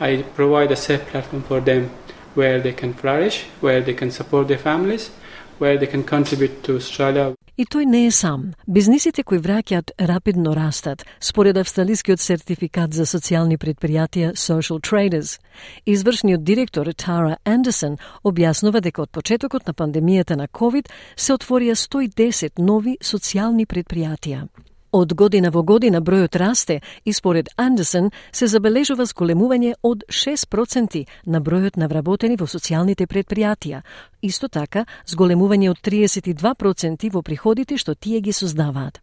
I 0.00 0.24
provide 0.34 0.72
a 0.72 0.76
safe 0.76 1.06
platform 1.06 1.42
for 1.42 1.60
them 1.60 1.90
where 2.35 2.61
they 2.61 2.73
can 2.73 2.93
flourish, 2.93 3.45
where 3.61 3.81
they 3.81 3.93
can 3.93 4.11
support 4.11 4.47
their 4.47 4.57
families, 4.57 5.11
where 5.59 5.77
they 5.77 5.87
can 5.87 6.03
contribute 6.03 6.63
to 6.63 6.75
Australia. 6.75 7.35
И 7.57 7.65
тој 7.65 7.85
не 7.85 8.05
е 8.05 8.11
сам. 8.11 8.53
Бизнисите 8.67 9.23
кои 9.23 9.37
враќаат 9.37 9.91
рапидно 9.99 10.55
растат, 10.55 11.05
според 11.19 11.57
австралискиот 11.57 12.19
сертификат 12.19 12.93
за 12.93 13.05
социјални 13.05 13.57
предпријатија 13.57 14.33
Social 14.33 14.79
Traders. 14.79 15.39
Извршниот 15.85 16.43
директор 16.43 16.87
Тара 16.93 17.37
Андерсон 17.45 17.97
објаснува 18.23 18.81
дека 18.81 19.01
од 19.01 19.11
почетокот 19.11 19.67
на 19.67 19.73
пандемијата 19.73 20.35
на 20.35 20.47
COVID 20.47 20.89
се 21.15 21.33
отворија 21.33 21.75
110 21.75 22.57
нови 22.57 22.97
социјални 23.01 23.67
предпријатија. 23.67 24.47
Од 24.91 25.13
година 25.13 25.49
во 25.55 25.61
година 25.63 26.01
бројот 26.01 26.35
расте 26.35 26.81
и 27.05 27.13
според 27.13 27.49
Андерсон 27.55 28.09
се 28.31 28.47
забележува 28.47 29.05
зголемување 29.05 29.73
од 29.87 30.03
6% 30.09 31.05
на 31.25 31.39
бројот 31.41 31.77
на 31.77 31.87
вработени 31.87 32.35
во 32.35 32.47
социјалните 32.47 33.07
предпријатија. 33.07 33.81
Исто 34.21 34.49
така, 34.51 34.83
зголемување 35.07 35.69
од 35.71 35.79
32% 35.79 37.11
во 37.13 37.21
приходите 37.21 37.77
што 37.77 37.95
тие 37.95 38.19
ги 38.19 38.33
создаваат. 38.33 38.99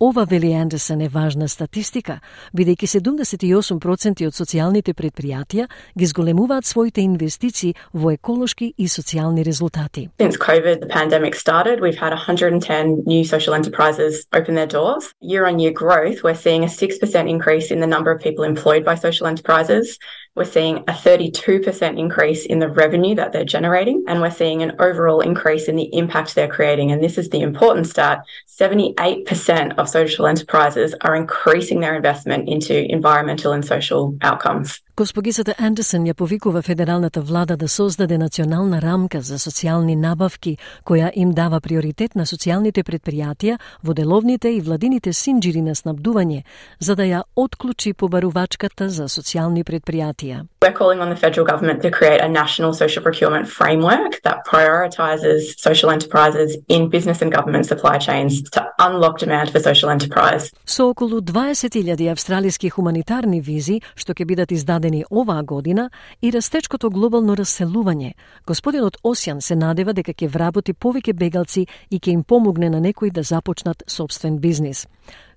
Ова, 0.00 0.24
вели 0.24 0.52
Андерсон, 0.52 1.00
е 1.00 1.08
важна 1.08 1.48
статистика, 1.48 2.20
бидејќи 2.54 3.00
78% 3.00 4.26
од 4.26 4.34
социјалните 4.34 4.94
предпријатија 4.94 5.66
ги 5.98 6.06
зголемуваат 6.06 6.64
своите 6.64 7.00
инвестиции 7.00 7.74
во 7.92 8.12
еколошки 8.12 8.74
и 8.76 8.88
социјални 8.88 9.44
резултати. 9.44 10.08
Since 10.18 10.38
COVID, 10.38 10.80
the 10.80 10.88
pandemic 10.88 11.34
started, 11.34 11.80
we've 11.80 11.98
had 11.98 12.12
110 12.12 13.04
new 13.06 13.24
social 13.24 13.54
enterprises 13.54 14.26
open 14.32 14.54
their 14.54 14.66
doors. 14.66 15.14
Year 15.20 15.46
on 15.46 15.58
year 15.58 15.72
growth, 15.72 16.22
we're 16.22 16.34
seeing 16.34 16.62
a 16.64 16.68
6% 16.68 17.28
increase 17.28 17.70
in 17.70 17.80
the 17.80 17.86
number 17.86 18.10
of 18.10 18.20
people 18.20 18.44
employed 18.44 18.84
by 18.84 18.94
social 18.94 19.26
enterprises. 19.26 19.98
We're 20.38 20.44
seeing 20.44 20.76
a 20.86 20.92
32% 20.92 21.98
increase 21.98 22.46
in 22.46 22.60
the 22.60 22.68
revenue 22.68 23.16
that 23.16 23.32
they're 23.32 23.44
generating, 23.44 24.04
and 24.06 24.20
we're 24.20 24.30
seeing 24.30 24.62
an 24.62 24.76
overall 24.78 25.20
increase 25.20 25.66
in 25.66 25.74
the 25.74 25.92
impact 25.92 26.36
they're 26.36 26.46
creating. 26.46 26.92
And 26.92 27.02
this 27.02 27.18
is 27.18 27.28
the 27.30 27.40
important 27.40 27.88
stat 27.88 28.22
78% 28.46 29.76
of 29.78 29.88
social 29.88 30.28
enterprises 30.28 30.94
are 31.00 31.16
increasing 31.16 31.80
their 31.80 31.96
investment 31.96 32.48
into 32.48 32.88
environmental 32.88 33.52
and 33.52 33.64
social 33.64 34.16
outcomes. 34.22 34.80
Госпогицата 34.98 35.54
Андерсон 35.62 36.08
ја 36.08 36.14
повикува 36.18 36.58
федералната 36.62 37.20
влада 37.20 37.56
да 37.56 37.68
создаде 37.68 38.16
национална 38.18 38.80
рамка 38.82 39.20
за 39.22 39.36
социјални 39.38 39.94
набавки, 39.94 40.56
која 40.84 41.12
им 41.14 41.30
дава 41.30 41.60
приоритет 41.60 42.16
на 42.18 42.24
социјалните 42.26 42.82
предпријатија 42.82 43.60
во 43.84 43.94
деловните 43.94 44.50
и 44.50 44.60
владините 44.60 45.12
синџири 45.14 45.62
на 45.62 45.76
снабдување, 45.78 46.42
за 46.80 46.96
да 46.98 47.06
ја 47.06 47.20
отклучи 47.36 47.92
побарувачката 47.94 48.88
за 48.88 49.06
социјални 49.06 49.62
предпријатија. 49.62 50.42
We're 50.62 50.74
calling 50.74 50.98
on 50.98 51.14
the 51.14 51.20
federal 51.24 51.46
government 51.46 51.80
to 51.82 51.90
create 51.98 52.20
a 52.20 52.28
national 52.28 52.74
social 52.74 53.02
procurement 53.06 53.46
framework 53.46 54.18
that 54.26 54.42
prioritises 54.50 55.54
social 55.58 55.94
enterprises 55.94 56.58
in 56.68 56.90
business 56.90 57.22
and 57.22 57.30
government 57.30 57.66
supply 57.66 57.98
chains 57.98 58.42
to 58.50 58.66
unlock 58.80 59.20
demand 59.20 59.52
for 59.52 59.60
social 59.62 59.90
enterprise. 59.94 60.50
Со 60.64 60.90
околу 60.90 61.20
20.000 61.20 62.10
австралиски 62.10 62.68
хуманитарни 62.68 63.40
визи, 63.40 63.80
што 63.94 64.12
ќе 64.12 64.26
бидат 64.26 64.50
издадени 64.50 64.87
оваа 65.10 65.42
година, 65.42 65.90
и 66.22 66.32
растечкото 66.32 66.90
глобално 66.90 67.36
раселување, 67.36 68.12
господинот 68.46 68.96
Осјан 69.04 69.40
се 69.40 69.56
надева 69.56 69.92
дека 69.92 70.12
ќе 70.12 70.28
вработи 70.28 70.72
повеќе 70.72 71.12
бегалци 71.12 71.66
и 71.90 71.98
ќе 71.98 72.10
им 72.12 72.22
помогне 72.24 72.70
на 72.70 72.80
некои 72.80 73.10
да 73.10 73.22
започнат 73.22 73.82
собствен 73.86 74.38
бизнис. 74.38 74.86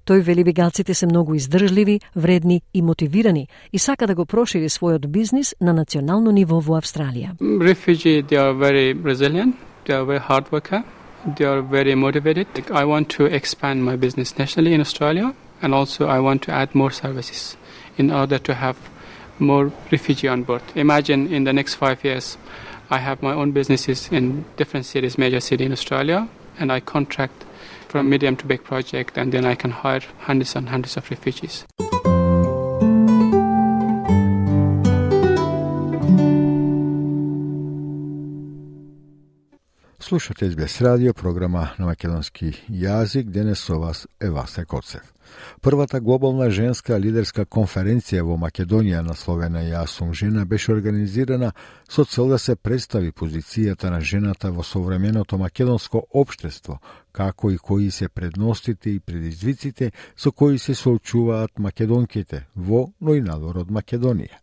Тој 0.05 0.21
вели 0.21 0.43
бегалците 0.43 0.93
се 0.93 1.05
многу 1.05 1.35
издржливи, 1.35 1.99
вредни 2.15 2.61
и 2.73 2.81
мотивирани 2.81 3.47
и 3.73 3.79
сака 3.79 4.07
да 4.07 4.15
го 4.15 4.25
прошири 4.25 4.69
својот 4.69 5.07
бизнис 5.07 5.55
на 5.61 5.73
национално 5.73 6.31
ниво 6.31 6.59
во 6.59 6.79
Австралија. 6.81 7.37
Refugee, 7.39 8.23
they 8.23 8.37
are 8.37 8.53
very 8.53 8.93
resilient, 8.93 9.55
they 9.85 9.93
are 9.93 10.05
very 10.05 10.19
hard 10.19 10.51
worker, 10.51 10.83
they 11.37 11.45
are 11.45 11.61
very 11.61 11.95
motivated. 11.95 12.47
I 12.71 12.85
want 12.85 13.09
to 13.17 13.25
expand 13.25 13.85
my 13.85 13.95
business 13.95 14.37
nationally 14.37 14.73
in 14.73 14.81
Australia 14.81 15.33
and 15.61 15.73
also 15.73 16.07
I 16.07 16.19
want 16.19 16.41
to 16.43 16.51
add 16.51 16.73
more 16.73 16.91
services 16.91 17.57
in 17.97 18.11
order 18.11 18.39
to 18.39 18.53
have 18.53 18.77
more 19.41 19.71
refugee 19.91 20.27
on 20.27 20.43
board. 20.43 20.61
Imagine 20.75 21.33
in 21.33 21.43
the 21.43 21.53
next 21.53 21.75
five 21.75 22.03
years, 22.03 22.37
I 22.89 22.97
have 22.97 23.21
my 23.21 23.33
own 23.33 23.51
businesses 23.51 24.09
in 24.11 24.45
different 24.57 24.85
cities, 24.85 25.17
major 25.17 25.41
city 25.41 25.65
in 25.65 25.71
Australia, 25.71 26.27
and 26.59 26.71
I 26.71 26.79
contract 26.79 27.45
from 27.87 28.09
medium 28.09 28.35
to 28.37 28.45
big 28.45 28.63
project, 28.63 29.17
and 29.17 29.31
then 29.31 29.45
I 29.45 29.55
can 29.55 29.71
hire 29.71 30.01
hundreds 30.19 30.55
and 30.55 30.69
hundreds 30.69 30.97
of 30.97 31.09
refugees. 31.11 31.65
Slušate 39.99 40.45
SBS 40.45 40.81
radio 40.81 41.13
programa 41.13 41.67
na 41.77 41.85
makedonski 41.85 42.53
jezik, 42.67 43.27
gdje 43.27 43.43
ne 43.43 43.55
su. 43.55 43.73
Првата 45.61 45.99
глобална 45.99 46.49
женска 46.49 46.97
лидерска 46.99 47.45
конференција 47.45 48.23
во 48.25 48.37
Македонија 48.41 49.01
насловена 49.05 49.61
„Ја 49.61 49.85
сум 49.87 50.13
жена 50.13 50.45
беше 50.45 50.71
организирана 50.73 51.51
со 51.89 52.05
цел 52.05 52.27
да 52.27 52.39
се 52.39 52.55
представи 52.55 53.11
позицијата 53.11 53.89
на 53.89 54.01
жената 54.01 54.51
во 54.51 54.63
современото 54.63 55.37
македонско 55.37 56.03
општество, 56.13 56.79
како 57.11 57.51
и 57.51 57.57
кои 57.57 57.91
се 57.91 58.09
предностите 58.09 58.89
и 58.89 58.99
предизвиците 58.99 59.91
со 60.17 60.31
кои 60.31 60.59
се 60.59 60.75
соочуваат 60.75 61.59
македонките 61.59 62.47
во, 62.55 62.87
но 63.01 63.13
и 63.15 63.21
надвор 63.21 63.57
од 63.57 63.69
Македонија. 63.69 64.41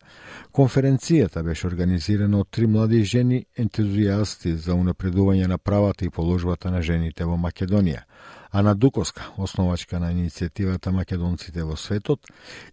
Конференцијата 0.52 1.42
беше 1.42 1.66
организирана 1.66 2.40
од 2.40 2.50
три 2.50 2.66
млади 2.66 3.04
жени 3.04 3.44
ентузијасти 3.58 4.54
за 4.54 4.74
унапредување 4.74 5.46
на 5.46 5.58
правата 5.58 6.04
и 6.04 6.10
положбата 6.10 6.70
на 6.70 6.82
жените 6.82 7.24
во 7.24 7.36
Македонија– 7.36 8.04
Ана 8.50 8.74
Дуковска, 8.74 9.26
основачка 9.36 9.98
на 10.00 10.12
иницијативата 10.12 10.90
Македонците 10.90 11.62
во 11.64 11.76
светот, 11.76 12.26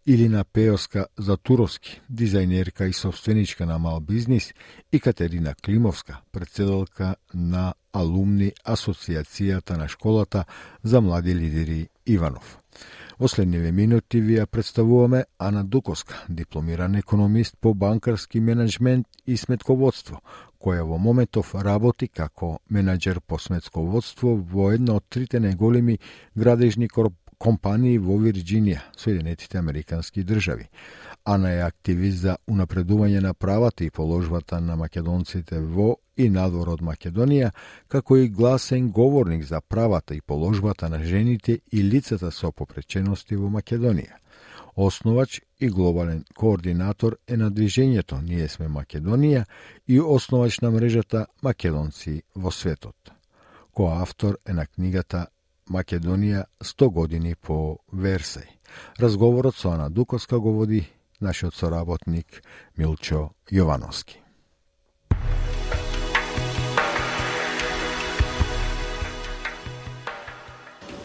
или 0.06 0.30
на 0.30 0.46
Пеоска 0.46 1.08
Затуровски, 1.18 2.02
дизајнерка 2.10 2.88
и 2.90 2.94
собственичка 2.94 3.66
на 3.66 3.78
мал 3.78 4.00
бизнис, 4.00 4.54
и 4.92 5.00
Катерина 5.00 5.56
Климовска, 5.56 6.22
председалка 6.32 7.16
на 7.34 7.74
алумни 7.94 8.54
Асоциацијата 8.66 9.78
на 9.78 9.88
школата 9.88 10.46
за 10.84 11.02
млади 11.02 11.36
лидери 11.36 11.90
Иванов. 12.06 12.60
Во 13.20 13.28
следниве 13.28 13.72
минути 13.72 14.20
ви 14.22 14.36
ја 14.40 14.46
представуваме 14.46 15.26
Ана 15.40 15.64
Дуковска, 15.64 16.26
дипломиран 16.30 16.96
економист 16.96 17.56
по 17.62 17.74
банкарски 17.74 18.40
менеджмент 18.40 19.08
и 19.28 19.38
сметководство, 19.38 20.22
која 20.66 20.86
во 20.89 20.97
моментов 20.97 21.53
работи 21.55 22.07
како 22.07 22.57
менеджер 22.70 23.20
по 23.22 23.38
сметсководство 23.38 24.34
во 24.53 24.72
една 24.74 24.95
од 24.97 25.05
трите 25.09 25.39
најголеми 25.39 25.99
градежни 26.36 26.89
компании 27.38 27.99
во 27.99 28.18
Вирџинија, 28.18 28.80
Соединетите 28.97 29.59
Американски 29.59 30.24
држави. 30.24 30.66
Ана 31.26 31.51
е 31.53 31.61
активист 31.66 32.18
за 32.24 32.38
унапредување 32.47 33.22
на 33.22 33.34
правата 33.34 33.86
и 33.86 33.91
положбата 33.91 34.59
на 34.61 34.76
македонците 34.76 35.59
во 35.59 35.95
и 36.18 36.30
надвор 36.30 36.70
од 36.74 36.82
Македонија, 36.82 37.51
како 37.88 38.18
и 38.18 38.30
гласен 38.30 38.91
говорник 38.91 39.43
за 39.43 39.61
правата 39.61 40.16
и 40.16 40.22
положбата 40.22 40.89
на 40.89 41.03
жените 41.03 41.59
и 41.72 41.84
лицата 41.84 42.32
со 42.32 42.51
попречености 42.51 43.36
во 43.36 43.49
Македонија. 43.49 44.22
Основач 44.76 45.41
и 45.60 45.70
глобален 45.70 46.24
координатор 46.36 47.18
е 47.28 47.38
на 47.38 47.51
движењето 47.51 48.22
Ние 48.22 48.47
сме 48.47 48.68
Македонија 48.68 49.45
и 49.88 49.99
основач 49.99 50.60
на 50.60 50.72
мрежата 50.72 51.26
Македонци 51.43 52.24
во 52.36 52.51
светот. 52.51 52.95
Коавтор 53.74 54.38
е 54.45 54.53
на 54.53 54.66
книгата 54.66 55.28
Македонија 55.70 56.45
100 56.64 56.89
години 56.89 57.36
по 57.36 57.80
Версај. 57.93 58.47
Разговорот 58.99 59.56
со 59.56 59.70
Ана 59.70 59.89
Дуковска 59.89 60.39
го 60.39 60.51
води 60.51 60.86
нашиот 61.22 61.56
соработник 61.56 62.41
Милчо 62.78 63.30
Јовановски. 63.51 64.22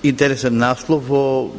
Интересен 0.02 0.56
наслов 0.56 1.08
во 1.08 1.52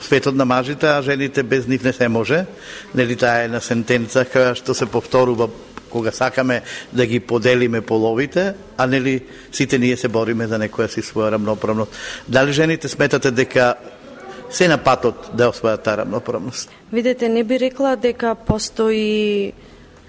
светот 0.00 0.34
на 0.34 0.44
мажите, 0.44 0.86
а 0.86 1.02
жените 1.02 1.42
без 1.42 1.66
нив 1.66 1.84
не 1.84 1.92
се 1.92 2.08
може. 2.08 2.46
Нели 2.94 3.16
таа 3.16 3.44
е 3.44 3.48
на 3.48 3.60
сентенца 3.60 4.24
која 4.24 4.54
што 4.54 4.74
се 4.74 4.86
повторува 4.86 5.48
кога 5.90 6.12
сакаме 6.12 6.62
да 6.92 7.06
ги 7.06 7.20
поделиме 7.20 7.80
половите, 7.80 8.54
а 8.76 8.86
нели 8.86 9.22
сите 9.52 9.78
ние 9.78 9.96
се 9.96 10.08
бориме 10.08 10.46
за 10.46 10.58
некоја 10.58 10.88
си 10.88 11.02
своја 11.02 11.32
рамноправност. 11.36 11.92
Дали 12.28 12.52
жените 12.52 12.88
сметате 12.88 13.30
дека 13.30 13.74
се 14.50 14.68
на 14.68 14.78
патот 14.78 15.30
да 15.34 15.50
освојат 15.50 15.82
таа 15.82 15.96
рамноправност? 16.02 16.70
Видете, 16.92 17.28
не 17.28 17.44
би 17.44 17.60
рекла 17.60 17.96
дека 17.96 18.34
постои 18.34 19.52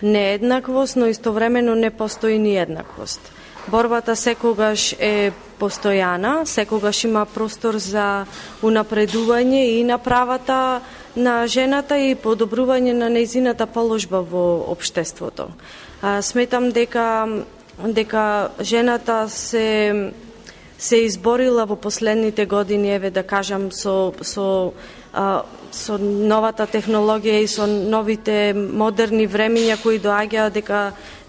нееднаквост, 0.03 0.95
но 0.95 1.05
истовремено 1.05 1.75
не 1.75 1.89
постои 1.89 2.39
ни 2.39 2.57
еднаквост. 2.57 3.21
Борбата 3.67 4.15
секогаш 4.15 4.93
е 4.99 5.31
постојана, 5.59 6.45
секогаш 6.45 7.03
има 7.05 7.25
простор 7.29 7.77
за 7.77 8.25
унапредување 8.63 9.61
и 9.77 9.83
на 9.83 9.97
правата 10.01 10.81
на 11.15 11.45
жената 11.47 11.97
и 11.99 12.15
подобрување 12.15 12.93
на 12.97 13.11
нејзината 13.13 13.67
положба 13.69 14.21
во 14.21 14.65
општеството. 14.73 15.51
Сметам 16.21 16.71
дека 16.71 17.27
дека 17.85 18.49
жената 18.61 19.29
се 19.29 20.11
се 20.81 20.97
изборила 21.05 21.65
во 21.65 21.75
последните 21.75 22.45
години, 22.45 22.95
еве 22.95 23.11
да 23.11 23.21
кажам, 23.23 23.69
со, 23.71 24.13
со 24.21 24.73
а, 25.13 25.43
со 25.71 25.97
новата 25.97 26.67
технологија 26.67 27.41
и 27.41 27.47
со 27.47 27.65
новите 27.67 28.53
модерни 28.53 29.27
времиња 29.27 29.77
кои 29.81 29.99
доаѓаат 29.99 30.53
дека 30.53 30.81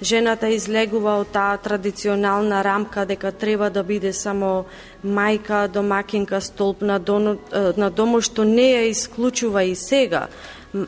жената 0.03 0.51
излегува 0.51 1.19
од 1.23 1.31
таа 1.33 1.59
традиционална 1.63 2.63
рамка 2.65 3.07
дека 3.07 3.33
треба 3.33 3.71
да 3.71 3.83
биде 3.83 4.13
само 4.13 4.65
мајка, 5.05 5.69
домакинка, 5.69 6.41
столб 6.41 6.83
на, 6.83 6.99
доно, 6.99 7.39
на 7.77 7.91
домо 7.91 8.21
што 8.21 8.45
не 8.45 8.73
ја 8.75 8.89
исклучува 8.91 9.65
и 9.65 9.75
сега. 9.75 10.29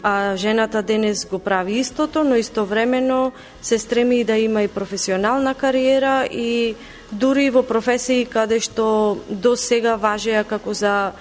А 0.02 0.36
жената 0.36 0.82
денес 0.82 1.26
го 1.28 1.38
прави 1.38 1.78
истото, 1.78 2.24
но 2.24 2.36
истовремено 2.36 3.32
се 3.62 3.78
стреми 3.78 4.20
и 4.20 4.24
да 4.24 4.38
има 4.38 4.62
и 4.62 4.68
професионална 4.68 5.54
кариера 5.54 6.24
и 6.32 6.74
дури 7.12 7.50
во 7.50 7.62
професии 7.62 8.24
каде 8.24 8.58
што 8.60 9.18
до 9.28 9.54
сега 9.56 9.96
важеа 9.96 10.44
како 10.44 10.74
за 10.74 11.12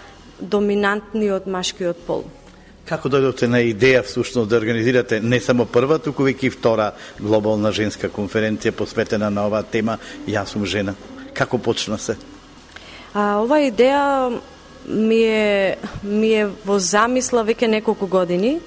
доминантниот 0.43 1.47
машкиот 1.47 2.05
пол. 2.07 2.23
Како 2.83 3.07
дојдовте 3.07 3.47
на 3.47 3.61
идеја 3.63 4.03
всушност 4.03 4.49
да 4.51 4.57
организирате 4.59 5.21
не 5.23 5.39
само 5.39 5.65
прва, 5.65 5.99
туку 6.03 6.25
веќе 6.27 6.49
и 6.49 6.51
втора 6.51 6.91
глобална 7.19 7.71
женска 7.71 8.09
конференција 8.11 8.75
посветена 8.75 9.29
на 9.31 9.47
оваа 9.47 9.63
тема 9.63 9.97
Јас 10.27 10.51
сум 10.51 10.65
жена. 10.65 10.95
Како 11.33 11.57
почна 11.57 11.97
се? 11.97 12.17
А, 13.13 13.39
ова 13.39 13.61
идеја 13.63 14.39
ми 14.87 15.21
е, 15.23 15.77
ми 16.03 16.33
е 16.35 16.47
во 16.65 16.79
замисла 16.79 17.45
веќе 17.47 17.67
неколку 17.67 18.07
години. 18.07 18.59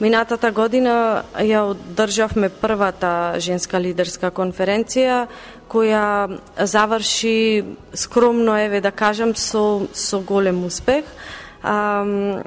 Минатата 0.00 0.50
година 0.50 1.22
ја 1.38 1.62
одржавме 1.70 2.48
првата 2.50 3.38
женска 3.38 3.78
лидерска 3.80 4.32
конференција 4.34 5.26
која 5.72 6.38
заврши 6.58 7.64
скромно, 7.94 8.58
еве 8.60 8.80
да 8.80 8.90
кажам, 8.90 9.34
со, 9.34 9.88
со 9.92 10.18
голем 10.18 10.64
успех. 10.64 11.04
А, 11.62 12.42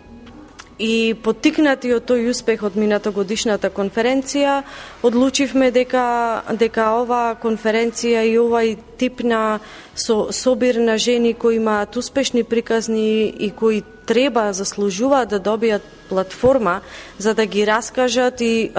И 0.75 1.15
потикнати 1.23 1.93
од 1.95 2.03
тој 2.03 2.27
успех 2.33 2.65
од 2.67 2.75
мината 2.75 3.11
годишната 3.15 3.69
конференција, 3.71 4.65
одлучивме 5.07 5.69
дека 5.71 6.43
дека 6.59 6.89
оваа 6.99 7.37
конференција 7.39 8.25
и 8.27 8.35
овај 8.35 8.75
тип 8.99 9.23
на 9.23 9.61
со, 9.95 10.33
собир 10.35 10.75
на 10.83 10.97
жени 10.97 11.33
кои 11.33 11.55
имаат 11.63 11.95
успешни 11.95 12.43
приказни 12.43 13.27
и 13.27 13.51
кои 13.55 13.83
треба, 14.05 14.51
заслужуваат 14.51 15.29
да 15.29 15.39
добијат 15.39 15.81
платформа 16.09 16.81
за 17.17 17.33
да 17.33 17.45
ги 17.45 17.65
раскажат 17.65 18.41
и, 18.41 18.71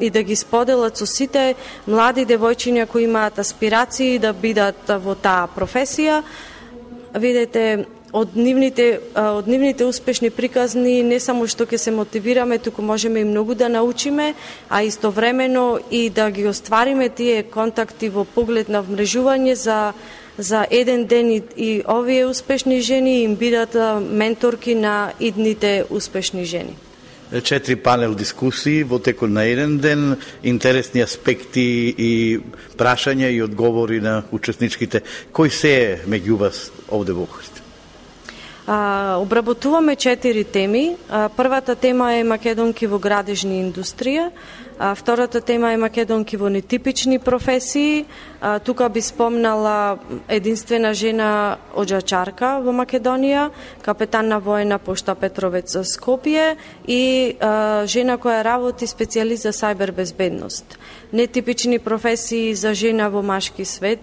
и 0.00 0.10
да 0.10 0.22
ги 0.22 0.36
споделат 0.36 0.96
со 0.96 1.06
сите 1.06 1.54
млади 1.86 2.24
девојчиња 2.24 2.88
кои 2.88 3.04
имаат 3.04 3.38
аспирации 3.38 4.18
да 4.18 4.32
бидат 4.32 4.88
во 4.88 5.14
таа 5.14 5.52
професија. 5.52 6.22
Видете, 7.12 7.84
од 8.12 8.36
нивните 8.36 9.00
од 9.16 9.48
нивните 9.48 9.84
успешни 9.84 10.30
приказни 10.30 11.02
не 11.02 11.20
само 11.20 11.46
што 11.48 11.64
ќе 11.66 11.78
се 11.80 11.90
мотивираме, 11.90 12.58
туку 12.58 12.82
можеме 12.82 13.20
и 13.20 13.24
многу 13.24 13.54
да 13.54 13.68
научиме, 13.68 14.34
а 14.68 14.82
истовремено 14.82 15.78
и 15.90 16.10
да 16.10 16.30
ги 16.30 16.46
оствариме 16.46 17.08
тие 17.08 17.42
контакти 17.42 18.08
во 18.08 18.24
поглед 18.24 18.68
на 18.68 18.82
вмрежување 18.82 19.54
за 19.54 19.92
за 20.38 20.66
еден 20.70 21.04
ден 21.06 21.30
и, 21.30 21.42
и 21.56 21.82
овие 21.88 22.26
успешни 22.26 22.80
жени 22.80 23.22
им 23.22 23.36
бидат 23.36 23.76
менторки 24.00 24.74
на 24.74 25.12
идните 25.20 25.84
успешни 25.90 26.44
жени 26.44 26.76
четири 27.40 27.76
панел 27.76 28.14
дискусии 28.14 28.82
во 28.84 28.98
текот 28.98 29.30
на 29.30 29.44
еден 29.48 29.78
ден, 29.78 30.16
интересни 30.42 31.00
аспекти 31.00 31.94
и 31.96 32.40
прашања 32.76 33.32
и 33.32 33.40
одговори 33.42 34.00
на 34.04 34.22
учесничките. 34.32 35.00
Кој 35.32 35.48
се 35.48 35.72
е 35.72 35.98
меѓу 36.04 36.36
вас 36.36 36.68
овде 36.90 37.16
во 37.16 37.24
Охрид? 37.24 37.61
А, 38.66 39.16
обработуваме 39.20 39.96
четири 39.96 40.44
теми. 40.44 40.96
А, 41.10 41.28
првата 41.28 41.74
тема 41.74 42.12
е 42.14 42.24
македонки 42.24 42.86
во 42.86 42.98
градежни 43.02 43.58
индустрија, 43.58 44.30
а, 44.82 44.94
втората 44.94 45.40
тема 45.40 45.72
е 45.72 45.76
македонки 45.76 46.36
во 46.36 46.48
нетипични 46.50 47.18
професии. 47.18 48.04
А, 48.40 48.58
тука 48.58 48.88
би 48.88 49.00
спомнала 49.00 49.98
единствена 50.28 50.90
жена 50.94 51.58
оджачарка 51.74 52.58
во 52.58 52.74
Македонија, 52.74 53.50
капетан 53.82 54.28
на 54.28 54.40
воена 54.40 54.78
пошта 54.82 55.14
Петровец 55.14 55.70
за 55.70 55.84
Скопје 55.86 56.56
и 56.86 57.36
а, 57.38 57.86
жена 57.86 58.18
која 58.18 58.42
работи 58.42 58.90
специјалист 58.90 59.46
за 59.46 59.54
сајбер 59.54 59.94
безбедност 59.94 60.78
нетипични 61.12 61.78
професии 61.78 62.54
за 62.54 62.74
жена 62.74 63.08
во 63.08 63.22
машки 63.22 63.64
свет. 63.64 64.00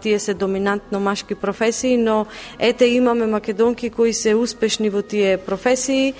Тие 0.00 0.18
се 0.18 0.34
доминантно 0.34 1.00
машки 1.00 1.34
професии, 1.34 1.96
но 1.96 2.26
ете 2.58 2.86
имаме 2.86 3.26
македонки 3.26 3.90
кои 3.90 4.12
се 4.12 4.34
успешни 4.34 4.90
во 4.90 5.02
тие 5.02 5.36
професии 5.36 6.14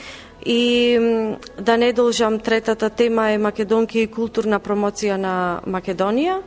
и 0.46 0.98
да 1.58 1.76
не 1.76 1.92
должам 1.92 2.38
третата 2.38 2.90
тема 2.90 3.30
е 3.30 3.38
македонки 3.38 4.00
и 4.00 4.06
културна 4.06 4.60
промоција 4.60 5.16
на 5.16 5.60
Македонија. 5.66 6.40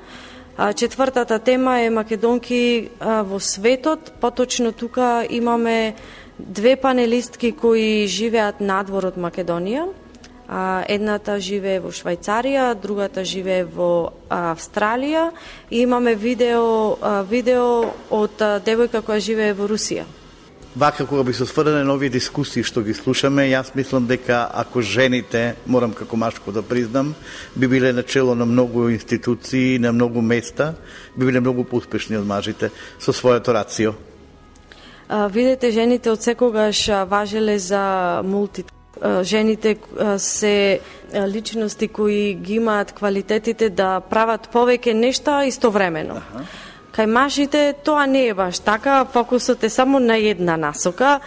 Четвртата 0.76 1.39
тема 1.39 1.80
е 1.82 1.89
македонки 1.89 2.89
во 3.02 3.39
светот, 3.39 4.14
поточно 4.22 4.72
тука 4.72 5.26
имаме 5.30 5.96
две 6.39 6.76
панелистки 6.76 7.52
кои 7.52 8.08
живеат 8.08 8.62
надвор 8.62 9.12
од 9.14 9.18
Македонија 9.18 9.89
А, 10.48 10.84
едната 10.91 11.39
живее 11.39 11.80
во 11.80 11.89
Швајцарија, 11.89 12.74
другата 12.76 13.24
живее 13.24 13.64
во 13.64 14.12
Австралија 14.30 15.30
и 15.72 15.82
имаме 15.82 16.16
видео, 16.16 16.98
видео 17.30 17.94
од 18.12 18.44
девојка 18.68 19.02
која 19.02 19.24
живее 19.24 19.56
во 19.56 19.70
Русија. 19.72 20.04
Вака 20.78 21.05
кога 21.05 21.24
би 21.24 21.34
се 21.34 21.45
сврдане 21.45 21.84
на 21.84 21.93
овие 21.93 22.09
дискусии 22.09 22.65
што 22.65 22.82
ги 22.82 22.95
слушаме, 22.97 23.45
јас 23.45 23.76
мислам 23.78 24.07
дека 24.09 24.47
ако 24.49 24.82
жените, 24.82 25.53
морам 25.69 25.93
како 25.93 26.17
машко 26.17 26.51
да 26.51 26.63
признам, 26.65 27.13
би 27.55 27.67
биле 27.67 27.93
начело 27.93 28.34
на 28.36 28.45
многу 28.45 28.89
институции, 28.89 29.78
на 29.80 29.93
многу 29.93 30.21
места, 30.21 30.74
би 31.17 31.26
биле 31.26 31.39
многу 31.45 31.63
поуспешни 31.63 32.17
од 32.17 32.26
мажите 32.26 32.71
со 32.99 33.13
својото 33.13 33.53
рацио. 33.53 33.93
видете, 35.30 35.71
жените 35.71 36.09
од 36.09 36.24
секогаш 36.24 36.89
важеле 37.05 37.59
за 37.59 38.21
мулти 38.26 38.63
жените 39.21 39.78
се 40.17 40.80
личности 41.28 41.88
кои 41.88 42.34
ги 42.34 42.55
имаат 42.55 42.91
квалитетите 42.91 43.69
да 43.69 43.99
прават 43.99 44.49
повеќе 44.53 44.93
нешта 44.93 45.45
истовремено. 45.45 46.17
Ага. 46.34 46.45
Кај 46.94 47.10
мажите 47.10 47.74
тоа 47.84 48.06
не 48.06 48.28
е 48.28 48.34
баш 48.38 48.60
така, 48.60 49.06
фокусот 49.06 49.64
е 49.64 49.70
само 49.70 50.00
на 50.00 50.18
една 50.18 50.58
насока, 50.58 51.20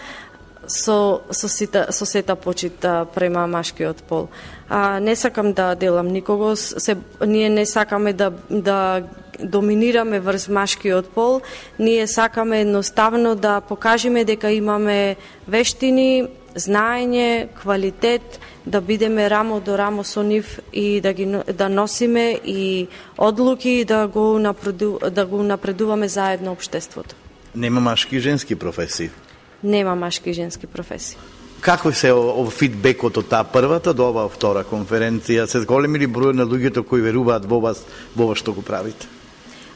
со, 0.67 1.21
со, 1.31 1.49
сита, 1.49 1.87
со 1.91 2.07
сета 2.07 2.37
почит 2.37 2.87
према 3.15 3.47
машкиот 3.47 4.03
пол. 4.03 4.29
А, 4.69 5.01
не 5.01 5.17
сакам 5.17 5.53
да 5.53 5.75
делам 5.75 6.07
никого, 6.07 6.57
се, 6.57 6.97
ние 7.27 7.49
не 7.49 7.67
сакаме 7.67 8.13
да, 8.13 8.33
да 8.51 9.03
доминираме 9.43 10.21
врз 10.21 10.49
машкиот 10.49 11.09
пол, 11.11 11.41
ние 11.79 12.07
сакаме 12.07 12.61
едноставно 12.61 13.35
да 13.35 13.61
покажеме 13.61 14.25
дека 14.25 14.51
имаме 14.51 15.17
вештини, 15.49 16.29
знаење, 16.57 17.49
квалитет, 17.61 18.41
да 18.67 18.81
бидеме 18.81 19.29
рамо 19.31 19.61
до 19.61 19.77
рамо 19.79 20.05
со 20.05 20.23
нив 20.23 20.61
и 20.73 21.01
да 21.01 21.13
ги 21.13 21.27
да 21.53 21.69
носиме 21.69 22.41
и 22.45 22.89
одлуки 23.19 23.71
и 23.71 23.85
да 23.85 24.07
го 24.07 24.39
напреду, 24.39 24.99
да 25.11 25.27
го 25.27 25.43
напредуваме 25.43 26.09
заедно 26.09 26.53
општеството. 26.53 27.15
Нема 27.55 27.81
машки 27.81 28.17
и 28.17 28.21
женски 28.21 28.57
професии. 28.57 29.11
Нема 29.65 29.95
машки 29.95 30.31
и 30.31 30.33
женски 30.33 30.67
професии. 30.67 31.19
Како 31.61 31.93
се 31.93 32.13
о, 32.13 32.45
фидбекот 32.53 33.17
од 33.17 33.31
таа 33.33 33.45
првата 33.49 33.95
до 33.97 34.11
оваа 34.13 34.29
втора 34.29 34.65
конференција? 34.65 35.47
Се 35.49 35.65
зголеми 35.65 35.99
ли 35.99 36.07
број 36.07 36.37
на 36.37 36.45
луѓето 36.45 36.85
кои 36.85 37.01
веруваат 37.01 37.49
во 37.49 37.61
вас, 37.61 37.81
во 38.15 38.29
вас 38.29 38.39
што 38.39 38.53
го 38.53 38.63
правите? 38.63 39.09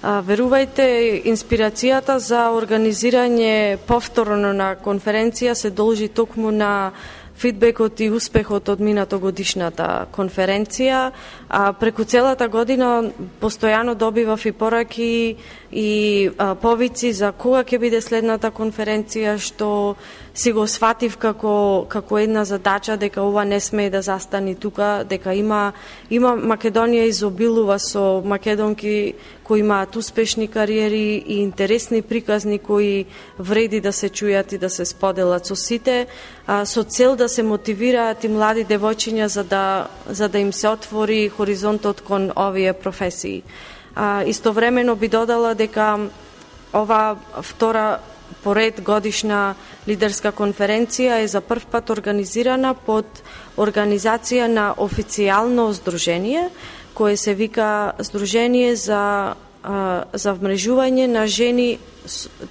Верувајте, 0.01 0.84
инспирацијата 1.28 2.16
за 2.24 2.46
организирање 2.57 3.76
повторно 3.84 4.55
на 4.57 4.72
конференција 4.80 5.53
се 5.55 5.70
должи 5.70 6.09
токму 6.09 6.51
на 6.51 6.92
фидбекот 7.40 8.01
и 8.01 8.09
успехот 8.12 8.68
од 8.68 8.80
минато 8.80 9.18
годишната 9.20 10.07
конференција. 10.12 11.11
А, 11.48 11.72
преку 11.72 12.05
целата 12.05 12.48
година 12.48 13.12
постојано 13.40 13.94
добивав 13.94 14.44
и 14.46 14.53
пораки 14.53 15.36
и 15.72 16.30
а, 16.38 16.55
повици 16.55 17.12
за 17.12 17.32
кога 17.32 17.64
ќе 17.64 17.78
биде 17.80 18.01
следната 18.01 18.51
конференција 18.51 19.36
што 19.36 19.96
си 20.41 20.53
го 20.57 20.64
сватив 20.66 21.18
како 21.20 21.84
како 21.88 22.18
една 22.18 22.45
задача 22.49 22.97
дека 22.97 23.20
ова 23.22 23.45
не 23.45 23.59
смее 23.61 23.91
да 23.91 24.01
застани 24.03 24.55
тука, 24.55 25.05
дека 25.09 25.34
има 25.36 25.72
има 26.11 26.32
Македонија 26.32 27.09
изобилува 27.11 27.76
со 27.78 28.22
македонки 28.24 29.14
кои 29.45 29.61
имаат 29.61 29.97
успешни 29.97 30.49
кариери 30.49 31.24
и 31.26 31.41
интересни 31.43 32.03
приказни 32.03 32.59
кои 32.59 33.05
вреди 33.38 33.80
да 33.80 33.93
се 33.93 34.09
чујат 34.09 34.55
и 34.55 34.59
да 34.59 34.70
се 34.70 34.84
споделат 34.84 35.47
со 35.47 35.57
сите, 35.57 36.07
а, 36.47 36.64
со 36.64 36.84
цел 36.84 37.16
да 37.16 37.28
се 37.28 37.43
мотивираат 37.43 38.24
и 38.24 38.28
млади 38.28 38.64
девојчиња 38.64 39.26
за 39.26 39.45
да 39.45 39.88
за 40.09 40.28
да 40.28 40.38
им 40.38 40.53
се 40.53 40.68
отвори 40.68 41.28
хоризонтот 41.28 42.01
кон 42.01 42.30
овие 42.36 42.72
професии. 42.72 43.43
А, 43.95 44.24
истовремено 44.24 44.97
би 44.97 45.09
додала 45.09 45.55
дека 45.55 45.99
ова 46.72 47.16
втора 47.43 47.99
поред 48.42 48.80
годишна 48.80 49.54
лидерска 49.88 50.32
конференција 50.32 51.22
е 51.24 51.28
за 51.28 51.40
прв 51.40 51.66
пат 51.70 51.90
организирана 51.90 52.74
под 52.74 53.06
организација 53.56 54.46
на 54.46 54.74
официјално 54.76 55.72
здружение, 55.72 56.50
кое 56.94 57.16
се 57.16 57.34
вика 57.34 57.92
Здружение 57.98 58.76
за 58.76 59.34
за 60.12 60.32
вмрежување 60.32 61.06
на 61.06 61.26
жени 61.26 61.78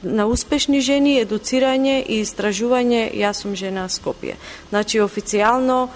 на 0.04 0.28
успешни 0.30 0.80
жени, 0.80 1.18
едуцирање 1.18 2.04
и 2.06 2.22
истражување 2.22 3.10
Јас 3.18 3.42
сум 3.42 3.56
жена 3.58 3.88
Скопје. 3.90 4.36
Значи 4.70 5.02
официјално 5.02 5.90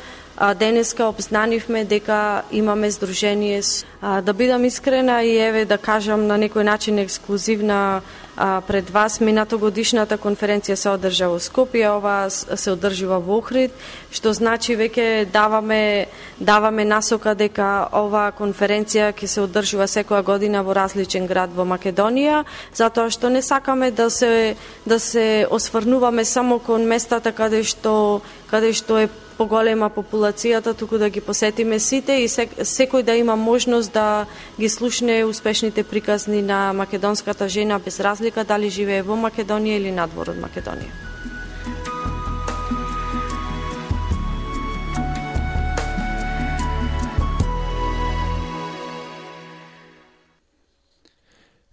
денеска 0.57 1.05
обзнанивме 1.05 1.86
дека 1.86 2.43
имаме 2.51 2.89
здружение. 2.91 3.61
Да 4.01 4.34
бидам 4.34 4.65
искрена 4.65 5.23
и 5.23 5.38
еве 5.38 5.65
да 5.65 5.77
кажам 5.77 6.27
на 6.27 6.38
некој 6.38 6.63
начин 6.63 6.97
ексклузивна 6.99 8.01
а, 8.38 8.61
пред 8.61 8.89
вас, 8.89 9.19
минато 9.19 9.59
годишната 9.59 10.17
конференција 10.17 10.75
се 10.75 10.89
одржа 10.89 11.29
во 11.29 11.39
Скопје, 11.39 11.86
ова 11.93 12.29
се 12.29 12.71
одржува 12.71 13.19
во 13.19 13.38
Охрид, 13.38 13.71
што 14.11 14.34
значи 14.34 14.75
веќе 14.75 15.25
даваме 15.25 16.07
даваме 16.39 16.86
насока 16.86 17.36
дека 17.36 17.89
ова 17.93 18.31
конференција 18.38 19.13
ќе 19.13 19.27
се 19.27 19.41
одржува 19.41 19.88
секоја 19.88 20.23
година 20.23 20.63
во 20.63 20.73
различен 20.73 21.27
град 21.27 21.53
во 21.55 21.65
Македонија, 21.65 22.43
затоа 22.73 23.09
што 23.09 23.29
не 23.29 23.41
сакаме 23.41 23.91
да 23.91 24.09
се 24.09 24.55
да 24.86 24.99
се 24.99 25.47
осврнуваме 25.49 26.25
само 26.25 26.59
кон 26.59 26.88
местата 26.88 27.31
каде 27.31 27.63
што 27.63 28.21
каде 28.49 28.73
што 28.73 28.97
е 28.99 29.09
поголема 29.38 29.89
популацијата, 29.89 30.73
туку 30.73 30.97
да 30.97 31.09
ги 31.09 31.21
посетиме 31.21 31.79
сите 31.79 32.21
и 32.23 32.27
секој 32.27 33.03
да 33.03 33.15
има 33.15 33.36
можност 33.36 33.93
да 33.93 34.25
ги 34.59 34.69
слушне 34.69 35.23
успешните 35.25 35.84
приказни 35.84 36.41
на 36.41 36.73
македонската 36.73 37.49
жена 37.49 37.79
без 37.79 37.99
разлика 37.99 38.43
дали 38.43 38.69
живее 38.69 39.01
во 39.01 39.15
Македонија 39.15 39.79
или 39.79 39.91
надвор 39.91 40.29
од 40.29 40.39
Македонија. 40.41 40.93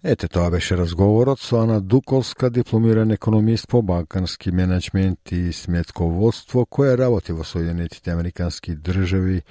Ете, 0.03 0.27
тоа 0.27 0.49
беше 0.49 0.77
разговорот 0.77 1.39
со 1.39 1.59
Ана 1.61 1.81
Дуковска, 1.81 2.49
дипломиран 2.49 3.11
економист 3.11 3.67
по 3.67 3.81
банкарски 3.81 4.51
менеджмент 4.51 5.31
и 5.31 5.53
сметководство, 5.53 6.65
која 6.65 6.95
работи 6.97 7.35
во 7.37 7.45
Соединетите 7.45 8.09
Американски 8.09 8.73
држави 8.73 9.43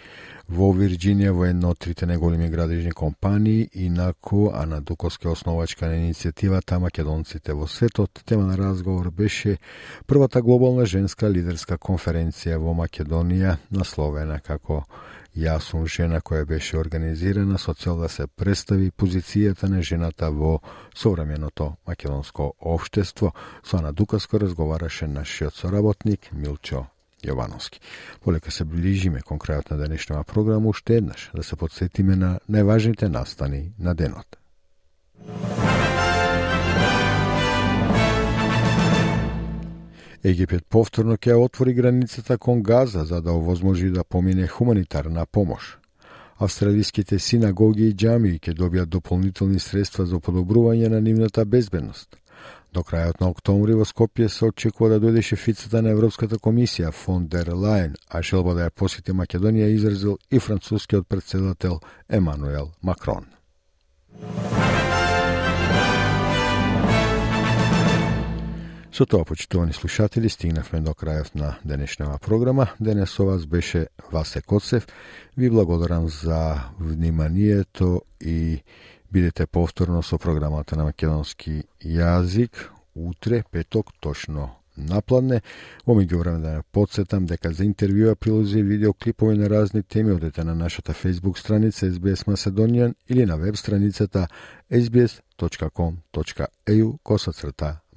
во 0.51 0.73
Вирджинија 0.75 1.31
во 1.31 1.47
една 1.47 1.71
од 1.71 1.79
трите 1.79 2.09
најголеми 2.11 2.51
градежни 2.51 2.91
компании, 2.91 3.69
инако 3.79 4.51
Ана 4.51 4.81
Дуковска 4.81 5.29
е 5.29 5.37
основачка 5.39 5.87
на 5.87 6.01
иницијативата 6.03 6.81
Македонците 6.83 7.55
во 7.55 7.71
светот. 7.71 8.11
Тема 8.27 8.51
на 8.51 8.59
разговор 8.59 9.11
беше 9.11 9.59
првата 10.07 10.43
глобална 10.43 10.83
женска 10.83 11.31
лидерска 11.31 11.79
конференција 11.79 12.59
во 12.59 12.75
Македонија, 12.75 13.55
насловена 13.71 14.41
како 14.41 14.83
Јас 15.37 15.71
сум 15.71 15.87
жена 15.87 16.19
која 16.21 16.45
беше 16.45 16.79
организирана 16.79 17.59
со 17.59 17.75
цел 17.75 18.01
да 18.01 18.09
се 18.09 18.27
представи 18.27 18.91
позицијата 18.91 19.69
на 19.71 19.83
жената 19.83 20.31
во 20.31 20.59
современото 20.95 21.77
македонско 21.87 22.55
општество. 22.61 23.33
Со 23.63 23.79
Ана 23.79 23.93
Дукаско 23.93 24.41
разговараше 24.41 25.07
нашиот 25.07 25.55
соработник 25.55 26.33
Милчо 26.33 26.87
Јовановски. 27.23 27.79
Полека 28.21 28.51
се 28.51 28.65
ближиме 28.65 29.21
кон 29.21 29.39
крајот 29.39 29.71
на 29.71 29.79
денешнава 29.79 30.25
програма 30.25 30.69
уште 30.69 30.97
еднаш 30.97 31.31
да 31.35 31.43
се 31.43 31.57
подсетиме 31.57 32.17
на 32.17 32.39
најважните 32.51 33.07
настани 33.09 33.73
на 33.79 33.95
денот. 33.95 34.37
Египет 40.23 40.67
повторно 40.69 41.17
ќе 41.17 41.33
отвори 41.41 41.73
границата 41.73 42.37
кон 42.39 42.63
Газа 42.63 43.05
за 43.05 43.23
да 43.23 43.33
овозможи 43.33 43.89
да 43.91 44.05
помине 44.05 44.47
хуманитарна 44.47 45.27
помош. 45.27 45.79
Австралиските 46.39 47.19
синагоги 47.19 47.89
и 47.89 47.95
џамии 47.95 48.37
ќе 48.41 48.53
добијат 48.53 48.93
дополнителни 48.93 49.59
средства 49.61 50.05
за 50.07 50.21
подобрување 50.21 50.89
на 50.89 51.01
нивната 51.01 51.45
безбедност. 51.45 52.17
До 52.73 52.85
крајот 52.85 53.21
на 53.21 53.31
октомври 53.33 53.75
во 53.75 53.85
Скопје 53.89 54.29
се 54.29 54.45
очекува 54.53 54.91
да 54.93 55.01
дојде 55.01 55.25
шефицата 55.25 55.83
на 55.83 55.91
Европската 55.97 56.37
комисија 56.37 56.93
фон 56.93 57.27
дер 57.27 57.49
Лајен, 57.49 57.97
а 58.09 58.23
желба 58.23 58.55
да 58.55 58.69
ја 58.69 58.71
посети 58.71 59.13
Македонија 59.13 59.73
изразил 59.73 60.19
и 60.31 60.39
францускиот 60.39 61.09
председател 61.09 61.81
Емануел 62.09 62.71
Макрон. 62.83 63.25
Со 69.01 69.07
тоа, 69.07 69.25
почитувани 69.25 69.73
слушатели, 69.73 70.29
стигнавме 70.29 70.81
до 70.85 70.93
крајот 70.93 71.33
на 71.35 71.55
денешнава 71.65 72.19
програма. 72.21 72.67
Денес 72.81 73.11
со 73.11 73.25
вас 73.25 73.47
беше 73.47 73.87
Васе 74.13 74.43
Коцев. 74.43 74.87
Ви 75.37 75.51
благодарам 75.51 76.09
за 76.09 76.61
вниманието 76.79 78.03
и 78.21 78.63
бидете 79.13 79.47
повторно 79.47 80.03
со 80.03 80.19
програмата 80.19 80.77
на 80.77 80.85
македонски 80.85 81.65
јазик 81.81 82.69
утре, 82.95 83.43
петок, 83.51 83.87
точно 84.01 84.51
напладне. 84.77 85.41
Во 85.87 85.97
меѓувреме 85.97 86.39
да 86.45 86.61
ја 86.61 86.63
подсетам 86.69 87.25
дека 87.25 87.57
за 87.57 87.65
интервјуа, 87.65 88.15
прилози 88.21 88.59
и 88.59 88.63
видеоклипови 88.63 89.39
на 89.39 89.49
разни 89.49 89.83
теми 89.83 90.13
одете 90.13 90.45
на 90.45 90.55
нашата 90.55 90.93
Facebook 90.93 91.39
страница 91.39 91.87
SBS 91.87 92.29
Macedonian 92.29 92.95
или 93.09 93.25
на 93.25 93.37
веб 93.37 93.57
страницата 93.57 94.29
sbs.com.eu 94.71 95.29
косацрта 97.03 97.80